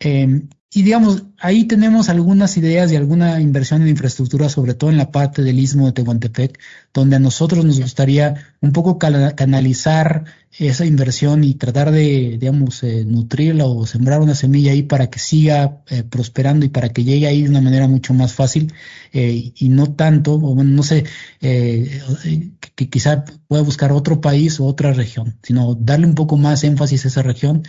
Em, 0.00 0.48
y 0.70 0.82
digamos, 0.82 1.24
ahí 1.38 1.64
tenemos 1.64 2.10
algunas 2.10 2.56
ideas 2.58 2.92
y 2.92 2.96
alguna 2.96 3.40
inversión 3.40 3.80
en 3.80 3.88
infraestructura, 3.88 4.50
sobre 4.50 4.74
todo 4.74 4.90
en 4.90 4.98
la 4.98 5.10
parte 5.10 5.42
del 5.42 5.58
istmo 5.58 5.86
de 5.86 5.92
Tehuantepec, 5.92 6.58
donde 6.92 7.16
a 7.16 7.18
nosotros 7.18 7.64
nos 7.64 7.80
gustaría 7.80 8.34
un 8.60 8.72
poco 8.72 8.98
canalizar 8.98 10.24
esa 10.58 10.84
inversión 10.84 11.42
y 11.42 11.54
tratar 11.54 11.90
de, 11.90 12.36
digamos, 12.38 12.82
eh, 12.82 13.04
nutrirla 13.06 13.64
o 13.64 13.86
sembrar 13.86 14.20
una 14.20 14.34
semilla 14.34 14.72
ahí 14.72 14.82
para 14.82 15.08
que 15.08 15.18
siga 15.18 15.82
eh, 15.88 16.02
prosperando 16.02 16.66
y 16.66 16.68
para 16.68 16.90
que 16.90 17.02
llegue 17.02 17.26
ahí 17.26 17.44
de 17.44 17.48
una 17.48 17.62
manera 17.62 17.88
mucho 17.88 18.12
más 18.12 18.34
fácil 18.34 18.72
eh, 19.14 19.52
y 19.56 19.68
no 19.70 19.94
tanto, 19.94 20.34
o 20.34 20.54
bueno, 20.54 20.70
no 20.70 20.82
sé, 20.82 21.04
que, 21.40 22.88
quizá 22.90 23.24
pueda 23.46 23.62
buscar 23.62 23.92
otro 23.92 24.20
país 24.20 24.60
o 24.60 24.66
otra 24.66 24.92
región, 24.92 25.38
sino 25.42 25.74
darle 25.74 26.06
un 26.06 26.14
poco 26.14 26.36
más 26.36 26.62
énfasis 26.62 27.06
a 27.06 27.08
esa 27.08 27.22
región, 27.22 27.62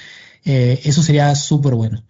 eso 0.44 1.04
sería 1.04 1.34
súper 1.36 1.76
bueno. 1.76 2.04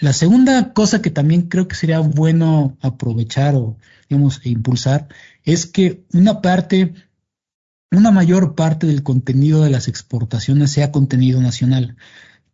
La 0.00 0.12
segunda 0.12 0.72
cosa 0.72 1.02
que 1.02 1.10
también 1.10 1.42
creo 1.48 1.66
que 1.66 1.74
sería 1.74 1.98
bueno 1.98 2.76
aprovechar 2.80 3.56
o, 3.56 3.76
digamos, 4.08 4.40
e 4.44 4.50
impulsar 4.50 5.08
es 5.44 5.66
que 5.66 6.04
una 6.12 6.40
parte, 6.40 6.94
una 7.90 8.10
mayor 8.12 8.54
parte 8.54 8.86
del 8.86 9.02
contenido 9.02 9.62
de 9.62 9.70
las 9.70 9.88
exportaciones 9.88 10.70
sea 10.70 10.92
contenido 10.92 11.40
nacional. 11.40 11.96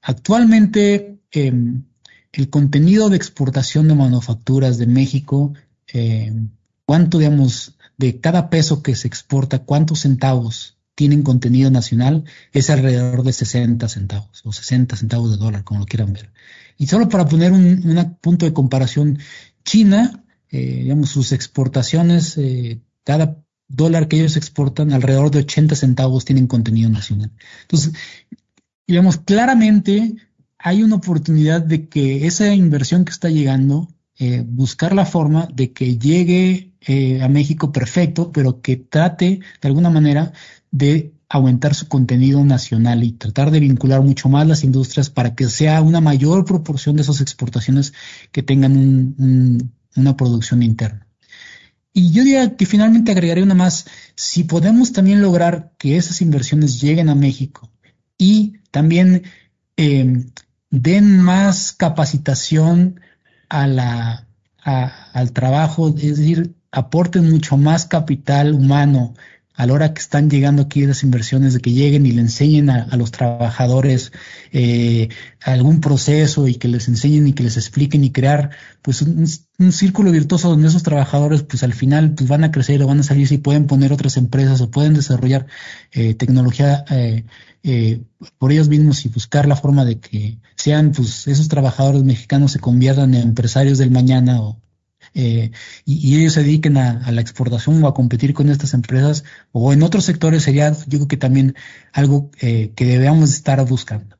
Actualmente, 0.01 1.19
em, 1.33 1.85
el 2.33 2.51
contenido 2.51 3.11
de 3.11 3.17
exportación 3.17 3.89
de 3.89 3.95
manufacturas 3.95 4.79
de 4.79 4.87
México, 4.87 5.53
em, 5.87 6.49
cuánto, 6.87 7.19
digamos, 7.19 7.77
de 7.99 8.21
cada 8.21 8.49
peso 8.51 8.83
que 8.83 8.97
se 8.97 9.07
exporta, 9.07 9.61
cuántos 9.61 10.01
centavos 10.01 10.77
tienen 10.95 11.23
contenido 11.23 11.71
nacional, 11.71 12.25
es 12.53 12.71
alrededor 12.71 13.23
de 13.23 13.33
60 13.33 13.89
centavos 13.89 14.43
o 14.45 14.53
60 14.53 14.97
centavos 14.97 15.31
de 15.33 15.37
dólar, 15.39 15.65
como 15.65 15.81
lo 15.81 15.87
quieran 15.87 16.13
ver. 16.13 16.31
Y 16.77 16.87
solo 16.87 17.09
para 17.09 17.27
poner 17.27 17.53
un, 17.53 18.17
punto 18.21 18.47
de 18.47 18.53
comparación, 18.53 19.19
China, 19.65 20.25
eh, 20.51 20.83
digamos, 20.83 21.11
sus 21.11 21.33
exportaciones, 21.33 22.37
eh, 22.39 22.81
cada 23.05 23.43
dólar 23.69 24.09
que 24.09 24.19
ellos 24.19 24.37
exportan, 24.37 24.93
alrededor 24.93 25.31
de 25.31 25.41
80 25.41 25.75
centavos 25.75 26.25
tienen 26.25 26.47
contenido 26.47 26.91
nacional. 26.91 27.33
Entonces, 27.63 27.95
digamos, 28.87 29.17
claramente 29.19 30.15
hay 30.59 30.83
una 30.83 30.97
oportunidad 30.97 31.63
de 31.63 31.89
que 31.89 32.27
esa 32.27 32.55
inversión 32.55 33.05
que 33.05 33.13
está 33.13 33.31
llegando, 33.31 33.89
eh, 34.19 34.45
buscar 34.47 34.95
la 34.95 35.07
forma 35.07 35.49
de 35.53 35.73
que 35.73 35.99
llegue 35.99 36.71
a 37.23 37.29
México 37.29 37.73
perfecto, 37.73 38.31
pero 38.31 38.61
que 38.61 38.77
trate 38.77 39.41
de 39.63 39.69
alguna 39.69 39.89
manera 39.89 40.35
de 40.75 41.15
aumentar 41.29 41.73
su 41.73 41.87
contenido 41.87 42.45
nacional 42.45 43.05
y 43.05 43.13
tratar 43.13 43.53
de 43.53 43.61
vincular 43.61 44.03
mucho 44.03 44.29
más 44.29 44.45
las 44.49 44.65
industrias 44.65 45.09
para 45.09 45.37
que 45.37 45.49
sea 45.49 45.81
una 45.83 46.01
mayor 46.01 46.45
proporción 46.45 46.97
de 46.97 47.03
esas 47.03 47.21
exportaciones 47.21 47.93
que 48.33 48.43
tengan 48.43 49.71
una 49.95 50.17
producción 50.17 50.65
interna. 50.65 51.07
Y 51.93 52.11
yo 52.11 52.25
diría 52.25 52.57
que 52.57 52.67
finalmente 52.67 53.13
agregaré 53.13 53.45
una 53.45 53.55
más, 53.55 53.87
si 54.17 54.43
podemos 54.43 54.93
también 54.93 55.23
lograr 55.23 55.71
que 55.79 55.97
esas 55.97 56.21
inversiones 56.21 56.81
lleguen 56.81 57.09
a 57.09 57.15
México 57.15 57.71
y 58.19 58.55
también 58.73 59.23
em, 59.77 60.33
den 60.71 61.21
más 61.21 61.73
capacitación 61.73 62.99
al 63.49 64.25
trabajo, 65.33 65.89
es 65.91 66.19
decir, 66.19 66.57
aporten 66.73 67.31
mucho 67.31 67.57
más 67.57 67.87
capital 67.87 68.55
humano 68.55 69.15
a 69.57 69.67
la 69.67 69.73
hora 69.73 69.95
que 69.95 70.01
están 70.01 70.29
llegando 70.29 70.63
aquí 70.63 70.85
las 70.85 71.05
inversiones, 71.05 71.55
de 71.55 71.61
que 71.61 71.73
lleguen 71.73 72.07
y 72.07 72.11
le 72.11 72.23
enseñen 72.23 72.71
a, 72.71 72.97
los 72.97 73.13
trabajadores 73.13 74.13
eh, 74.51 75.09
algún 75.43 75.81
proceso 75.81 76.49
y 76.49 76.57
que 76.57 76.67
les 76.67 76.89
enseñen 76.89 77.29
y 77.29 77.35
que 77.35 77.45
les 77.45 77.57
expliquen 77.57 78.03
y 78.03 78.11
crear 78.11 78.51
pues 78.83 79.03
un, 79.03 79.27
círculo 79.71 80.11
virtuoso 80.11 80.49
donde 80.49 80.67
esos 80.67 80.83
trabajadores 80.83 81.45
pues 81.45 81.63
al 81.63 81.73
final 81.73 82.15
pues 82.15 82.29
van 82.29 82.43
a 82.43 82.51
crecer 82.51 82.83
o 82.83 82.89
van 82.89 82.99
a 82.99 83.05
salir 83.05 83.29
si 83.29 83.39
pueden 83.39 83.69
poner 83.69 83.93
otras 83.93 84.17
empresas 84.17 84.61
o 84.61 84.71
pueden 84.71 84.95
desarrollar 84.95 85.47
eh, 85.93 86.15
tecnología 86.15 86.85
eh, 86.91 88.03
por 88.39 88.51
ellos 88.51 88.69
mismos 88.69 89.05
y 89.07 89.09
buscar 89.09 89.47
la 89.47 89.55
forma 89.55 89.85
de 89.85 90.01
que 90.01 90.39
sean 90.57 90.91
pues 90.91 91.29
esos 91.29 91.47
trabajadores 91.47 92.03
mexicanos 92.03 92.53
se 92.53 92.59
conviertan 92.59 93.15
en 93.15 93.23
empresarios 93.23 93.79
del 93.79 93.93
mañana 93.93 94.43
o, 94.43 94.61
eh, 95.15 95.53
y, 95.85 96.21
ellos 96.21 96.33
se 96.33 96.43
dediquen 96.43 96.77
a, 96.77 97.11
la 97.11 97.21
exportación 97.21 97.83
o 97.83 97.89
a 97.89 97.95
competir 97.95 98.35
con 98.35 98.49
estas 98.49 98.75
empresas 98.75 99.25
o 99.53 99.73
en 99.73 99.83
otros 99.83 100.05
sectores 100.05 100.43
sería 100.43 100.73
yo 100.73 100.99
creo 100.99 101.09
que 101.09 101.17
también 101.17 101.55
algo 101.93 102.31
eh, 102.41 102.73
que 102.75 102.85
debemos 102.85 103.31
estar 103.31 103.65
buscando. 103.67 104.17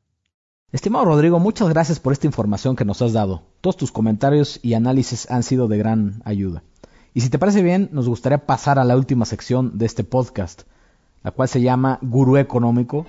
Estimado 0.71 1.05
Rodrigo, 1.05 1.39
muchas 1.39 1.69
gracias 1.69 2.01
por 2.01 2.13
esta 2.13 2.27
información 2.27 2.75
que 2.77 2.85
nos 2.85 3.03
has 3.03 3.13
dado. 3.13 3.43
Todos 3.61 3.77
tus 3.77 3.93
comentarios 3.93 4.59
y 4.63 4.75
análisis 4.75 5.31
han 5.31 5.43
sido 5.43 5.69
de 5.69 5.79
gran 5.79 6.23
ayuda. 6.25 6.63
Y 7.13 7.21
si 7.21 7.29
te 7.29 7.39
parece 7.39 7.63
bien, 7.63 7.89
nos 7.93 8.09
gustaría 8.09 8.45
pasar 8.47 8.81
a 8.81 8.85
la 8.85 8.97
última 8.97 9.25
sección 9.25 9.79
de 9.79 9.87
este 9.87 10.03
podcast, 10.03 10.63
la 11.23 11.31
cual 11.31 11.49
se 11.49 11.61
llama 11.61 12.01
Gurú 12.03 12.39
Económico, 12.39 13.07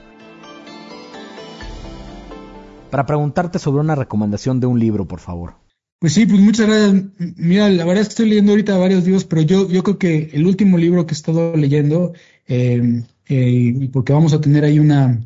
para 2.91 3.07
preguntarte 3.07 3.57
sobre 3.57 3.81
una 3.81 3.95
recomendación 3.95 4.59
de 4.59 4.67
un 4.67 4.79
libro, 4.79 5.05
por 5.05 5.19
favor. 5.19 5.64
Pues 5.99 6.13
sí, 6.13 6.25
pues 6.25 6.39
muchas 6.41 6.67
gracias. 6.67 7.03
Mira, 7.37 7.69
la 7.69 7.85
verdad 7.85 8.03
estoy 8.03 8.29
leyendo 8.29 8.51
ahorita 8.51 8.77
varios 8.77 9.05
libros, 9.05 9.25
pero 9.25 9.41
yo, 9.41 9.69
yo 9.69 9.83
creo 9.83 9.97
que 9.97 10.29
el 10.33 10.45
último 10.45 10.77
libro 10.77 11.05
que 11.05 11.13
he 11.13 11.17
estado 11.17 11.55
leyendo, 11.55 12.13
eh, 12.47 13.03
eh, 13.27 13.89
porque 13.91 14.13
vamos 14.13 14.33
a 14.33 14.41
tener 14.41 14.65
ahí 14.65 14.79
una, 14.79 15.25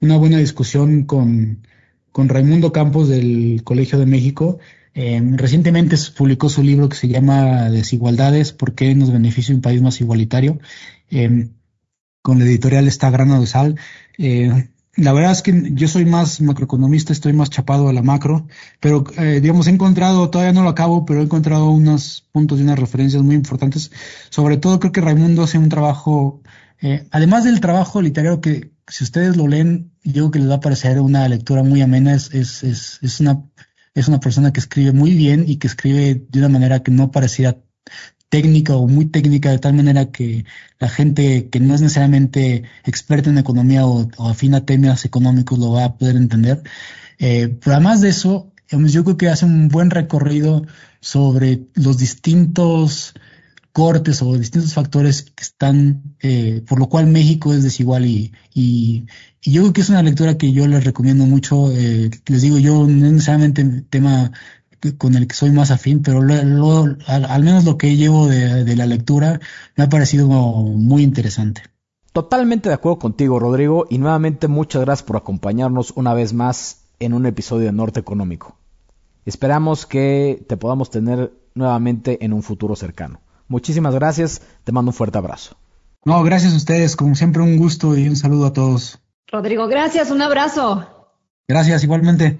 una 0.00 0.16
buena 0.18 0.38
discusión 0.38 1.04
con, 1.04 1.66
con 2.12 2.28
Raimundo 2.28 2.72
Campos 2.72 3.08
del 3.08 3.62
Colegio 3.64 3.98
de 3.98 4.06
México. 4.06 4.58
Eh, 4.94 5.20
recientemente 5.36 5.96
publicó 6.16 6.48
su 6.48 6.62
libro 6.62 6.88
que 6.88 6.96
se 6.96 7.08
llama 7.08 7.70
Desigualdades, 7.70 8.52
¿por 8.52 8.74
qué 8.74 8.94
nos 8.94 9.12
beneficia 9.12 9.54
un 9.54 9.62
país 9.62 9.82
más 9.82 10.00
igualitario? 10.00 10.58
con 12.22 12.38
la 12.38 12.44
editorial 12.44 12.86
está 12.86 13.10
Grano 13.10 13.40
de 13.40 13.46
Sal. 13.46 13.76
La 14.96 15.12
verdad 15.12 15.32
es 15.32 15.42
que 15.42 15.70
yo 15.72 15.86
soy 15.86 16.04
más 16.04 16.40
macroeconomista, 16.40 17.12
estoy 17.12 17.32
más 17.32 17.48
chapado 17.48 17.88
a 17.88 17.92
la 17.92 18.02
macro, 18.02 18.48
pero 18.80 19.04
eh, 19.16 19.40
digamos 19.40 19.68
he 19.68 19.70
encontrado, 19.70 20.30
todavía 20.30 20.52
no 20.52 20.64
lo 20.64 20.70
acabo, 20.70 21.06
pero 21.06 21.20
he 21.20 21.24
encontrado 21.24 21.70
unos 21.70 22.26
puntos 22.32 22.58
y 22.58 22.62
unas 22.62 22.78
referencias 22.78 23.22
muy 23.22 23.36
importantes. 23.36 23.92
Sobre 24.30 24.56
todo 24.56 24.80
creo 24.80 24.92
que 24.92 25.00
Raimundo 25.00 25.44
hace 25.44 25.58
un 25.58 25.68
trabajo, 25.68 26.42
eh, 26.80 27.06
además 27.12 27.44
del 27.44 27.60
trabajo 27.60 28.02
literario 28.02 28.40
que 28.40 28.72
si 28.88 29.04
ustedes 29.04 29.36
lo 29.36 29.46
leen, 29.46 29.92
yo 30.02 30.12
creo 30.12 30.30
que 30.32 30.38
les 30.40 30.50
va 30.50 30.54
a 30.56 30.60
parecer 30.60 31.00
una 31.00 31.28
lectura 31.28 31.62
muy 31.62 31.80
amena, 31.82 32.14
es, 32.14 32.34
es, 32.34 32.64
es, 33.00 33.20
una 33.20 33.44
es 33.94 34.08
una 34.08 34.20
persona 34.20 34.52
que 34.52 34.60
escribe 34.60 34.92
muy 34.92 35.14
bien 35.14 35.44
y 35.46 35.56
que 35.56 35.68
escribe 35.68 36.26
de 36.28 36.38
una 36.38 36.48
manera 36.48 36.82
que 36.82 36.90
no 36.90 37.10
parecía 37.10 37.58
técnica 38.30 38.76
o 38.76 38.88
muy 38.88 39.06
técnica 39.06 39.50
de 39.50 39.58
tal 39.58 39.74
manera 39.74 40.10
que 40.10 40.46
la 40.78 40.88
gente 40.88 41.50
que 41.50 41.60
no 41.60 41.74
es 41.74 41.82
necesariamente 41.82 42.64
experta 42.84 43.28
en 43.28 43.38
economía 43.38 43.86
o, 43.86 44.08
afina 44.18 44.64
temas 44.64 45.04
económicos 45.04 45.58
lo 45.58 45.72
va 45.72 45.84
a 45.84 45.98
poder 45.98 46.16
entender. 46.16 46.62
Eh, 47.18 47.54
pero 47.62 47.76
además 47.76 48.00
de 48.00 48.08
eso, 48.08 48.52
yo 48.70 49.04
creo 49.04 49.16
que 49.18 49.28
hace 49.28 49.44
un 49.44 49.68
buen 49.68 49.90
recorrido 49.90 50.64
sobre 51.00 51.66
los 51.74 51.98
distintos 51.98 53.14
cortes 53.72 54.22
o 54.22 54.36
distintos 54.38 54.74
factores 54.74 55.22
que 55.22 55.42
están, 55.42 56.02
eh, 56.20 56.62
por 56.66 56.78
lo 56.78 56.88
cual 56.88 57.06
México 57.06 57.52
es 57.52 57.62
desigual 57.62 58.06
y, 58.06 58.32
y, 58.54 59.06
yo 59.42 59.62
creo 59.62 59.72
que 59.72 59.80
es 59.80 59.88
una 59.88 60.02
lectura 60.02 60.36
que 60.36 60.52
yo 60.52 60.66
les 60.66 60.84
recomiendo 60.84 61.24
mucho. 61.24 61.72
Eh, 61.72 62.10
les 62.26 62.42
digo, 62.42 62.58
yo 62.58 62.86
no 62.86 63.06
es 63.06 63.12
necesariamente 63.12 63.64
tema 63.88 64.32
con 64.98 65.14
el 65.14 65.26
que 65.26 65.34
soy 65.34 65.50
más 65.50 65.70
afín, 65.70 66.02
pero 66.02 66.20
al, 66.20 67.44
menos 67.44 67.64
lo 67.64 67.76
que 67.76 67.96
llevo 67.96 68.26
de, 68.26 68.76
la 68.76 68.86
lectura 68.86 69.40
me 69.76 69.84
ha 69.84 69.88
parecido 69.88 70.26
muy 70.28 71.02
interesante. 71.02 71.62
Totalmente 72.12 72.68
de 72.68 72.74
acuerdo 72.74 72.98
contigo, 72.98 73.38
Rodrigo, 73.38 73.86
y 73.88 73.98
nuevamente 73.98 74.48
muchas 74.48 74.82
gracias 74.82 75.06
por 75.06 75.16
acompañarnos 75.16 75.92
una 75.96 76.14
vez 76.14 76.32
más 76.32 76.84
en 76.98 77.14
un 77.14 77.26
episodio 77.26 77.66
de 77.66 77.72
Norte 77.72 78.00
Económico. 78.00 78.56
Esperamos 79.24 79.86
que 79.86 80.44
te 80.48 80.56
podamos 80.56 80.90
tener 80.90 81.32
nuevamente 81.54 82.24
en 82.24 82.32
un 82.32 82.42
futuro 82.42 82.74
cercano. 82.74 83.20
Muchísimas 83.48 83.94
gracias, 83.94 84.42
te 84.64 84.72
mando 84.72 84.90
un 84.90 84.94
fuerte 84.94 85.18
abrazo. 85.18 85.56
No, 86.04 86.22
gracias 86.22 86.54
a 86.54 86.56
ustedes, 86.56 86.96
como 86.96 87.14
siempre 87.14 87.42
un 87.42 87.58
gusto 87.58 87.96
y 87.96 88.08
un 88.08 88.16
saludo 88.16 88.46
a 88.46 88.52
todos. 88.52 89.00
Rodrigo, 89.30 89.68
gracias, 89.68 90.10
un 90.10 90.22
abrazo. 90.22 90.86
Gracias, 91.46 91.84
igualmente. 91.84 92.38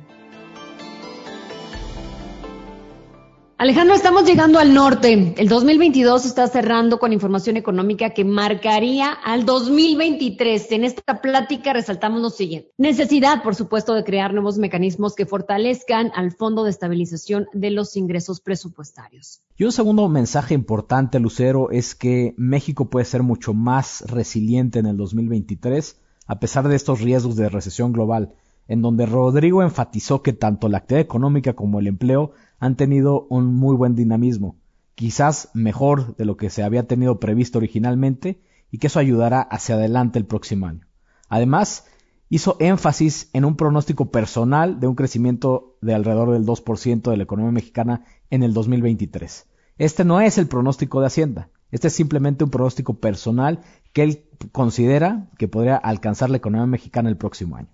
Alejandro, 3.60 3.94
estamos 3.94 4.24
llegando 4.24 4.58
al 4.58 4.72
norte. 4.72 5.34
El 5.36 5.46
2022 5.50 6.24
está 6.24 6.46
cerrando 6.46 6.98
con 6.98 7.12
información 7.12 7.58
económica 7.58 8.08
que 8.14 8.24
marcaría 8.24 9.12
al 9.12 9.44
2023. 9.44 10.72
En 10.72 10.84
esta 10.84 11.20
plática 11.20 11.74
resaltamos 11.74 12.22
lo 12.22 12.30
siguiente. 12.30 12.70
Necesidad, 12.78 13.42
por 13.42 13.54
supuesto, 13.54 13.92
de 13.92 14.02
crear 14.02 14.32
nuevos 14.32 14.56
mecanismos 14.56 15.14
que 15.14 15.26
fortalezcan 15.26 16.10
al 16.14 16.32
Fondo 16.32 16.64
de 16.64 16.70
Estabilización 16.70 17.48
de 17.52 17.70
los 17.70 17.98
Ingresos 17.98 18.40
Presupuestarios. 18.40 19.42
Y 19.58 19.64
un 19.64 19.72
segundo 19.72 20.08
mensaje 20.08 20.54
importante, 20.54 21.20
Lucero, 21.20 21.70
es 21.70 21.94
que 21.94 22.32
México 22.38 22.88
puede 22.88 23.04
ser 23.04 23.22
mucho 23.22 23.52
más 23.52 24.04
resiliente 24.06 24.78
en 24.78 24.86
el 24.86 24.96
2023 24.96 26.00
a 26.26 26.40
pesar 26.40 26.66
de 26.66 26.76
estos 26.76 27.02
riesgos 27.02 27.36
de 27.36 27.50
recesión 27.50 27.92
global, 27.92 28.32
en 28.68 28.80
donde 28.80 29.04
Rodrigo 29.04 29.62
enfatizó 29.62 30.22
que 30.22 30.32
tanto 30.32 30.70
la 30.70 30.78
actividad 30.78 31.02
económica 31.02 31.52
como 31.52 31.78
el 31.78 31.88
empleo 31.88 32.32
han 32.60 32.76
tenido 32.76 33.26
un 33.30 33.56
muy 33.56 33.74
buen 33.74 33.96
dinamismo, 33.96 34.56
quizás 34.94 35.50
mejor 35.54 36.14
de 36.16 36.26
lo 36.26 36.36
que 36.36 36.50
se 36.50 36.62
había 36.62 36.86
tenido 36.86 37.18
previsto 37.18 37.58
originalmente 37.58 38.42
y 38.70 38.78
que 38.78 38.86
eso 38.86 39.00
ayudará 39.00 39.40
hacia 39.40 39.74
adelante 39.74 40.18
el 40.18 40.26
próximo 40.26 40.66
año. 40.66 40.86
Además, 41.28 41.86
hizo 42.28 42.56
énfasis 42.60 43.30
en 43.32 43.44
un 43.44 43.56
pronóstico 43.56 44.10
personal 44.10 44.78
de 44.78 44.86
un 44.86 44.94
crecimiento 44.94 45.78
de 45.80 45.94
alrededor 45.94 46.32
del 46.32 46.44
2% 46.44 47.10
de 47.10 47.16
la 47.16 47.22
economía 47.22 47.50
mexicana 47.50 48.04
en 48.28 48.42
el 48.42 48.52
2023. 48.52 49.46
Este 49.78 50.04
no 50.04 50.20
es 50.20 50.36
el 50.36 50.46
pronóstico 50.46 51.00
de 51.00 51.06
Hacienda, 51.06 51.48
este 51.70 51.88
es 51.88 51.94
simplemente 51.94 52.44
un 52.44 52.50
pronóstico 52.50 52.94
personal 52.94 53.60
que 53.92 54.02
él 54.02 54.24
considera 54.52 55.30
que 55.38 55.48
podría 55.48 55.76
alcanzar 55.76 56.28
la 56.28 56.36
economía 56.36 56.66
mexicana 56.66 57.08
el 57.08 57.16
próximo 57.16 57.56
año. 57.56 57.68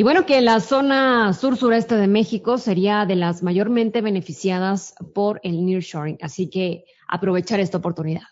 Y 0.00 0.02
bueno, 0.02 0.24
que 0.24 0.40
la 0.40 0.60
zona 0.60 1.34
sur-sureste 1.34 1.94
de 1.94 2.06
México 2.06 2.56
sería 2.56 3.04
de 3.04 3.16
las 3.16 3.42
mayormente 3.42 4.00
beneficiadas 4.00 4.94
por 5.12 5.40
el 5.42 5.62
nearshoring. 5.66 6.16
Así 6.22 6.48
que 6.48 6.86
aprovechar 7.06 7.60
esta 7.60 7.76
oportunidad. 7.76 8.22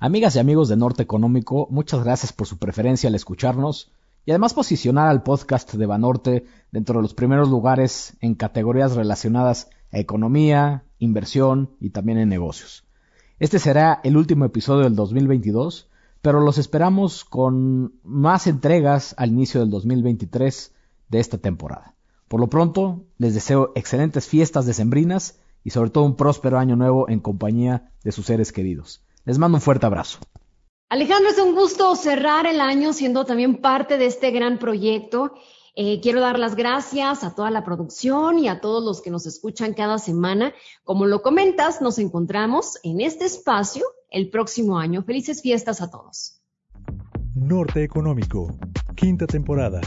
Amigas 0.00 0.34
y 0.34 0.40
amigos 0.40 0.68
de 0.68 0.76
Norte 0.76 1.04
Económico, 1.04 1.68
muchas 1.70 2.02
gracias 2.02 2.32
por 2.32 2.48
su 2.48 2.58
preferencia 2.58 3.08
al 3.08 3.14
escucharnos 3.14 3.92
y 4.26 4.32
además 4.32 4.54
posicionar 4.54 5.06
al 5.06 5.22
podcast 5.22 5.72
de 5.72 5.86
Banorte 5.86 6.46
dentro 6.72 6.96
de 6.96 7.02
los 7.02 7.14
primeros 7.14 7.48
lugares 7.48 8.16
en 8.20 8.34
categorías 8.34 8.96
relacionadas 8.96 9.70
a 9.92 10.00
economía, 10.00 10.82
inversión 10.98 11.76
y 11.78 11.90
también 11.90 12.18
en 12.18 12.28
negocios. 12.28 12.82
Este 13.38 13.60
será 13.60 14.00
el 14.02 14.16
último 14.16 14.46
episodio 14.46 14.82
del 14.82 14.96
2022, 14.96 15.90
pero 16.22 16.40
los 16.40 16.58
esperamos 16.58 17.24
con 17.24 17.92
más 18.02 18.48
entregas 18.48 19.14
al 19.16 19.28
inicio 19.28 19.60
del 19.60 19.70
2023 19.70 20.74
de 21.08 21.20
esta 21.20 21.38
temporada. 21.38 21.94
Por 22.28 22.40
lo 22.40 22.48
pronto, 22.48 23.04
les 23.16 23.34
deseo 23.34 23.72
excelentes 23.74 24.26
fiestas 24.26 24.66
decembrinas 24.66 25.40
y 25.64 25.70
sobre 25.70 25.90
todo 25.90 26.04
un 26.04 26.16
próspero 26.16 26.58
año 26.58 26.76
nuevo 26.76 27.08
en 27.08 27.20
compañía 27.20 27.92
de 28.04 28.12
sus 28.12 28.26
seres 28.26 28.52
queridos. 28.52 29.04
Les 29.24 29.38
mando 29.38 29.56
un 29.56 29.62
fuerte 29.62 29.86
abrazo. 29.86 30.18
Alejandro, 30.90 31.30
es 31.30 31.38
un 31.38 31.54
gusto 31.54 31.94
cerrar 31.96 32.46
el 32.46 32.60
año 32.60 32.92
siendo 32.92 33.26
también 33.26 33.60
parte 33.60 33.98
de 33.98 34.06
este 34.06 34.30
gran 34.30 34.58
proyecto. 34.58 35.34
Eh, 35.74 36.00
quiero 36.00 36.20
dar 36.20 36.38
las 36.38 36.56
gracias 36.56 37.22
a 37.24 37.34
toda 37.34 37.50
la 37.50 37.62
producción 37.62 38.38
y 38.38 38.48
a 38.48 38.60
todos 38.60 38.82
los 38.82 39.02
que 39.02 39.10
nos 39.10 39.26
escuchan 39.26 39.74
cada 39.74 39.98
semana. 39.98 40.54
Como 40.84 41.06
lo 41.06 41.22
comentas, 41.22 41.80
nos 41.80 41.98
encontramos 41.98 42.78
en 42.82 43.00
este 43.00 43.26
espacio 43.26 43.84
el 44.10 44.30
próximo 44.30 44.78
año. 44.78 45.02
Felices 45.02 45.42
fiestas 45.42 45.80
a 45.80 45.90
todos. 45.90 46.40
Norte 47.34 47.84
Económico, 47.84 48.58
quinta 48.96 49.26
temporada. 49.26 49.80